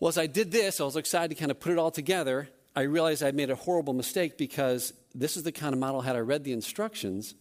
Well, 0.01 0.09
as 0.09 0.18
I 0.18 0.27
did 0.27 0.51
this, 0.51 0.81
I 0.81 0.85
was 0.85 0.96
excited 0.96 1.29
to 1.29 1.40
kind 1.40 1.53
of 1.53 1.61
put 1.61 1.70
it 1.70 1.79
all 1.79 1.92
together. 1.92 2.49
I 2.75 2.83
realized 2.83 3.23
I'd 3.23 3.37
made 3.37 3.51
a 3.51 3.55
horrible 3.55 3.92
mistake 3.92 4.37
because 4.37 4.92
this 5.14 5.37
is 5.37 5.44
the 5.44 5.53
kind 5.53 5.73
of 5.73 5.79
model, 5.79 6.01
had 6.01 6.16
I 6.16 6.20
read 6.20 6.42
the 6.42 6.53
instructions, 6.53 7.37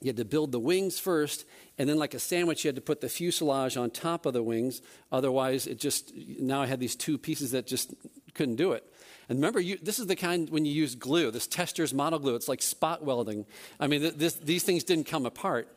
you 0.00 0.08
had 0.08 0.16
to 0.16 0.24
build 0.24 0.50
the 0.50 0.58
wings 0.58 0.98
first, 0.98 1.44
and 1.76 1.88
then, 1.88 1.98
like 1.98 2.14
a 2.14 2.18
sandwich, 2.18 2.64
you 2.64 2.68
had 2.68 2.76
to 2.76 2.82
put 2.82 3.00
the 3.00 3.08
fuselage 3.08 3.76
on 3.76 3.90
top 3.90 4.26
of 4.26 4.32
the 4.32 4.42
wings. 4.42 4.80
Otherwise, 5.12 5.66
it 5.66 5.78
just, 5.78 6.12
now 6.16 6.62
I 6.62 6.66
had 6.66 6.80
these 6.80 6.96
two 6.96 7.18
pieces 7.18 7.50
that 7.50 7.66
just 7.66 7.94
couldn't 8.34 8.56
do 8.56 8.72
it. 8.72 8.84
And 9.28 9.38
remember, 9.38 9.60
you, 9.60 9.78
this 9.80 9.98
is 9.98 10.06
the 10.06 10.16
kind 10.16 10.50
when 10.50 10.64
you 10.64 10.72
use 10.72 10.94
glue, 10.94 11.30
this 11.30 11.46
Testor's 11.46 11.94
model 11.94 12.18
glue. 12.18 12.34
It's 12.34 12.48
like 12.48 12.62
spot 12.62 13.04
welding. 13.04 13.46
I 13.78 13.86
mean, 13.86 14.12
this, 14.16 14.34
these 14.34 14.64
things 14.64 14.84
didn't 14.84 15.06
come 15.06 15.26
apart. 15.26 15.68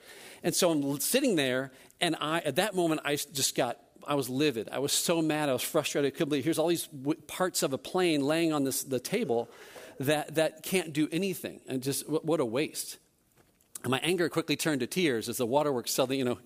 And 0.41 0.55
so 0.55 0.71
I'm 0.71 0.99
sitting 0.99 1.35
there, 1.35 1.71
and 2.01 2.15
I, 2.19 2.39
at 2.39 2.55
that 2.55 2.75
moment, 2.75 3.01
I 3.05 3.15
just 3.15 3.55
got, 3.55 3.77
I 4.07 4.15
was 4.15 4.29
livid. 4.29 4.69
I 4.71 4.79
was 4.79 4.91
so 4.91 5.21
mad. 5.21 5.49
I 5.49 5.53
was 5.53 5.61
frustrated. 5.61 6.11
I 6.11 6.11
couldn't 6.11 6.29
believe. 6.29 6.43
Here's 6.43 6.59
all 6.59 6.67
these 6.67 6.87
w- 6.87 7.19
parts 7.27 7.61
of 7.61 7.73
a 7.73 7.77
plane 7.77 8.23
laying 8.23 8.53
on 8.53 8.63
this, 8.63 8.83
the 8.83 8.99
table 8.99 9.49
that, 9.99 10.35
that 10.35 10.63
can't 10.63 10.91
do 10.91 11.07
anything. 11.11 11.61
And 11.67 11.83
just, 11.83 12.09
what 12.09 12.39
a 12.39 12.45
waste. 12.45 12.97
And 13.83 13.91
my 13.91 13.99
anger 13.99 14.29
quickly 14.29 14.55
turned 14.55 14.79
to 14.79 14.87
tears 14.87 15.27
as 15.27 15.37
the 15.37 15.45
waterworks 15.45 15.91
suddenly, 15.91 16.17
you 16.17 16.25
know, 16.25 16.39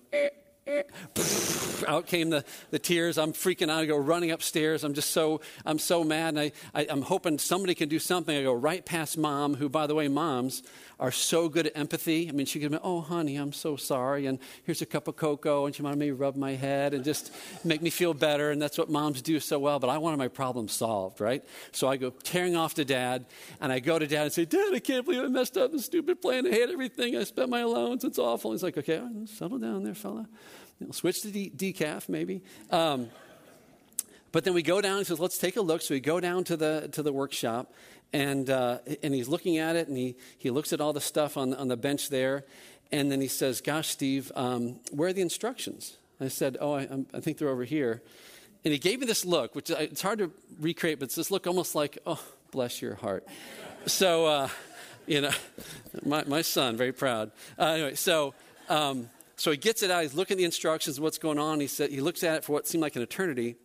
out 1.86 2.06
came 2.06 2.30
the, 2.30 2.44
the 2.70 2.78
tears. 2.78 3.16
I'm 3.16 3.32
freaking 3.32 3.70
out. 3.70 3.78
I 3.78 3.86
go 3.86 3.96
running 3.96 4.30
upstairs. 4.30 4.84
I'm 4.84 4.94
just 4.94 5.12
so, 5.12 5.40
I'm 5.64 5.78
so 5.78 6.04
mad. 6.04 6.30
And 6.30 6.40
I, 6.40 6.52
I, 6.74 6.86
I'm 6.90 7.02
hoping 7.02 7.38
somebody 7.38 7.74
can 7.74 7.88
do 7.88 7.98
something. 7.98 8.36
I 8.36 8.42
go 8.42 8.52
right 8.52 8.84
past 8.84 9.16
mom, 9.16 9.54
who, 9.54 9.68
by 9.68 9.86
the 9.86 9.94
way, 9.94 10.08
moms 10.08 10.62
are 11.00 11.12
so 11.12 11.48
good 11.48 11.66
at 11.66 11.76
empathy. 11.76 12.28
I 12.28 12.32
mean, 12.32 12.46
she 12.46 12.58
could 12.58 12.72
be, 12.72 12.78
oh, 12.82 13.00
honey, 13.00 13.36
I'm 13.36 13.52
so 13.52 13.76
sorry. 13.76 14.26
And 14.26 14.38
here's 14.64 14.82
a 14.82 14.86
cup 14.86 15.06
of 15.06 15.16
cocoa. 15.16 15.66
And 15.66 15.74
she 15.74 15.82
wanted 15.82 15.98
me 15.98 16.06
to 16.08 16.14
rub 16.14 16.34
my 16.36 16.52
head 16.52 16.92
and 16.92 17.04
just 17.04 17.32
make 17.64 17.82
me 17.82 17.90
feel 17.90 18.14
better. 18.14 18.50
And 18.50 18.60
that's 18.60 18.76
what 18.76 18.90
moms 18.90 19.22
do 19.22 19.38
so 19.38 19.58
well. 19.58 19.78
But 19.78 19.90
I 19.90 19.98
wanted 19.98 20.16
my 20.16 20.28
problem 20.28 20.66
solved, 20.68 21.20
right? 21.20 21.44
So 21.70 21.88
I 21.88 21.96
go 21.96 22.10
tearing 22.10 22.56
off 22.56 22.74
to 22.74 22.84
dad. 22.84 23.26
And 23.60 23.72
I 23.72 23.78
go 23.78 23.98
to 23.98 24.06
dad 24.06 24.24
and 24.24 24.32
say, 24.32 24.44
Dad, 24.44 24.74
I 24.74 24.80
can't 24.80 25.04
believe 25.04 25.22
I 25.22 25.28
messed 25.28 25.56
up 25.56 25.70
the 25.70 25.80
stupid 25.80 26.20
plan. 26.20 26.46
I 26.46 26.50
hate 26.50 26.70
everything. 26.70 27.16
I 27.16 27.24
spent 27.24 27.48
my 27.48 27.60
allowance. 27.60 28.02
It's 28.02 28.18
awful. 28.18 28.52
He's 28.52 28.62
like, 28.62 28.76
okay, 28.76 29.00
settle 29.26 29.58
down 29.58 29.84
there, 29.84 29.94
fella. 29.94 30.28
You 30.80 30.86
know, 30.86 30.92
switch 30.92 31.22
to 31.22 31.30
de- 31.30 31.50
decaf, 31.50 32.08
maybe. 32.08 32.42
Um, 32.70 33.08
but 34.30 34.44
then 34.44 34.54
we 34.54 34.62
go 34.62 34.80
down. 34.80 34.98
He 34.98 35.04
says, 35.04 35.18
"Let's 35.18 35.38
take 35.38 35.56
a 35.56 35.60
look." 35.60 35.80
So 35.80 35.94
we 35.94 36.00
go 36.00 36.20
down 36.20 36.44
to 36.44 36.56
the 36.56 36.88
to 36.92 37.02
the 37.02 37.12
workshop, 37.12 37.72
and 38.12 38.48
uh, 38.48 38.78
and 39.02 39.14
he's 39.14 39.28
looking 39.28 39.58
at 39.58 39.76
it, 39.76 39.88
and 39.88 39.96
he 39.96 40.16
he 40.36 40.50
looks 40.50 40.72
at 40.72 40.80
all 40.80 40.92
the 40.92 41.00
stuff 41.00 41.36
on 41.36 41.54
on 41.54 41.68
the 41.68 41.76
bench 41.76 42.08
there, 42.08 42.44
and 42.90 43.10
then 43.10 43.20
he 43.20 43.28
says, 43.28 43.60
"Gosh, 43.60 43.88
Steve, 43.88 44.32
um, 44.34 44.80
where 44.90 45.08
are 45.08 45.12
the 45.12 45.20
instructions?" 45.20 45.96
I 46.20 46.28
said, 46.28 46.56
"Oh, 46.60 46.74
I, 46.74 46.88
I, 47.14 47.20
think 47.20 47.38
they're 47.38 47.48
over 47.48 47.64
here." 47.64 48.02
And 48.64 48.72
he 48.72 48.78
gave 48.78 48.98
me 49.00 49.06
this 49.06 49.24
look, 49.24 49.54
which 49.54 49.70
it's 49.70 50.02
hard 50.02 50.18
to 50.18 50.32
recreate, 50.60 50.98
but 50.98 51.04
it's 51.06 51.14
this 51.14 51.30
look 51.30 51.46
almost 51.46 51.74
like, 51.74 51.98
"Oh, 52.06 52.22
bless 52.50 52.82
your 52.82 52.94
heart." 52.96 53.26
so, 53.86 54.26
uh, 54.26 54.48
you 55.06 55.20
know, 55.20 55.30
my, 56.04 56.24
my 56.24 56.42
son, 56.42 56.76
very 56.76 56.92
proud. 56.92 57.30
Uh, 57.58 57.64
anyway, 57.64 57.94
so, 57.94 58.34
um, 58.68 59.08
so 59.36 59.50
he 59.50 59.56
gets 59.56 59.82
it 59.82 59.90
out. 59.90 60.02
He's 60.02 60.14
looking 60.14 60.34
at 60.34 60.38
the 60.38 60.44
instructions, 60.44 61.00
what's 61.00 61.18
going 61.18 61.38
on. 61.38 61.60
He 61.60 61.66
said 61.66 61.90
he 61.90 62.00
looks 62.00 62.24
at 62.24 62.36
it 62.38 62.44
for 62.44 62.52
what 62.52 62.66
seemed 62.66 62.82
like 62.82 62.96
an 62.96 63.02
eternity, 63.02 63.56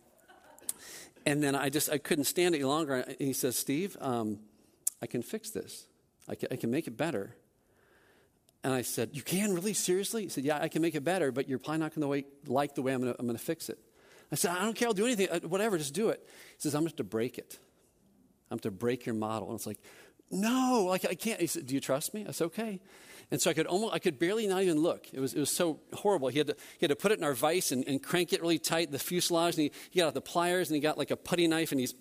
and 1.26 1.42
then 1.42 1.54
I 1.54 1.68
just 1.68 1.90
I 1.90 1.98
couldn't 1.98 2.24
stand 2.24 2.54
it 2.54 2.58
any 2.58 2.64
longer. 2.64 2.94
And 2.94 3.16
he 3.18 3.32
says, 3.32 3.56
"Steve, 3.56 3.96
um, 4.00 4.40
I 5.02 5.06
can 5.06 5.22
fix 5.22 5.50
this. 5.50 5.86
I 6.28 6.34
can, 6.34 6.48
I 6.50 6.56
can 6.56 6.70
make 6.70 6.86
it 6.86 6.96
better." 6.96 7.36
And 8.62 8.72
I 8.72 8.82
said, 8.82 9.10
"You 9.12 9.22
can 9.22 9.54
really 9.54 9.74
seriously?" 9.74 10.22
He 10.22 10.28
said, 10.28 10.44
"Yeah, 10.44 10.58
I 10.60 10.68
can 10.68 10.82
make 10.82 10.94
it 10.94 11.04
better, 11.04 11.32
but 11.32 11.48
you're 11.48 11.58
probably 11.58 11.78
not 11.78 11.94
going 11.94 12.22
to 12.22 12.52
like 12.52 12.74
the 12.74 12.82
way 12.82 12.92
I'm 12.92 13.02
going 13.02 13.32
to 13.32 13.38
fix 13.38 13.68
it." 13.68 13.78
I 14.32 14.36
said, 14.36 14.52
"I 14.52 14.62
don't 14.62 14.74
care. 14.74 14.88
I'll 14.88 14.94
do 14.94 15.06
anything. 15.06 15.28
Uh, 15.30 15.40
whatever. 15.40 15.78
Just 15.78 15.94
do 15.94 16.08
it." 16.08 16.20
He 16.56 16.60
says, 16.60 16.74
"I'm 16.74 16.84
just 16.84 16.98
to 16.98 17.04
break 17.04 17.38
it. 17.38 17.58
I'm 18.50 18.58
to 18.60 18.70
break 18.70 19.06
your 19.06 19.14
model." 19.14 19.48
And 19.48 19.56
it's 19.56 19.66
like, 19.66 19.80
"No, 20.30 20.86
like 20.88 21.04
I 21.04 21.14
can't." 21.14 21.40
He 21.40 21.46
said, 21.46 21.66
"Do 21.66 21.74
you 21.74 21.80
trust 21.80 22.14
me?" 22.14 22.26
I 22.28 22.32
said, 22.32 22.46
"Okay." 22.46 22.80
And 23.30 23.40
so 23.40 23.50
I 23.50 23.54
could 23.54 23.66
almost, 23.66 23.94
I 23.94 23.98
could 23.98 24.18
barely 24.18 24.46
not 24.46 24.62
even 24.62 24.80
look. 24.80 25.06
It 25.12 25.20
was, 25.20 25.34
it 25.34 25.40
was 25.40 25.50
so 25.50 25.80
horrible. 25.92 26.28
He 26.28 26.38
had, 26.38 26.48
to, 26.48 26.56
he 26.78 26.86
had 26.86 26.90
to 26.90 26.96
put 26.96 27.12
it 27.12 27.18
in 27.18 27.24
our 27.24 27.34
vise 27.34 27.72
and, 27.72 27.86
and 27.86 28.02
crank 28.02 28.32
it 28.32 28.40
really 28.40 28.58
tight, 28.58 28.90
the 28.90 28.98
fuselage, 28.98 29.54
and 29.54 29.64
he, 29.64 29.72
he 29.90 30.00
got 30.00 30.08
out 30.08 30.14
the 30.14 30.20
pliers 30.20 30.68
and 30.68 30.74
he 30.74 30.80
got 30.80 30.98
like 30.98 31.10
a 31.10 31.16
putty 31.16 31.46
knife 31.46 31.72
and 31.72 31.80
he's 31.80 31.94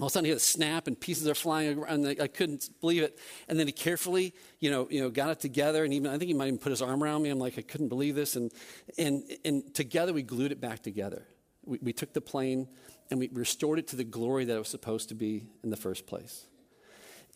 all 0.00 0.06
of 0.06 0.10
a 0.10 0.12
sudden 0.12 0.24
he 0.24 0.30
had 0.30 0.38
a 0.38 0.40
snap 0.40 0.88
and 0.88 0.98
pieces 0.98 1.28
are 1.28 1.36
flying 1.36 1.78
around. 1.78 2.04
And 2.04 2.20
I 2.20 2.26
couldn't 2.26 2.68
believe 2.80 3.02
it. 3.02 3.18
And 3.48 3.58
then 3.58 3.68
he 3.68 3.72
carefully, 3.72 4.34
you 4.58 4.70
know, 4.70 4.88
you 4.90 5.00
know, 5.00 5.08
got 5.08 5.30
it 5.30 5.38
together. 5.38 5.84
And 5.84 5.94
even 5.94 6.10
I 6.10 6.18
think 6.18 6.28
he 6.28 6.34
might 6.34 6.48
even 6.48 6.58
put 6.58 6.70
his 6.70 6.82
arm 6.82 7.02
around 7.02 7.22
me. 7.22 7.30
I'm 7.30 7.38
like, 7.38 7.58
I 7.58 7.62
couldn't 7.62 7.88
believe 7.88 8.16
this. 8.16 8.34
And 8.34 8.50
and 8.98 9.22
and 9.44 9.72
together 9.72 10.12
we 10.12 10.22
glued 10.22 10.50
it 10.50 10.60
back 10.60 10.82
together. 10.82 11.26
We, 11.64 11.78
we 11.80 11.92
took 11.92 12.12
the 12.12 12.20
plane 12.20 12.68
and 13.10 13.20
we 13.20 13.28
restored 13.32 13.78
it 13.78 13.88
to 13.88 13.96
the 13.96 14.04
glory 14.04 14.44
that 14.46 14.54
it 14.54 14.58
was 14.58 14.68
supposed 14.68 15.10
to 15.10 15.14
be 15.14 15.46
in 15.62 15.70
the 15.70 15.76
first 15.76 16.06
place. 16.06 16.46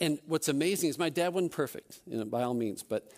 And 0.00 0.18
what's 0.26 0.48
amazing 0.48 0.90
is 0.90 0.98
my 0.98 1.10
dad 1.10 1.34
wasn't 1.34 1.52
perfect, 1.52 2.00
you 2.06 2.18
know, 2.18 2.24
by 2.24 2.42
all 2.42 2.54
means, 2.54 2.82
but 2.82 3.10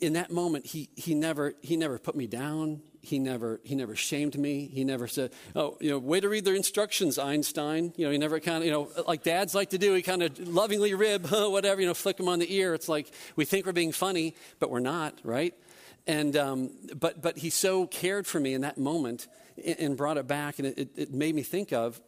in 0.00 0.14
that 0.14 0.30
moment, 0.30 0.66
he, 0.66 0.88
he, 0.96 1.14
never, 1.14 1.54
he 1.62 1.76
never 1.76 1.98
put 1.98 2.16
me 2.16 2.26
down. 2.26 2.82
He 3.00 3.20
never, 3.20 3.60
he 3.62 3.76
never 3.76 3.94
shamed 3.94 4.36
me. 4.36 4.66
He 4.66 4.82
never 4.82 5.06
said, 5.06 5.32
oh, 5.54 5.76
you 5.80 5.90
know, 5.90 5.98
way 5.98 6.18
to 6.18 6.28
read 6.28 6.44
their 6.44 6.56
instructions, 6.56 7.18
Einstein. 7.18 7.92
You 7.96 8.06
know, 8.06 8.10
he 8.10 8.18
never 8.18 8.40
kind 8.40 8.58
of, 8.58 8.64
you 8.64 8.72
know, 8.72 8.90
like 9.06 9.22
dads 9.22 9.54
like 9.54 9.70
to 9.70 9.78
do, 9.78 9.94
he 9.94 10.02
kind 10.02 10.22
of 10.22 10.38
lovingly 10.48 10.94
rib, 10.94 11.26
whatever, 11.30 11.80
you 11.80 11.86
know, 11.86 11.94
flick 11.94 12.18
him 12.18 12.28
on 12.28 12.40
the 12.40 12.52
ear. 12.52 12.74
It's 12.74 12.88
like 12.88 13.12
we 13.36 13.44
think 13.44 13.64
we're 13.64 13.72
being 13.72 13.92
funny, 13.92 14.34
but 14.58 14.70
we're 14.70 14.80
not, 14.80 15.20
right? 15.22 15.54
And, 16.08 16.36
um, 16.36 16.70
but, 16.98 17.22
but 17.22 17.38
he 17.38 17.50
so 17.50 17.86
cared 17.86 18.26
for 18.26 18.40
me 18.40 18.54
in 18.54 18.62
that 18.62 18.78
moment 18.78 19.28
and, 19.64 19.78
and 19.78 19.96
brought 19.96 20.18
it 20.18 20.26
back. 20.26 20.58
And 20.58 20.66
it, 20.66 20.90
it 20.96 21.14
made 21.14 21.34
me 21.34 21.42
think 21.42 21.72
of 21.72 22.00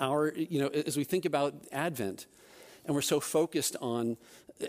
our, 0.00 0.32
you 0.34 0.60
know, 0.60 0.68
as 0.68 0.96
we 0.96 1.04
think 1.04 1.24
about 1.24 1.54
Advent, 1.70 2.26
and 2.88 2.94
we're 2.94 3.02
so 3.02 3.20
focused 3.20 3.76
on 3.80 4.16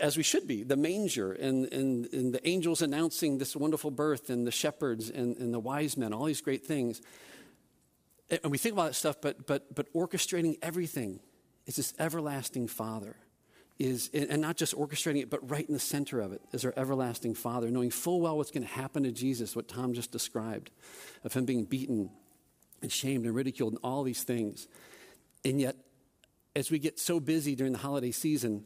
as 0.00 0.16
we 0.16 0.22
should 0.22 0.46
be, 0.46 0.62
the 0.62 0.76
manger 0.76 1.32
and, 1.32 1.72
and, 1.72 2.06
and, 2.12 2.32
the 2.32 2.48
angels 2.48 2.80
announcing 2.80 3.38
this 3.38 3.56
wonderful 3.56 3.90
birth 3.90 4.30
and 4.30 4.46
the 4.46 4.52
shepherds 4.52 5.10
and, 5.10 5.36
and, 5.38 5.52
the 5.52 5.58
wise 5.58 5.96
men, 5.96 6.12
all 6.12 6.26
these 6.26 6.40
great 6.40 6.64
things. 6.64 7.00
And 8.30 8.52
we 8.52 8.58
think 8.58 8.74
about 8.74 8.88
that 8.88 8.94
stuff, 8.94 9.16
but, 9.20 9.48
but, 9.48 9.74
but 9.74 9.92
orchestrating 9.92 10.58
everything 10.62 11.18
is 11.66 11.74
this 11.76 11.92
everlasting 11.98 12.68
Father. 12.68 13.16
Is, 13.80 14.10
and 14.12 14.42
not 14.42 14.58
just 14.58 14.76
orchestrating 14.76 15.22
it, 15.22 15.30
but 15.30 15.50
right 15.50 15.66
in 15.66 15.72
the 15.72 15.80
center 15.80 16.20
of 16.20 16.34
it 16.34 16.42
is 16.52 16.66
our 16.66 16.74
everlasting 16.76 17.34
Father, 17.34 17.70
knowing 17.70 17.90
full 17.90 18.20
well 18.20 18.36
what's 18.36 18.50
going 18.50 18.62
to 18.62 18.68
happen 18.68 19.04
to 19.04 19.10
Jesus, 19.10 19.56
what 19.56 19.68
Tom 19.68 19.94
just 19.94 20.12
described, 20.12 20.70
of 21.24 21.32
him 21.32 21.46
being 21.46 21.64
beaten 21.64 22.10
and 22.82 22.92
shamed 22.92 23.24
and 23.24 23.34
ridiculed 23.34 23.72
and 23.72 23.80
all 23.82 24.02
these 24.02 24.22
things. 24.22 24.68
And 25.46 25.58
yet, 25.58 25.76
as 26.54 26.70
we 26.70 26.78
get 26.78 26.98
so 26.98 27.20
busy 27.20 27.54
during 27.54 27.72
the 27.72 27.78
holiday 27.78 28.10
season, 28.10 28.64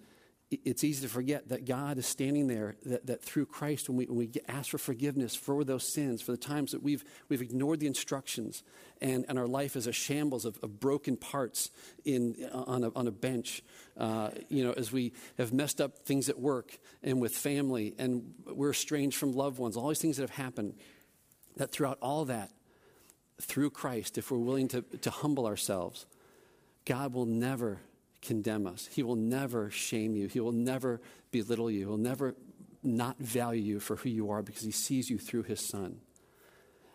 it's 0.50 0.84
easy 0.84 1.02
to 1.06 1.12
forget 1.12 1.48
that 1.48 1.64
God 1.64 1.98
is 1.98 2.06
standing 2.06 2.46
there, 2.46 2.76
that, 2.84 3.06
that 3.06 3.22
through 3.22 3.46
Christ, 3.46 3.88
when 3.88 3.96
we, 3.96 4.06
when 4.06 4.18
we 4.18 4.30
ask 4.46 4.70
for 4.70 4.78
forgiveness 4.78 5.34
for 5.34 5.64
those 5.64 5.90
sins, 5.92 6.22
for 6.22 6.32
the 6.32 6.38
times 6.38 6.72
that 6.72 6.82
we've, 6.82 7.04
we've 7.28 7.42
ignored 7.42 7.80
the 7.80 7.86
instructions, 7.86 8.62
and, 9.00 9.24
and 9.28 9.38
our 9.38 9.46
life 9.46 9.74
is 9.74 9.86
a 9.86 9.92
shambles 9.92 10.44
of, 10.44 10.58
of 10.62 10.78
broken 10.78 11.16
parts 11.16 11.70
in, 12.04 12.36
on, 12.52 12.84
a, 12.84 12.90
on 12.94 13.06
a 13.06 13.10
bench, 13.10 13.62
uh, 13.96 14.30
you 14.48 14.64
know, 14.64 14.72
as 14.72 14.92
we 14.92 15.12
have 15.38 15.52
messed 15.52 15.80
up 15.80 15.98
things 16.00 16.28
at 16.28 16.38
work 16.38 16.78
and 17.02 17.20
with 17.20 17.32
family, 17.34 17.94
and 17.98 18.34
we're 18.46 18.70
estranged 18.70 19.16
from 19.16 19.32
loved 19.32 19.58
ones, 19.58 19.76
all 19.76 19.88
these 19.88 20.00
things 20.00 20.18
that 20.18 20.22
have 20.22 20.44
happened, 20.44 20.74
that 21.56 21.72
throughout 21.72 21.98
all 22.00 22.26
that, 22.26 22.50
through 23.40 23.70
Christ, 23.70 24.18
if 24.18 24.30
we're 24.30 24.38
willing 24.38 24.68
to, 24.68 24.82
to 24.82 25.10
humble 25.10 25.46
ourselves, 25.46 26.06
God 26.84 27.14
will 27.14 27.26
never 27.26 27.80
condemn 28.20 28.66
us. 28.66 28.88
He 28.90 29.02
will 29.02 29.16
never 29.16 29.70
shame 29.70 30.16
you. 30.16 30.28
He 30.28 30.40
will 30.40 30.52
never 30.52 31.00
belittle 31.30 31.70
you. 31.70 31.88
He'll 31.88 31.96
never 31.96 32.34
not 32.82 33.18
value 33.18 33.62
you 33.62 33.80
for 33.80 33.96
who 33.96 34.08
you 34.08 34.30
are 34.30 34.42
because 34.42 34.62
he 34.62 34.70
sees 34.70 35.08
you 35.08 35.18
through 35.18 35.44
his 35.44 35.60
son. 35.60 36.00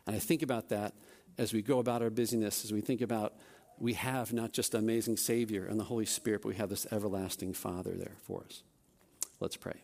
And 0.06 0.16
I 0.16 0.20
think 0.20 0.42
about 0.42 0.70
that 0.70 0.94
as 1.38 1.54
we 1.54 1.62
go 1.62 1.80
about 1.80 2.02
our 2.02 2.10
busyness, 2.10 2.64
as 2.66 2.72
we 2.72 2.82
think 2.82 3.02
about 3.02 3.34
we 3.80 3.94
have 3.94 4.34
not 4.34 4.52
just 4.52 4.74
an 4.74 4.82
amazing 4.82 5.18
Savior 5.18 5.66
and 5.66 5.80
the 5.80 5.86
Holy 5.86 6.06
Spirit, 6.06 6.42
but 6.42 6.50
we 6.50 6.56
have 6.56 6.70
this 6.70 6.86
everlasting 6.92 7.54
Father 7.54 7.94
there 7.96 8.18
for 8.24 8.44
us. 8.44 8.62
Let's 9.40 9.56
pray. 9.56 9.82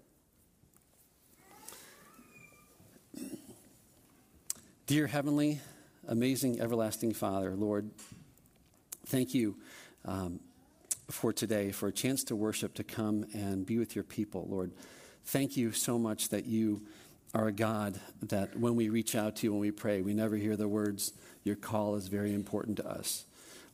Dear 4.85 5.07
Heavenly, 5.07 5.61
amazing, 6.07 6.59
everlasting 6.59 7.13
Father, 7.13 7.55
Lord, 7.55 7.89
thank 9.07 9.33
you. 9.33 9.55
Um, 10.05 10.39
for 11.09 11.31
today, 11.31 11.71
for 11.71 11.87
a 11.87 11.91
chance 11.91 12.23
to 12.25 12.35
worship, 12.35 12.73
to 12.75 12.83
come 12.83 13.25
and 13.33 13.65
be 13.65 13.77
with 13.77 13.95
your 13.95 14.03
people, 14.03 14.47
Lord. 14.49 14.71
Thank 15.25 15.55
you 15.57 15.71
so 15.71 15.99
much 15.99 16.29
that 16.29 16.45
you 16.45 16.81
are 17.33 17.47
a 17.47 17.51
God 17.51 17.99
that 18.21 18.57
when 18.57 18.75
we 18.75 18.89
reach 18.89 19.15
out 19.15 19.35
to 19.37 19.47
you, 19.47 19.51
when 19.51 19.61
we 19.61 19.71
pray, 19.71 20.01
we 20.01 20.13
never 20.13 20.35
hear 20.35 20.55
the 20.55 20.67
words, 20.67 21.13
Your 21.43 21.55
call 21.55 21.95
is 21.95 22.07
very 22.07 22.33
important 22.33 22.77
to 22.77 22.87
us. 22.87 23.25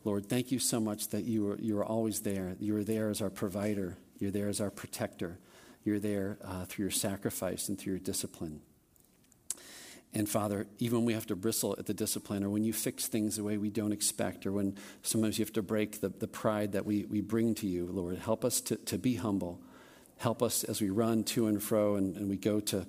Lord, 0.04 0.28
thank 0.28 0.52
you 0.52 0.60
so 0.60 0.80
much 0.80 1.10
that 1.10 1.26
you 1.26 1.52
are, 1.52 1.60
you 1.60 1.78
are 1.78 1.86
always 1.86 2.22
there. 2.22 2.56
You 2.60 2.76
are 2.78 2.84
there 2.84 3.10
as 3.10 3.22
our 3.22 3.30
provider, 3.30 3.98
you're 4.20 4.32
there 4.32 4.50
as 4.50 4.60
our 4.60 4.72
protector, 4.72 5.38
you're 5.84 6.00
there 6.00 6.38
uh, 6.44 6.66
through 6.66 6.86
your 6.86 6.92
sacrifice 6.92 7.70
and 7.70 7.78
through 7.78 7.94
your 7.94 8.00
discipline. 8.00 8.62
And 10.14 10.28
Father, 10.28 10.68
even 10.80 11.00
when 11.00 11.06
we 11.06 11.14
have 11.14 11.28
to 11.28 11.36
bristle 11.36 11.76
at 11.80 11.86
the 11.86 11.94
discipline, 11.94 12.44
or 12.44 12.50
when 12.50 12.64
you 12.64 12.74
fix 12.74 13.08
things 13.08 13.38
the 13.38 13.44
way 13.44 13.58
we 13.58 13.70
don't 13.70 13.94
expect, 13.94 14.46
or 14.46 14.52
when 14.52 14.76
sometimes 15.04 15.40
you 15.40 15.46
have 15.46 15.54
to 15.54 15.62
break 15.62 16.02
the, 16.02 16.10
the 16.10 16.28
pride 16.28 16.74
that 16.74 16.86
we, 16.86 17.06
we 17.06 17.22
bring 17.22 17.56
to 17.56 17.68
you, 17.68 17.86
Lord, 17.86 18.18
help 18.18 18.44
us 18.44 18.60
to, 18.62 18.76
to 18.76 18.98
be 18.98 19.16
humble. 19.16 19.62
Help 20.18 20.44
us 20.44 20.64
as 20.66 20.82
we 20.82 20.90
run 20.90 21.24
to 21.24 21.48
and 21.48 21.64
fro 21.64 21.96
and, 21.96 22.16
and 22.18 22.30
we 22.30 22.36
go 22.36 22.60
to 22.60 22.86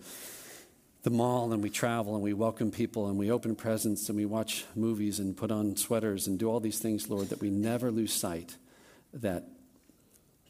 the 1.02 1.10
mall 1.10 1.52
and 1.52 1.62
we 1.62 1.70
travel 1.70 2.14
and 2.14 2.22
we 2.22 2.32
welcome 2.32 2.70
people 2.70 3.08
and 3.08 3.18
we 3.18 3.30
open 3.30 3.56
presents 3.56 4.08
and 4.08 4.16
we 4.16 4.26
watch 4.26 4.64
movies 4.74 5.18
and 5.18 5.36
put 5.36 5.50
on 5.50 5.76
sweaters 5.76 6.26
and 6.26 6.38
do 6.38 6.50
all 6.50 6.60
these 6.60 6.78
things, 6.78 7.08
Lord, 7.08 7.28
that 7.28 7.40
we 7.40 7.50
never 7.50 7.90
lose 7.90 8.12
sight 8.12 8.56
that 9.12 9.44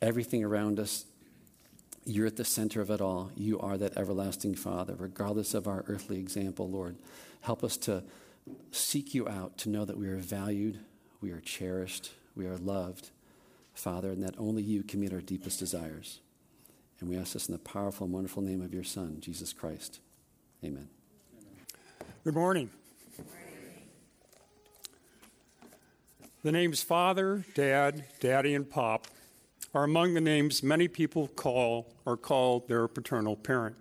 everything 0.00 0.44
around 0.44 0.78
us 0.78 1.04
you're 2.05 2.26
at 2.26 2.36
the 2.36 2.44
center 2.44 2.80
of 2.80 2.90
it 2.90 3.00
all. 3.00 3.30
You 3.36 3.61
are 3.61 3.78
that 3.78 3.96
everlasting 3.96 4.55
Father, 4.55 4.94
regardless 4.98 5.55
of 5.55 5.68
our 5.68 5.84
earthly 5.86 6.18
example, 6.18 6.68
Lord. 6.68 6.96
Help 7.42 7.62
us 7.62 7.76
to 7.78 8.03
seek 8.70 9.14
you 9.14 9.28
out, 9.28 9.57
to 9.59 9.68
know 9.68 9.84
that 9.84 9.96
we 9.96 10.09
are 10.09 10.16
valued, 10.16 10.80
we 11.20 11.30
are 11.30 11.40
cherished, 11.40 12.12
we 12.34 12.46
are 12.46 12.57
loved, 12.57 13.11
Father, 13.74 14.11
and 14.11 14.22
that 14.22 14.34
only 14.38 14.62
you 14.62 14.82
can 14.82 15.00
meet 15.00 15.12
our 15.12 15.20
deepest 15.20 15.59
desires. 15.59 16.20
And 17.00 17.09
we 17.09 17.16
ask 17.16 17.32
this 17.32 17.48
in 17.48 17.53
the 17.53 17.59
powerful 17.59 18.05
and 18.05 18.14
wonderful 18.14 18.42
name 18.42 18.62
of 18.62 18.72
your 18.72 18.84
Son, 18.84 19.18
Jesus 19.20 19.53
Christ. 19.53 20.00
Amen. 20.64 20.88
Good 22.24 22.34
morning. 22.34 22.70
The 26.44 26.53
names 26.53 26.82
Father, 26.82 27.44
Dad, 27.55 28.05
Daddy, 28.20 28.55
and 28.55 28.68
Pop 28.68 29.07
are 29.74 29.84
among 29.84 30.14
the 30.14 30.20
names 30.20 30.62
many 30.62 30.88
people 30.88 31.28
call 31.28 31.94
or 32.04 32.16
call 32.16 32.60
their 32.60 32.86
paternal 32.88 33.36
parent. 33.36 33.76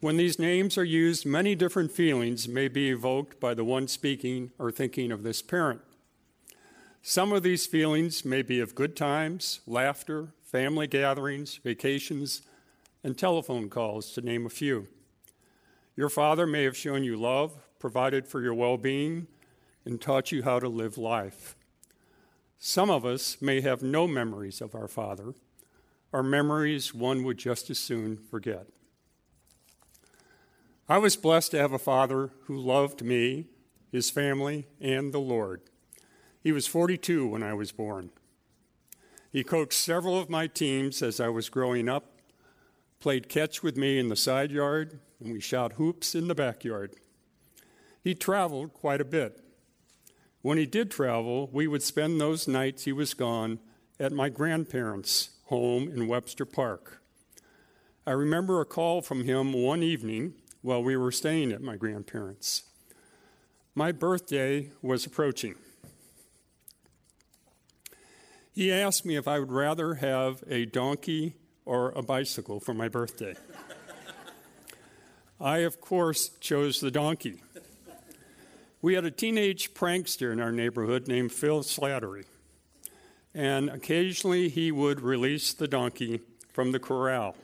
When 0.00 0.18
these 0.18 0.38
names 0.38 0.76
are 0.76 0.84
used, 0.84 1.24
many 1.24 1.54
different 1.54 1.90
feelings 1.90 2.46
may 2.46 2.68
be 2.68 2.90
evoked 2.90 3.40
by 3.40 3.54
the 3.54 3.64
one 3.64 3.88
speaking 3.88 4.50
or 4.58 4.70
thinking 4.70 5.10
of 5.10 5.22
this 5.22 5.40
parent. 5.40 5.80
Some 7.00 7.32
of 7.32 7.42
these 7.42 7.66
feelings 7.66 8.24
may 8.24 8.42
be 8.42 8.60
of 8.60 8.74
good 8.74 8.96
times, 8.96 9.60
laughter, 9.66 10.28
family 10.42 10.86
gatherings, 10.86 11.56
vacations, 11.56 12.42
and 13.02 13.16
telephone 13.16 13.68
calls, 13.68 14.12
to 14.12 14.20
name 14.20 14.46
a 14.46 14.50
few. 14.50 14.88
Your 15.96 16.08
father 16.08 16.46
may 16.46 16.64
have 16.64 16.76
shown 16.76 17.04
you 17.04 17.16
love, 17.16 17.54
provided 17.78 18.26
for 18.26 18.40
your 18.40 18.54
well 18.54 18.76
being, 18.76 19.26
and 19.84 20.00
taught 20.00 20.32
you 20.32 20.42
how 20.42 20.58
to 20.58 20.68
live 20.68 20.98
life. 20.98 21.56
Some 22.66 22.88
of 22.88 23.04
us 23.04 23.42
may 23.42 23.60
have 23.60 23.82
no 23.82 24.06
memories 24.06 24.62
of 24.62 24.74
our 24.74 24.88
Father, 24.88 25.34
or 26.12 26.22
memories 26.22 26.94
one 26.94 27.22
would 27.22 27.36
just 27.36 27.68
as 27.68 27.78
soon 27.78 28.16
forget. 28.16 28.68
I 30.88 30.96
was 30.96 31.14
blessed 31.14 31.50
to 31.50 31.58
have 31.58 31.72
a 31.72 31.78
father 31.78 32.30
who 32.44 32.56
loved 32.56 33.04
me, 33.04 33.48
his 33.92 34.08
family, 34.08 34.66
and 34.80 35.12
the 35.12 35.20
Lord. 35.20 35.60
He 36.42 36.52
was 36.52 36.66
42 36.66 37.26
when 37.26 37.42
I 37.42 37.52
was 37.52 37.70
born. 37.70 38.08
He 39.30 39.44
coached 39.44 39.74
several 39.74 40.18
of 40.18 40.30
my 40.30 40.46
teams 40.46 41.02
as 41.02 41.20
I 41.20 41.28
was 41.28 41.50
growing 41.50 41.86
up, 41.86 42.18
played 42.98 43.28
catch 43.28 43.62
with 43.62 43.76
me 43.76 43.98
in 43.98 44.08
the 44.08 44.16
side 44.16 44.50
yard, 44.50 45.00
and 45.20 45.34
we 45.34 45.40
shot 45.40 45.74
hoops 45.74 46.14
in 46.14 46.28
the 46.28 46.34
backyard. 46.34 46.94
He 48.02 48.14
traveled 48.14 48.72
quite 48.72 49.02
a 49.02 49.04
bit. 49.04 49.43
When 50.44 50.58
he 50.58 50.66
did 50.66 50.90
travel, 50.90 51.48
we 51.54 51.66
would 51.66 51.82
spend 51.82 52.20
those 52.20 52.46
nights 52.46 52.84
he 52.84 52.92
was 52.92 53.14
gone 53.14 53.60
at 53.98 54.12
my 54.12 54.28
grandparents' 54.28 55.30
home 55.44 55.88
in 55.88 56.06
Webster 56.06 56.44
Park. 56.44 57.00
I 58.06 58.10
remember 58.10 58.60
a 58.60 58.66
call 58.66 59.00
from 59.00 59.24
him 59.24 59.54
one 59.54 59.82
evening 59.82 60.34
while 60.60 60.84
we 60.84 60.98
were 60.98 61.10
staying 61.10 61.50
at 61.50 61.62
my 61.62 61.76
grandparents'. 61.76 62.64
My 63.74 63.90
birthday 63.90 64.70
was 64.82 65.06
approaching. 65.06 65.54
He 68.52 68.70
asked 68.70 69.06
me 69.06 69.16
if 69.16 69.26
I 69.26 69.38
would 69.38 69.50
rather 69.50 69.94
have 69.94 70.44
a 70.46 70.66
donkey 70.66 71.36
or 71.64 71.90
a 71.92 72.02
bicycle 72.02 72.60
for 72.60 72.74
my 72.74 72.90
birthday. 72.90 73.34
I, 75.40 75.60
of 75.60 75.80
course, 75.80 76.28
chose 76.38 76.80
the 76.80 76.90
donkey. 76.90 77.43
We 78.84 78.92
had 78.92 79.06
a 79.06 79.10
teenage 79.10 79.72
prankster 79.72 80.30
in 80.30 80.40
our 80.40 80.52
neighborhood 80.52 81.08
named 81.08 81.32
Phil 81.32 81.62
Slattery, 81.62 82.26
and 83.32 83.70
occasionally 83.70 84.50
he 84.50 84.70
would 84.70 85.00
release 85.00 85.54
the 85.54 85.66
donkey 85.66 86.20
from 86.52 86.72
the 86.72 86.78
corral. 86.78 87.34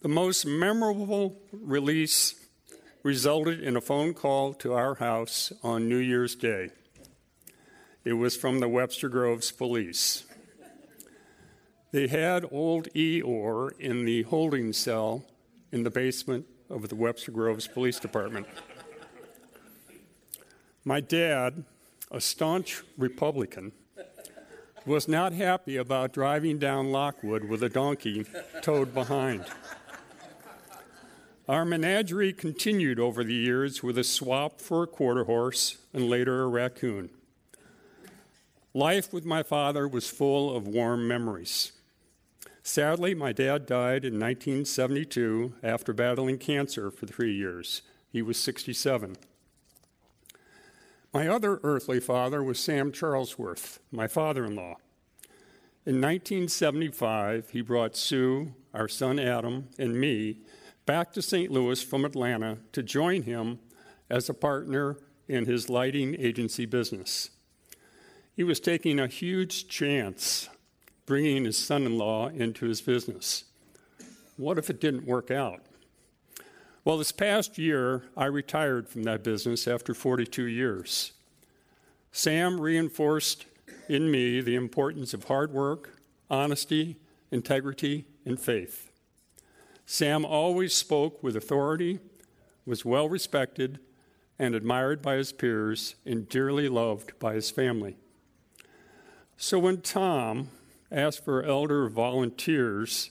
The 0.00 0.08
most 0.08 0.46
memorable 0.46 1.38
release 1.52 2.34
resulted 3.02 3.62
in 3.62 3.76
a 3.76 3.82
phone 3.82 4.14
call 4.14 4.54
to 4.54 4.72
our 4.72 4.94
house 4.94 5.52
on 5.62 5.86
New 5.86 5.98
Year's 5.98 6.34
Day. 6.34 6.70
It 8.06 8.14
was 8.14 8.34
from 8.34 8.60
the 8.60 8.70
Webster 8.70 9.10
Groves 9.10 9.52
police. 9.52 10.24
They 11.90 12.06
had 12.06 12.46
old 12.50 12.88
Eeyore 12.94 13.78
in 13.78 14.06
the 14.06 14.22
holding 14.22 14.72
cell 14.72 15.26
in 15.70 15.82
the 15.82 15.90
basement 15.90 16.46
of 16.70 16.88
the 16.88 16.96
Webster 16.96 17.32
Groves 17.32 17.66
Police 17.66 18.00
Department. 18.00 18.46
My 20.84 21.00
dad, 21.00 21.64
a 22.10 22.20
staunch 22.20 22.82
Republican, 22.98 23.72
was 24.84 25.06
not 25.06 25.32
happy 25.32 25.76
about 25.76 26.12
driving 26.12 26.58
down 26.58 26.90
Lockwood 26.90 27.44
with 27.44 27.62
a 27.62 27.68
donkey 27.68 28.26
towed 28.62 28.92
behind. 28.92 29.44
Our 31.48 31.64
menagerie 31.64 32.32
continued 32.32 32.98
over 32.98 33.22
the 33.22 33.34
years 33.34 33.82
with 33.82 33.96
a 33.96 34.02
swap 34.02 34.60
for 34.60 34.82
a 34.82 34.88
quarter 34.88 35.24
horse 35.24 35.78
and 35.92 36.08
later 36.08 36.42
a 36.42 36.48
raccoon. 36.48 37.10
Life 38.74 39.12
with 39.12 39.24
my 39.24 39.44
father 39.44 39.86
was 39.86 40.08
full 40.08 40.56
of 40.56 40.66
warm 40.66 41.06
memories. 41.06 41.72
Sadly, 42.64 43.14
my 43.14 43.32
dad 43.32 43.66
died 43.66 44.04
in 44.04 44.18
1972 44.18 45.54
after 45.62 45.92
battling 45.92 46.38
cancer 46.38 46.90
for 46.90 47.06
three 47.06 47.34
years. 47.34 47.82
He 48.10 48.22
was 48.22 48.36
67. 48.38 49.16
My 51.12 51.28
other 51.28 51.60
earthly 51.62 52.00
father 52.00 52.42
was 52.42 52.58
Sam 52.58 52.90
Charlesworth, 52.90 53.80
my 53.90 54.06
father 54.06 54.46
in 54.46 54.56
law. 54.56 54.76
In 55.84 56.00
1975, 56.00 57.50
he 57.50 57.60
brought 57.60 57.96
Sue, 57.96 58.54
our 58.72 58.88
son 58.88 59.18
Adam, 59.18 59.68
and 59.78 60.00
me 60.00 60.38
back 60.86 61.12
to 61.12 61.20
St. 61.20 61.50
Louis 61.50 61.82
from 61.82 62.06
Atlanta 62.06 62.58
to 62.72 62.82
join 62.82 63.24
him 63.24 63.58
as 64.08 64.30
a 64.30 64.34
partner 64.34 64.96
in 65.28 65.44
his 65.44 65.68
lighting 65.68 66.16
agency 66.18 66.64
business. 66.64 67.28
He 68.34 68.42
was 68.42 68.58
taking 68.58 68.98
a 68.98 69.06
huge 69.06 69.68
chance 69.68 70.48
bringing 71.04 71.44
his 71.44 71.58
son 71.58 71.82
in 71.82 71.98
law 71.98 72.28
into 72.28 72.66
his 72.66 72.80
business. 72.80 73.44
What 74.38 74.56
if 74.56 74.70
it 74.70 74.80
didn't 74.80 75.04
work 75.04 75.30
out? 75.30 75.60
Well, 76.84 76.98
this 76.98 77.12
past 77.12 77.58
year, 77.58 78.02
I 78.16 78.24
retired 78.24 78.88
from 78.88 79.04
that 79.04 79.22
business 79.22 79.68
after 79.68 79.94
42 79.94 80.46
years. 80.46 81.12
Sam 82.10 82.60
reinforced 82.60 83.46
in 83.88 84.10
me 84.10 84.40
the 84.40 84.56
importance 84.56 85.14
of 85.14 85.24
hard 85.24 85.52
work, 85.52 86.00
honesty, 86.28 86.96
integrity, 87.30 88.06
and 88.24 88.38
faith. 88.40 88.90
Sam 89.86 90.24
always 90.24 90.74
spoke 90.74 91.22
with 91.22 91.36
authority, 91.36 92.00
was 92.66 92.84
well 92.84 93.08
respected, 93.08 93.78
and 94.36 94.56
admired 94.56 95.02
by 95.02 95.14
his 95.14 95.32
peers, 95.32 95.94
and 96.04 96.28
dearly 96.28 96.68
loved 96.68 97.16
by 97.20 97.34
his 97.34 97.48
family. 97.48 97.96
So 99.36 99.56
when 99.60 99.82
Tom 99.82 100.48
asked 100.90 101.24
for 101.24 101.44
elder 101.44 101.88
volunteers 101.88 103.10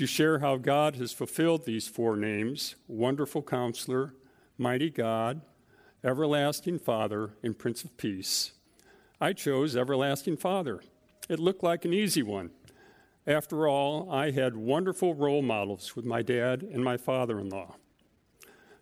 to 0.00 0.06
share 0.06 0.38
how 0.38 0.56
God 0.56 0.96
has 0.96 1.12
fulfilled 1.12 1.66
these 1.66 1.86
four 1.86 2.16
names 2.16 2.74
Wonderful 2.88 3.42
Counselor, 3.42 4.14
Mighty 4.56 4.88
God, 4.88 5.42
Everlasting 6.02 6.78
Father, 6.78 7.34
and 7.42 7.58
Prince 7.58 7.84
of 7.84 7.94
Peace, 7.98 8.52
I 9.20 9.34
chose 9.34 9.76
Everlasting 9.76 10.38
Father. 10.38 10.80
It 11.28 11.38
looked 11.38 11.62
like 11.62 11.84
an 11.84 11.92
easy 11.92 12.22
one. 12.22 12.48
After 13.26 13.68
all, 13.68 14.10
I 14.10 14.30
had 14.30 14.56
wonderful 14.56 15.12
role 15.12 15.42
models 15.42 15.94
with 15.94 16.06
my 16.06 16.22
dad 16.22 16.62
and 16.62 16.82
my 16.82 16.96
father 16.96 17.38
in 17.38 17.50
law. 17.50 17.74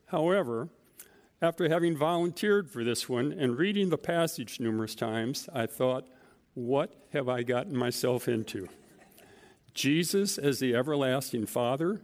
However, 0.07 0.69
after 1.43 1.69
having 1.69 1.97
volunteered 1.97 2.71
for 2.71 2.85
this 2.85 3.09
one 3.09 3.33
and 3.33 3.59
reading 3.59 3.89
the 3.91 3.99
passage 3.99 4.61
numerous 4.61 4.95
times, 4.95 5.49
I 5.53 5.67
thought, 5.67 6.07
what 6.55 6.95
have 7.13 7.29
I 7.29 7.43
gotten 7.43 7.77
myself 7.77 8.29
into? 8.29 8.69
Jesus 9.79 10.39
as 10.39 10.59
the 10.59 10.75
everlasting 10.75 11.47
Father? 11.47 12.03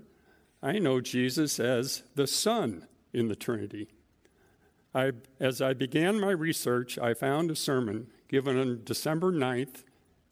I 0.62 0.78
know 0.78 1.00
Jesus 1.00 1.58
as 1.58 2.04
the 2.14 2.28
Son 2.28 2.86
in 3.12 3.26
the 3.26 3.34
Trinity. 3.34 3.88
I, 4.94 5.10
as 5.40 5.60
I 5.60 5.74
began 5.74 6.20
my 6.20 6.30
research, 6.30 7.00
I 7.00 7.14
found 7.14 7.50
a 7.50 7.56
sermon 7.56 8.06
given 8.28 8.56
on 8.56 8.82
December 8.84 9.32
9th, 9.32 9.82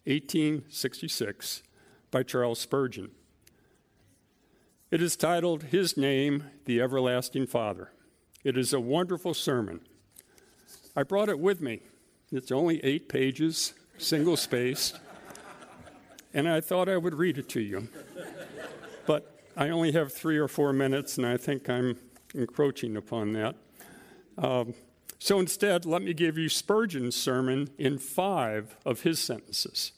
1866, 0.05 1.65
by 2.13 2.23
Charles 2.23 2.61
Spurgeon. 2.61 3.11
It 4.93 5.03
is 5.03 5.17
titled 5.17 5.65
His 5.65 5.97
Name, 5.97 6.45
the 6.65 6.81
Everlasting 6.81 7.49
Father. 7.49 7.91
It 8.45 8.57
is 8.57 8.73
a 8.73 8.79
wonderful 8.79 9.35
sermon. 9.35 9.81
I 10.95 11.03
brought 11.03 11.29
it 11.29 11.41
with 11.41 11.61
me. 11.61 11.81
It's 12.31 12.53
only 12.53 12.79
eight 12.85 13.09
pages, 13.09 13.75
single 13.99 14.37
spaced, 14.37 15.01
and 16.35 16.49
I 16.49 16.61
thought 16.61 16.89
I 16.89 16.97
would 16.97 17.15
read 17.15 17.39
it 17.39 17.49
to 17.51 17.61
you. 17.61 17.89
But 19.07 19.41
I 19.57 19.69
only 19.69 19.93
have 19.93 20.13
three 20.13 20.39
or 20.39 20.49
four 20.49 20.73
minutes, 20.73 21.19
and 21.19 21.27
I 21.27 21.37
think 21.37 21.69
I'm 21.69 21.99
encroaching 22.35 22.97
upon 22.97 23.33
that. 23.35 23.57
Um, 24.39 24.75
so 25.19 25.39
instead, 25.39 25.85
let 25.85 26.03
me 26.03 26.15
give 26.15 26.39
you 26.39 26.49
Spurgeon's 26.49 27.15
sermon 27.15 27.71
in 27.79 27.99
five 27.99 28.77
of 28.85 29.03
his 29.03 29.21
sentences. 29.21 29.93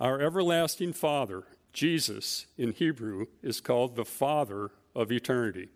Our 0.00 0.20
everlasting 0.20 0.92
Father, 0.92 1.44
Jesus, 1.72 2.46
in 2.58 2.72
Hebrew, 2.72 3.26
is 3.42 3.60
called 3.60 3.96
the 3.96 4.04
Father 4.04 4.70
of 4.94 5.12
eternity. 5.12 5.68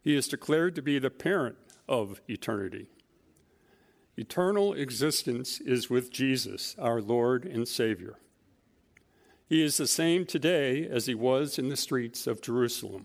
He 0.00 0.16
is 0.16 0.28
declared 0.28 0.74
to 0.76 0.82
be 0.82 0.98
the 0.98 1.10
parent 1.10 1.56
of 1.88 2.20
eternity. 2.28 2.88
Eternal 4.16 4.72
existence 4.72 5.60
is 5.60 5.90
with 5.90 6.10
Jesus, 6.10 6.76
our 6.78 7.00
Lord 7.00 7.44
and 7.44 7.66
Savior. 7.66 8.18
He 9.52 9.62
is 9.62 9.76
the 9.76 9.86
same 9.86 10.24
today 10.24 10.88
as 10.88 11.04
he 11.04 11.14
was 11.14 11.58
in 11.58 11.68
the 11.68 11.76
streets 11.76 12.26
of 12.26 12.40
Jerusalem. 12.40 13.04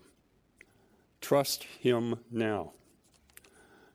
Trust 1.20 1.64
him 1.64 2.20
now. 2.30 2.72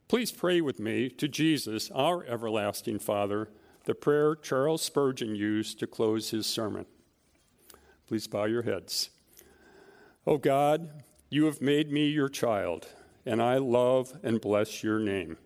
Please 0.07 0.31
pray 0.31 0.61
with 0.61 0.79
me 0.79 1.09
to 1.09 1.27
Jesus, 1.27 1.89
our 1.95 2.23
everlasting 2.25 2.99
Father, 2.99 3.49
the 3.85 3.95
prayer 3.95 4.35
Charles 4.35 4.83
Spurgeon 4.83 5.33
used 5.33 5.79
to 5.79 5.87
close 5.87 6.29
his 6.29 6.45
sermon. 6.45 6.85
Please 8.07 8.27
bow 8.27 8.45
your 8.45 8.61
heads. 8.61 9.09
Oh 10.27 10.37
God, 10.37 11.01
you 11.31 11.45
have 11.45 11.59
made 11.59 11.91
me 11.91 12.05
your 12.05 12.29
child, 12.29 12.87
and 13.25 13.41
I 13.41 13.57
love 13.57 14.13
and 14.21 14.39
bless 14.39 14.83
your 14.83 14.99
name. 14.99 15.37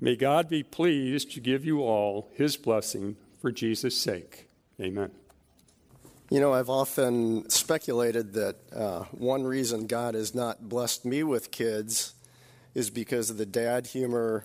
May 0.00 0.16
God 0.16 0.48
be 0.48 0.62
pleased 0.62 1.32
to 1.32 1.40
give 1.40 1.66
you 1.66 1.82
all 1.82 2.30
his 2.32 2.56
blessing 2.56 3.16
for 3.38 3.52
Jesus' 3.52 4.00
sake. 4.00 4.48
Amen. 4.80 5.10
You 6.30 6.40
know, 6.40 6.52
I've 6.52 6.68
often 6.68 7.48
speculated 7.48 8.34
that 8.34 8.56
uh, 8.70 9.04
one 9.12 9.44
reason 9.44 9.86
God 9.86 10.14
has 10.14 10.34
not 10.34 10.68
blessed 10.68 11.06
me 11.06 11.22
with 11.22 11.50
kids 11.50 12.12
is 12.74 12.90
because 12.90 13.34
the 13.34 13.46
dad 13.46 13.86
humor 13.86 14.44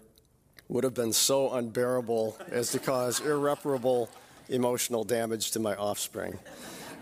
would 0.70 0.86
have 0.86 0.94
been 0.94 1.12
so 1.12 1.52
unbearable 1.52 2.38
as 2.50 2.72
to 2.72 2.80
cause 2.80 3.20
irreparable 3.20 4.10
emotional 4.48 5.04
damage 5.04 5.52
to 5.52 5.60
my 5.60 5.76
offspring. 5.76 6.40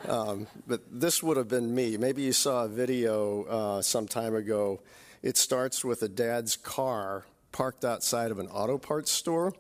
Um, 0.08 0.48
but 0.66 0.82
this 0.92 1.22
would 1.22 1.38
have 1.38 1.48
been 1.48 1.76
me. 1.76 1.96
Maybe 1.98 2.24
you 2.24 2.34
saw 2.34 2.66
a 2.66 2.68
video 2.68 3.44
uh, 3.44 3.82
some 3.84 4.08
time 4.08 4.34
ago. 4.34 4.82
It 5.22 5.38
starts 5.38 5.86
with 5.86 6.02
a 6.02 6.10
dad's 6.10 6.56
car 6.56 7.26
parked 7.52 7.86
outside 7.86 8.32
of 8.32 8.40
an 8.40 8.48
auto 8.48 8.80
parts 8.80 9.12
store, 9.12 9.54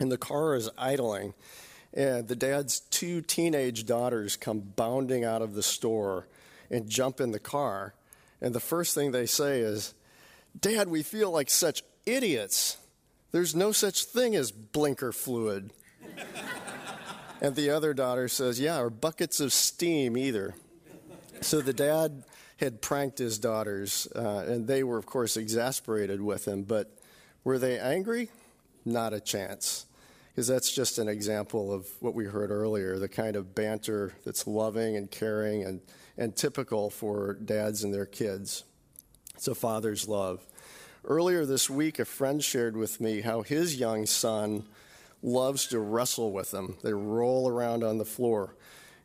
and 0.00 0.10
the 0.10 0.18
car 0.18 0.56
is 0.56 0.68
idling. 0.76 1.34
And 1.92 2.28
the 2.28 2.36
dad's 2.36 2.80
two 2.80 3.20
teenage 3.20 3.84
daughters 3.84 4.36
come 4.36 4.60
bounding 4.60 5.24
out 5.24 5.42
of 5.42 5.54
the 5.54 5.62
store 5.62 6.26
and 6.70 6.88
jump 6.88 7.20
in 7.20 7.32
the 7.32 7.40
car. 7.40 7.94
And 8.40 8.54
the 8.54 8.60
first 8.60 8.94
thing 8.94 9.10
they 9.10 9.26
say 9.26 9.60
is, 9.60 9.94
Dad, 10.58 10.88
we 10.88 11.02
feel 11.02 11.30
like 11.30 11.50
such 11.50 11.82
idiots. 12.06 12.76
There's 13.32 13.54
no 13.54 13.72
such 13.72 14.04
thing 14.04 14.34
as 14.36 14.50
blinker 14.50 15.12
fluid. 15.12 15.72
and 17.40 17.54
the 17.54 17.70
other 17.70 17.94
daughter 17.94 18.28
says, 18.28 18.60
Yeah, 18.60 18.80
or 18.80 18.90
buckets 18.90 19.40
of 19.40 19.52
steam 19.52 20.16
either. 20.16 20.54
So 21.40 21.60
the 21.60 21.72
dad 21.72 22.24
had 22.58 22.82
pranked 22.82 23.18
his 23.18 23.38
daughters, 23.38 24.06
uh, 24.14 24.44
and 24.46 24.66
they 24.66 24.82
were, 24.82 24.98
of 24.98 25.06
course, 25.06 25.36
exasperated 25.36 26.20
with 26.20 26.46
him. 26.46 26.64
But 26.64 26.90
were 27.42 27.58
they 27.58 27.78
angry? 27.78 28.28
Not 28.84 29.12
a 29.12 29.20
chance. 29.20 29.86
Because 30.40 30.48
that's 30.48 30.72
just 30.72 30.96
an 30.96 31.06
example 31.06 31.70
of 31.70 31.86
what 32.00 32.14
we 32.14 32.24
heard 32.24 32.50
earlier 32.50 32.98
the 32.98 33.10
kind 33.10 33.36
of 33.36 33.54
banter 33.54 34.14
that's 34.24 34.46
loving 34.46 34.96
and 34.96 35.10
caring 35.10 35.64
and, 35.64 35.82
and 36.16 36.34
typical 36.34 36.88
for 36.88 37.34
dads 37.34 37.84
and 37.84 37.92
their 37.92 38.06
kids. 38.06 38.64
It's 39.34 39.48
a 39.48 39.54
father's 39.54 40.08
love. 40.08 40.42
Earlier 41.04 41.44
this 41.44 41.68
week, 41.68 41.98
a 41.98 42.06
friend 42.06 42.42
shared 42.42 42.74
with 42.74 43.02
me 43.02 43.20
how 43.20 43.42
his 43.42 43.76
young 43.76 44.06
son 44.06 44.64
loves 45.22 45.66
to 45.66 45.78
wrestle 45.78 46.32
with 46.32 46.52
them. 46.52 46.78
They 46.82 46.94
roll 46.94 47.46
around 47.46 47.84
on 47.84 47.98
the 47.98 48.06
floor. 48.06 48.56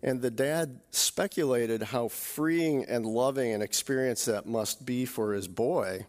And 0.01 0.21
the 0.21 0.31
dad 0.31 0.79
speculated 0.91 1.83
how 1.83 2.07
freeing 2.07 2.85
and 2.85 3.05
loving 3.05 3.51
an 3.51 3.61
experience 3.61 4.23
that 4.23 4.45
must 4.45 4.85
be 4.85 5.03
for 5.03 5.33
his 5.33 5.49
boy 5.49 6.05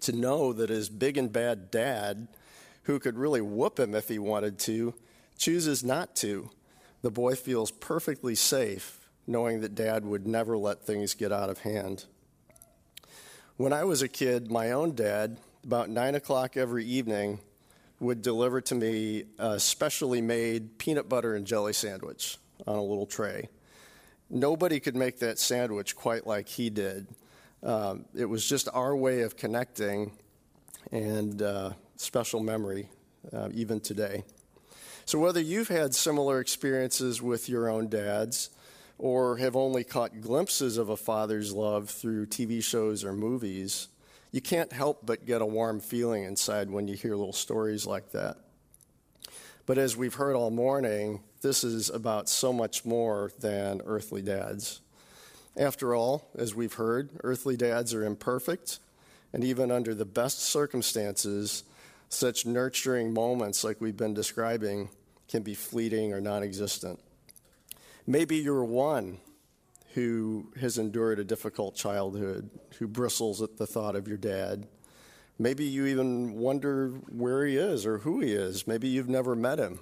to 0.00 0.10
know 0.10 0.52
that 0.52 0.70
his 0.70 0.88
big 0.88 1.16
and 1.16 1.32
bad 1.32 1.70
dad, 1.70 2.26
who 2.84 2.98
could 2.98 3.18
really 3.18 3.40
whoop 3.40 3.78
him 3.78 3.94
if 3.94 4.08
he 4.08 4.18
wanted 4.18 4.58
to, 4.60 4.94
chooses 5.36 5.84
not 5.84 6.14
to. 6.16 6.50
The 7.02 7.10
boy 7.10 7.34
feels 7.34 7.70
perfectly 7.70 8.34
safe 8.34 9.00
knowing 9.26 9.60
that 9.60 9.74
dad 9.74 10.04
would 10.04 10.26
never 10.26 10.58
let 10.58 10.82
things 10.82 11.14
get 11.14 11.32
out 11.32 11.48
of 11.48 11.60
hand. 11.60 12.04
When 13.56 13.72
I 13.72 13.84
was 13.84 14.02
a 14.02 14.08
kid, 14.08 14.50
my 14.50 14.72
own 14.72 14.94
dad, 14.94 15.36
about 15.64 15.90
9 15.90 16.14
o'clock 16.14 16.56
every 16.56 16.84
evening, 16.84 17.38
would 18.00 18.22
deliver 18.22 18.60
to 18.62 18.74
me 18.74 19.24
a 19.38 19.60
specially 19.60 20.22
made 20.22 20.78
peanut 20.78 21.08
butter 21.08 21.34
and 21.34 21.46
jelly 21.46 21.74
sandwich 21.74 22.38
on 22.66 22.76
a 22.76 22.82
little 22.82 23.06
tray. 23.06 23.48
Nobody 24.30 24.80
could 24.80 24.96
make 24.96 25.18
that 25.18 25.38
sandwich 25.38 25.94
quite 25.94 26.26
like 26.26 26.48
he 26.48 26.70
did. 26.70 27.06
Um, 27.62 28.06
it 28.14 28.24
was 28.24 28.48
just 28.48 28.68
our 28.72 28.96
way 28.96 29.20
of 29.20 29.36
connecting 29.36 30.12
and 30.90 31.42
uh, 31.42 31.72
special 32.00 32.40
memory, 32.40 32.88
uh, 33.32 33.50
even 33.52 33.80
today. 33.80 34.24
So, 35.04 35.18
whether 35.18 35.40
you've 35.40 35.68
had 35.68 35.94
similar 35.94 36.40
experiences 36.40 37.20
with 37.20 37.48
your 37.48 37.68
own 37.68 37.88
dads, 37.88 38.50
or 38.98 39.38
have 39.38 39.56
only 39.56 39.82
caught 39.84 40.20
glimpses 40.20 40.76
of 40.76 40.88
a 40.88 40.96
father's 40.96 41.52
love 41.52 41.88
through 41.88 42.26
TV 42.26 42.62
shows 42.62 43.02
or 43.02 43.12
movies, 43.12 43.88
you 44.30 44.40
can't 44.40 44.72
help 44.72 45.04
but 45.04 45.26
get 45.26 45.40
a 45.40 45.46
warm 45.46 45.80
feeling 45.80 46.24
inside 46.24 46.70
when 46.70 46.86
you 46.86 46.94
hear 46.94 47.16
little 47.16 47.32
stories 47.32 47.86
like 47.86 48.12
that. 48.12 48.36
But 49.66 49.78
as 49.78 49.96
we've 49.96 50.14
heard 50.14 50.36
all 50.36 50.50
morning, 50.50 51.22
this 51.42 51.64
is 51.64 51.88
about 51.90 52.28
so 52.28 52.52
much 52.52 52.84
more 52.84 53.32
than 53.40 53.80
earthly 53.86 54.22
dads. 54.22 54.80
After 55.56 55.94
all, 55.94 56.28
as 56.36 56.54
we've 56.54 56.74
heard, 56.74 57.10
earthly 57.24 57.56
dads 57.56 57.94
are 57.94 58.04
imperfect, 58.04 58.78
and 59.32 59.42
even 59.44 59.70
under 59.70 59.94
the 59.94 60.04
best 60.04 60.40
circumstances, 60.40 61.64
such 62.10 62.44
nurturing 62.44 63.14
moments 63.14 63.64
like 63.64 63.80
we've 63.80 63.96
been 63.96 64.14
describing 64.14 64.90
can 65.28 65.42
be 65.42 65.54
fleeting 65.54 66.12
or 66.12 66.20
non 66.20 66.42
existent. 66.42 67.00
Maybe 68.06 68.36
you're 68.36 68.64
one 68.64 69.18
who 69.94 70.52
has 70.60 70.76
endured 70.76 71.18
a 71.18 71.24
difficult 71.24 71.74
childhood, 71.74 72.50
who 72.78 72.86
bristles 72.86 73.40
at 73.40 73.56
the 73.56 73.66
thought 73.66 73.96
of 73.96 74.06
your 74.06 74.16
dad. 74.16 74.66
Maybe 75.38 75.64
you 75.64 75.86
even 75.86 76.34
wonder 76.34 76.88
where 77.08 77.46
he 77.46 77.56
is 77.56 77.86
or 77.86 77.98
who 77.98 78.20
he 78.20 78.32
is. 78.32 78.66
Maybe 78.66 78.88
you've 78.88 79.08
never 79.08 79.34
met 79.34 79.58
him. 79.58 79.80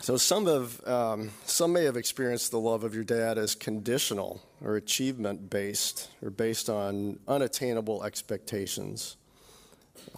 So 0.00 0.16
some 0.16 0.46
have, 0.46 0.86
um, 0.86 1.30
some 1.44 1.72
may 1.72 1.84
have 1.84 1.96
experienced 1.96 2.50
the 2.50 2.58
love 2.58 2.84
of 2.84 2.94
your 2.94 3.04
dad 3.04 3.38
as 3.38 3.54
conditional 3.54 4.42
or 4.62 4.76
achievement 4.76 5.50
based 5.50 6.08
or 6.22 6.30
based 6.30 6.70
on 6.70 7.18
unattainable 7.28 8.02
expectations. 8.02 9.16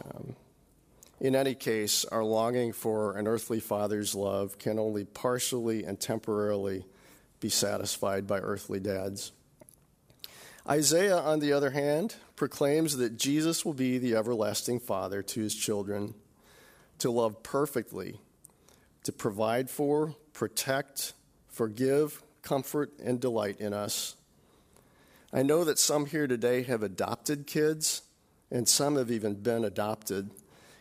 Um, 0.05 0.37
in 1.21 1.37
any 1.37 1.55
case, 1.55 2.05
our 2.07 2.25
longing 2.25 2.73
for 2.73 3.17
an 3.17 3.29
earthly 3.29 3.61
father's 3.61 4.15
love 4.15 4.59
can 4.59 4.79
only 4.79 5.05
partially 5.05 5.85
and 5.85 6.01
temporarily 6.01 6.85
be 7.39 7.49
satisfied 7.49 8.27
by 8.27 8.39
earthly 8.39 8.81
dads. 8.81 9.33
Isaiah, 10.69 11.19
on 11.19 11.41
the 11.41 11.53
other 11.53 11.71
hand, 11.71 12.15
proclaims 12.37 12.97
that 12.97 13.17
Jesus 13.17 13.65
will 13.65 13.75
be 13.75 13.99
the 13.99 14.15
everlasting 14.15 14.81
Father 14.81 15.23
to 15.23 15.41
his 15.41 15.55
children, 15.55 16.15
to 16.99 17.11
love 17.11 17.43
perfectly, 17.43 18.21
to 19.03 19.13
provide 19.13 19.69
for, 19.69 20.15
protect, 20.33 21.15
forgive, 21.49 22.23
comfort, 22.43 22.93
and 23.03 23.21
delight 23.21 23.61
in 23.61 23.73
us. 23.73 24.17
I 25.33 25.43
know 25.43 25.65
that 25.65 25.79
some 25.79 26.07
here 26.07 26.27
today 26.27 26.63
have 26.63 26.83
adopted 26.83 27.47
kids, 27.47 28.03
and 28.53 28.69
some 28.69 28.97
have 28.97 29.11
even 29.11 29.35
been 29.35 29.65
adopted. 29.65 30.31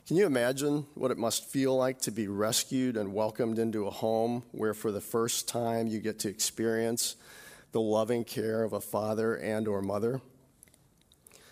Can 0.06 0.18
you 0.18 0.26
imagine 0.26 0.86
what 0.94 1.10
it 1.10 1.18
must 1.18 1.50
feel 1.50 1.76
like 1.76 2.02
to 2.02 2.12
be 2.12 2.28
rescued 2.28 2.98
and 2.98 3.14
welcomed 3.14 3.58
into 3.58 3.88
a 3.88 3.92
home 3.92 4.44
where 4.52 4.74
for 4.74 4.92
the 4.92 5.00
first 5.00 5.48
time 5.48 5.88
you 5.88 6.00
get 6.00 6.20
to 6.20 6.30
experience 6.30 7.16
the 7.72 7.80
loving 7.80 8.26
care 8.26 8.64
of 8.64 8.74
a 8.74 8.82
father 8.82 9.36
and 9.36 9.70
or 9.70 9.82
mother? 9.82 10.20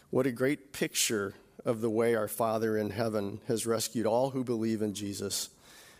What 0.10 0.28
a 0.28 0.32
great 0.32 0.74
picture 0.74 1.36
of 1.64 1.80
the 1.80 1.90
way 1.90 2.16
our 2.16 2.28
Father 2.28 2.78
in 2.78 2.90
heaven 2.90 3.40
has 3.48 3.66
rescued 3.66 4.06
all 4.06 4.32
who 4.32 4.44
believe 4.44 4.82
in 4.82 4.94
Jesus, 4.94 5.50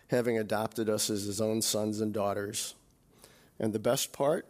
having 0.08 0.38
adopted 0.38 0.90
us 0.90 1.10
as 1.10 1.24
his 1.24 1.40
own 1.40 1.62
sons 1.62 2.02
and 2.02 2.14
daughters. 2.14 2.74
And 3.60 3.72
the 3.72 3.80
best 3.80 4.12
part, 4.12 4.48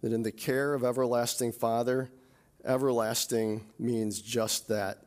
that 0.00 0.12
in 0.12 0.22
the 0.22 0.32
care 0.32 0.74
of 0.74 0.84
everlasting 0.84 1.52
Father, 1.52 2.10
everlasting 2.64 3.64
means 3.78 4.20
just 4.20 4.68
that 4.68 4.98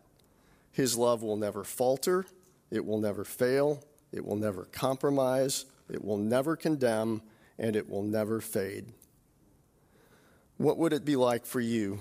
his 0.72 0.95
love 0.95 1.24
will 1.24 1.38
never 1.38 1.64
falter, 1.64 2.26
it 2.70 2.86
will 2.86 2.99
never 2.99 3.24
fail, 3.24 3.84
it 4.12 4.26
will 4.26 4.36
never 4.36 4.66
compromise, 4.66 5.66
it 5.89 6.03
will 6.03 6.18
never 6.18 6.55
condemn, 6.55 7.22
and 7.58 7.76
it 7.76 7.89
will 7.89 8.03
never 8.03 8.39
fade. 8.39 8.86
What 10.58 10.78
would 10.78 10.93
it 10.93 11.05
be 11.05 11.16
like 11.16 11.45
for 11.45 11.60
you 11.60 11.99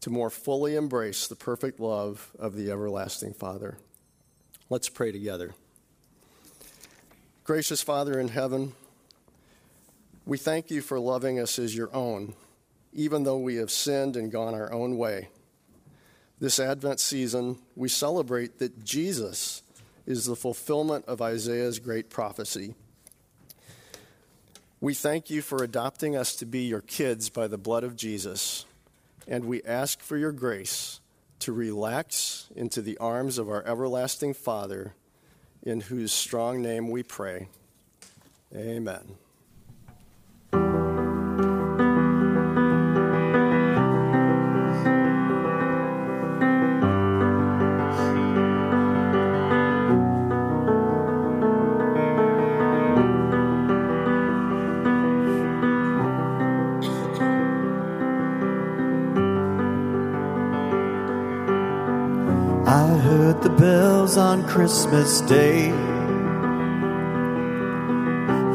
to 0.00 0.10
more 0.10 0.30
fully 0.30 0.76
embrace 0.76 1.26
the 1.26 1.36
perfect 1.36 1.80
love 1.80 2.30
of 2.38 2.54
the 2.54 2.70
everlasting 2.70 3.34
Father? 3.34 3.78
Let's 4.70 4.88
pray 4.88 5.12
together. 5.12 5.54
Gracious 7.44 7.80
Father 7.80 8.20
in 8.20 8.28
heaven, 8.28 8.74
we 10.26 10.36
thank 10.36 10.70
you 10.70 10.82
for 10.82 11.00
loving 11.00 11.40
us 11.40 11.58
as 11.58 11.74
your 11.74 11.88
own, 11.94 12.34
even 12.92 13.24
though 13.24 13.38
we 13.38 13.56
have 13.56 13.70
sinned 13.70 14.16
and 14.16 14.32
gone 14.32 14.54
our 14.54 14.72
own 14.72 14.96
way. 14.96 15.28
This 16.40 16.60
Advent 16.60 17.00
season, 17.00 17.58
we 17.74 17.88
celebrate 17.88 18.58
that 18.58 18.84
Jesus 18.84 19.62
is 20.06 20.24
the 20.24 20.36
fulfillment 20.36 21.04
of 21.06 21.20
Isaiah's 21.20 21.78
great 21.78 22.10
prophecy. 22.10 22.74
We 24.80 24.94
thank 24.94 25.28
you 25.28 25.42
for 25.42 25.62
adopting 25.62 26.16
us 26.16 26.36
to 26.36 26.46
be 26.46 26.60
your 26.60 26.80
kids 26.80 27.28
by 27.28 27.48
the 27.48 27.58
blood 27.58 27.82
of 27.82 27.96
Jesus, 27.96 28.64
and 29.26 29.44
we 29.44 29.62
ask 29.64 30.00
for 30.00 30.16
your 30.16 30.32
grace 30.32 31.00
to 31.40 31.52
relax 31.52 32.48
into 32.54 32.80
the 32.80 32.96
arms 32.98 33.38
of 33.38 33.48
our 33.48 33.64
everlasting 33.66 34.34
Father, 34.34 34.94
in 35.62 35.80
whose 35.80 36.12
strong 36.12 36.62
name 36.62 36.90
we 36.90 37.02
pray. 37.02 37.48
Amen. 38.54 39.18
Christmas 64.48 65.20
Day. 65.20 65.70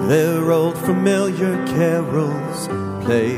Their 0.08 0.52
old 0.52 0.76
familiar 0.76 1.56
carols 1.68 2.68
play. 3.06 3.36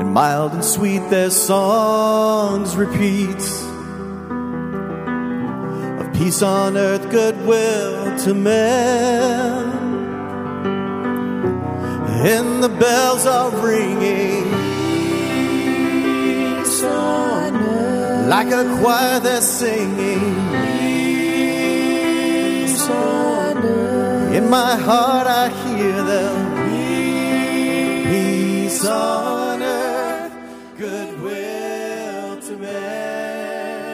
And 0.00 0.10
mild 0.12 0.54
and 0.54 0.64
sweet 0.64 1.10
their 1.10 1.30
songs 1.30 2.76
repeat 2.76 3.42
of 6.00 6.12
Peace 6.14 6.40
on 6.42 6.78
earth, 6.78 7.10
goodwill 7.10 8.18
to 8.20 8.34
men. 8.34 9.68
And 12.26 12.64
the 12.64 12.70
bells 12.70 13.26
are 13.26 13.50
ringing. 13.64 14.67
Like 18.28 18.48
a 18.48 18.62
choir 18.78 19.20
they're 19.20 19.40
singing. 19.40 20.36
In 24.36 24.50
my 24.50 24.76
heart 24.76 25.26
I 25.26 25.48
hear 25.48 26.02
them. 26.02 26.36
Peace 28.04 28.84
on 28.84 29.62
earth, 29.62 30.32
goodwill 30.76 32.40
to 32.42 32.56
men. 32.58 33.88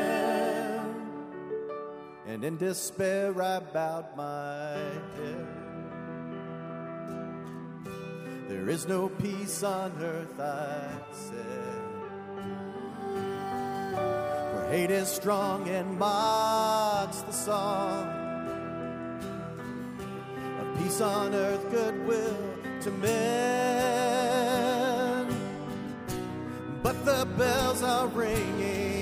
And 2.26 2.44
in 2.44 2.56
despair 2.56 3.40
I 3.40 3.60
bowed 3.60 4.16
my 4.16 4.76
head. 5.16 5.46
There 8.48 8.68
is 8.68 8.88
no 8.88 9.08
peace 9.08 9.62
on 9.62 9.92
earth, 10.02 10.40
I 10.40 10.88
said. 11.12 11.63
Hate 14.74 14.90
is 14.90 15.08
strong 15.08 15.68
and 15.68 15.96
mocks 16.00 17.20
the 17.20 17.32
song 17.32 18.08
of 20.60 20.66
peace 20.78 21.00
on 21.00 21.32
earth, 21.32 21.70
goodwill 21.70 22.36
to 22.80 22.90
men. 22.90 23.14
But 26.82 27.04
the 27.04 27.24
bells 27.38 27.84
are 27.84 28.08
ringing. 28.08 28.93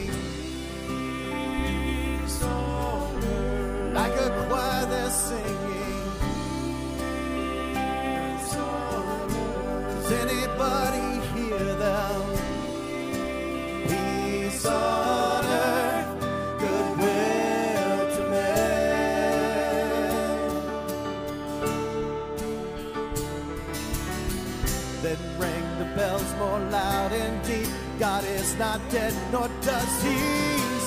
Dead, 28.93 29.15
nor 29.33 29.49
does 29.63 30.03
he 30.03 30.19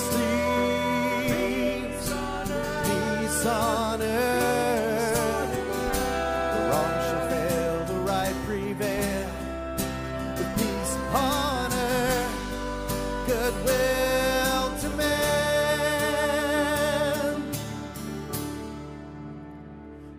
sleep. 0.06 0.46
Peace 1.90 3.44
on 3.46 4.00
earth. 4.00 5.50
The 6.52 6.60
wrong 6.70 6.94
shall 7.06 7.26
fail, 7.28 7.84
the 7.86 7.98
right 8.12 8.36
prevail. 8.46 9.28
With 10.36 10.50
peace 10.56 10.94
on 11.12 11.72
earth, 11.72 12.36
goodwill 13.26 14.66
to 14.82 14.88
men. 14.96 15.82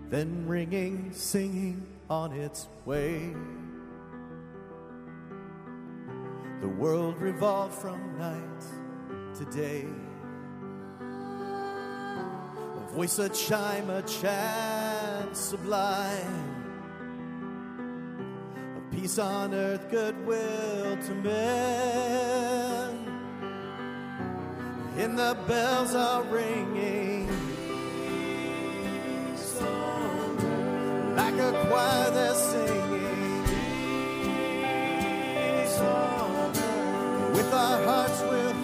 Then 0.09 0.45
ringing, 0.45 1.13
singing 1.13 1.87
on 2.09 2.33
its 2.33 2.67
way. 2.83 3.33
The 6.61 6.67
world 6.67 7.21
revolved 7.21 7.75
from 7.75 8.17
night 8.17 8.63
to 9.37 9.45
day. 9.45 9.85
A 12.75 12.93
voice, 12.93 13.19
a 13.19 13.29
chime, 13.29 13.91
a 13.91 14.01
chant 14.01 15.37
sublime. 15.37 16.55
Of 18.75 18.91
peace 18.91 19.19
on 19.19 19.53
earth, 19.53 19.91
goodwill 19.91 20.97
to 20.97 21.13
men. 21.13 21.87
And 24.97 25.17
the 25.17 25.37
bells 25.47 25.93
are 25.93 26.23
ringing. 26.23 27.29
Like 31.15 31.35
a 31.35 31.51
choir 31.67 32.11
they're 32.11 32.35
singing. 32.35 32.77
With 37.37 37.53
our 37.53 37.83
hearts 37.83 38.23
we'll 38.23 38.56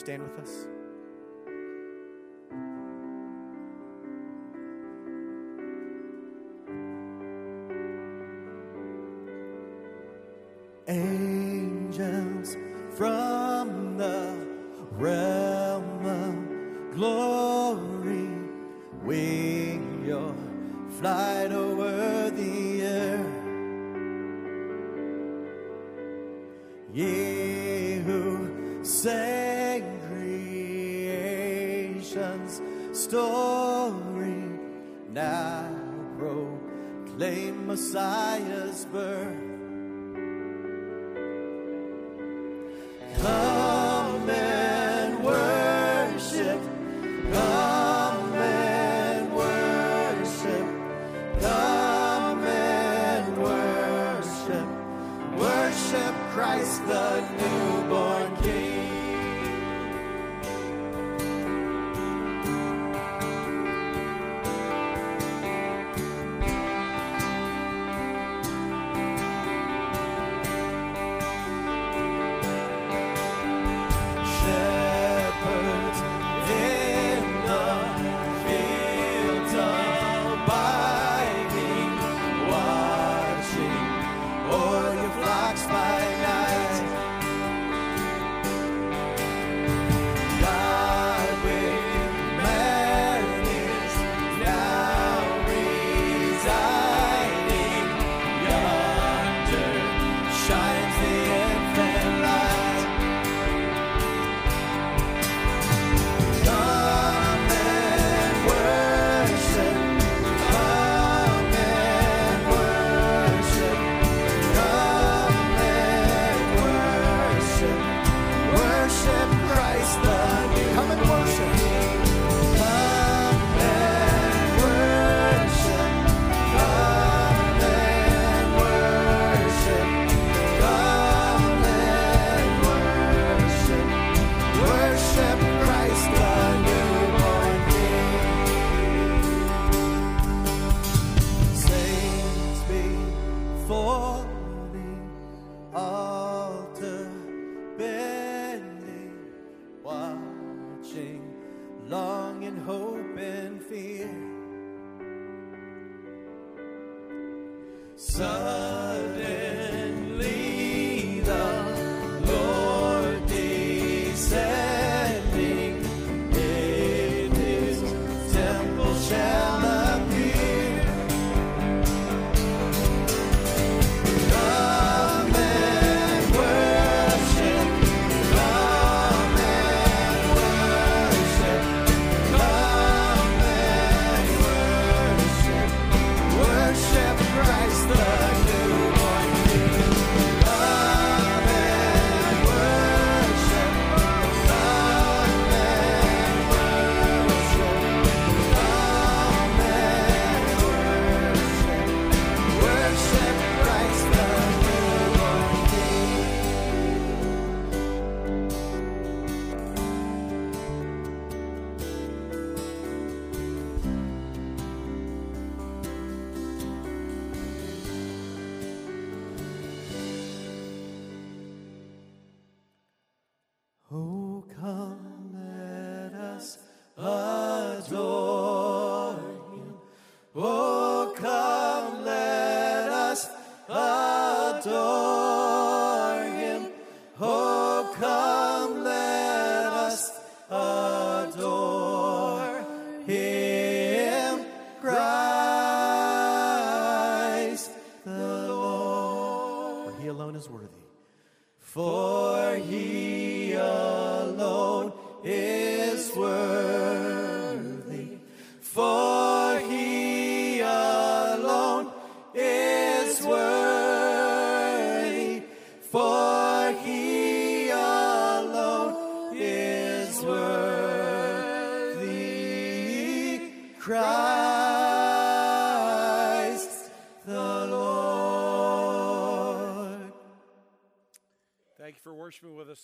stand 0.00 0.22
with 0.22 0.38
us? 0.38 0.79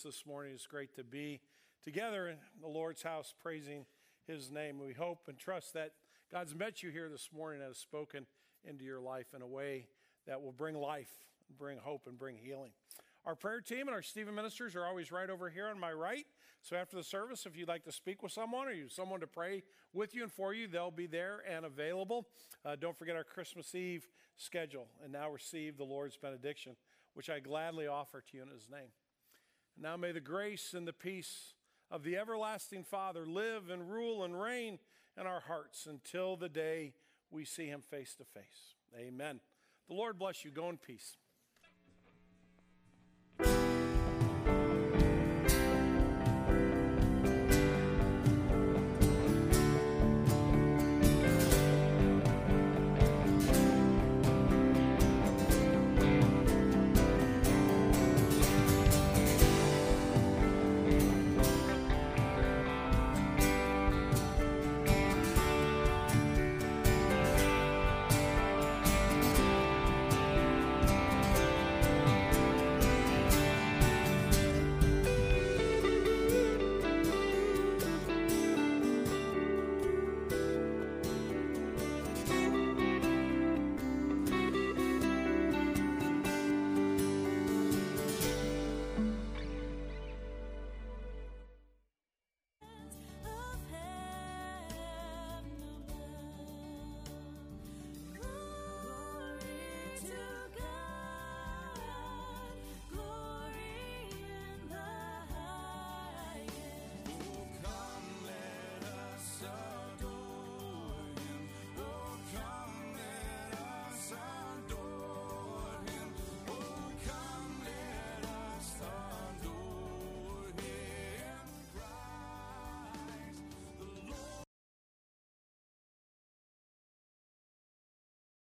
This 0.07 0.25
morning. 0.25 0.53
It's 0.53 0.65
great 0.65 0.95
to 0.95 1.03
be 1.03 1.41
together 1.83 2.29
in 2.29 2.37
the 2.61 2.67
Lord's 2.67 3.03
house 3.03 3.33
praising 3.37 3.85
his 4.25 4.49
name. 4.49 4.79
We 4.79 4.93
hope 4.93 5.23
and 5.27 5.37
trust 5.37 5.73
that 5.73 5.91
God's 6.31 6.55
met 6.55 6.81
you 6.81 6.91
here 6.91 7.09
this 7.09 7.27
morning 7.35 7.59
and 7.59 7.67
has 7.67 7.77
spoken 7.77 8.25
into 8.63 8.85
your 8.85 9.01
life 9.01 9.33
in 9.35 9.41
a 9.41 9.47
way 9.47 9.87
that 10.25 10.41
will 10.41 10.53
bring 10.53 10.75
life, 10.75 11.11
bring 11.59 11.77
hope, 11.77 12.07
and 12.07 12.17
bring 12.17 12.37
healing. 12.37 12.71
Our 13.25 13.35
prayer 13.35 13.59
team 13.59 13.81
and 13.81 13.89
our 13.89 14.01
Stephen 14.01 14.33
ministers 14.33 14.77
are 14.77 14.85
always 14.85 15.11
right 15.11 15.29
over 15.29 15.49
here 15.49 15.67
on 15.67 15.77
my 15.77 15.91
right. 15.91 16.25
So 16.61 16.77
after 16.77 16.95
the 16.95 17.03
service, 17.03 17.45
if 17.45 17.57
you'd 17.57 17.67
like 17.67 17.83
to 17.83 17.91
speak 17.91 18.23
with 18.23 18.31
someone 18.31 18.69
or 18.69 18.71
you 18.71 18.87
someone 18.87 19.19
to 19.19 19.27
pray 19.27 19.61
with 19.91 20.15
you 20.15 20.23
and 20.23 20.31
for 20.31 20.53
you, 20.53 20.69
they'll 20.69 20.89
be 20.89 21.07
there 21.07 21.41
and 21.45 21.65
available. 21.65 22.29
Uh, 22.63 22.77
don't 22.77 22.97
forget 22.97 23.17
our 23.17 23.25
Christmas 23.25 23.75
Eve 23.75 24.07
schedule 24.37 24.87
and 25.03 25.11
now 25.11 25.29
receive 25.29 25.75
the 25.75 25.83
Lord's 25.83 26.15
benediction, 26.15 26.77
which 27.13 27.29
I 27.29 27.41
gladly 27.41 27.87
offer 27.87 28.21
to 28.21 28.37
you 28.37 28.43
in 28.43 28.49
his 28.49 28.69
name. 28.71 28.87
Now 29.79 29.95
may 29.95 30.11
the 30.11 30.19
grace 30.19 30.73
and 30.73 30.87
the 30.87 30.93
peace 30.93 31.53
of 31.91 32.03
the 32.03 32.17
everlasting 32.17 32.83
Father 32.83 33.25
live 33.25 33.69
and 33.69 33.89
rule 33.89 34.23
and 34.23 34.39
reign 34.39 34.79
in 35.19 35.27
our 35.27 35.41
hearts 35.41 35.85
until 35.85 36.35
the 36.35 36.49
day 36.49 36.93
we 37.29 37.45
see 37.45 37.67
him 37.67 37.81
face 37.81 38.15
to 38.15 38.23
face. 38.23 38.75
Amen. 38.97 39.39
The 39.87 39.93
Lord 39.93 40.17
bless 40.17 40.43
you. 40.43 40.51
Go 40.51 40.69
in 40.69 40.77
peace. 40.77 41.15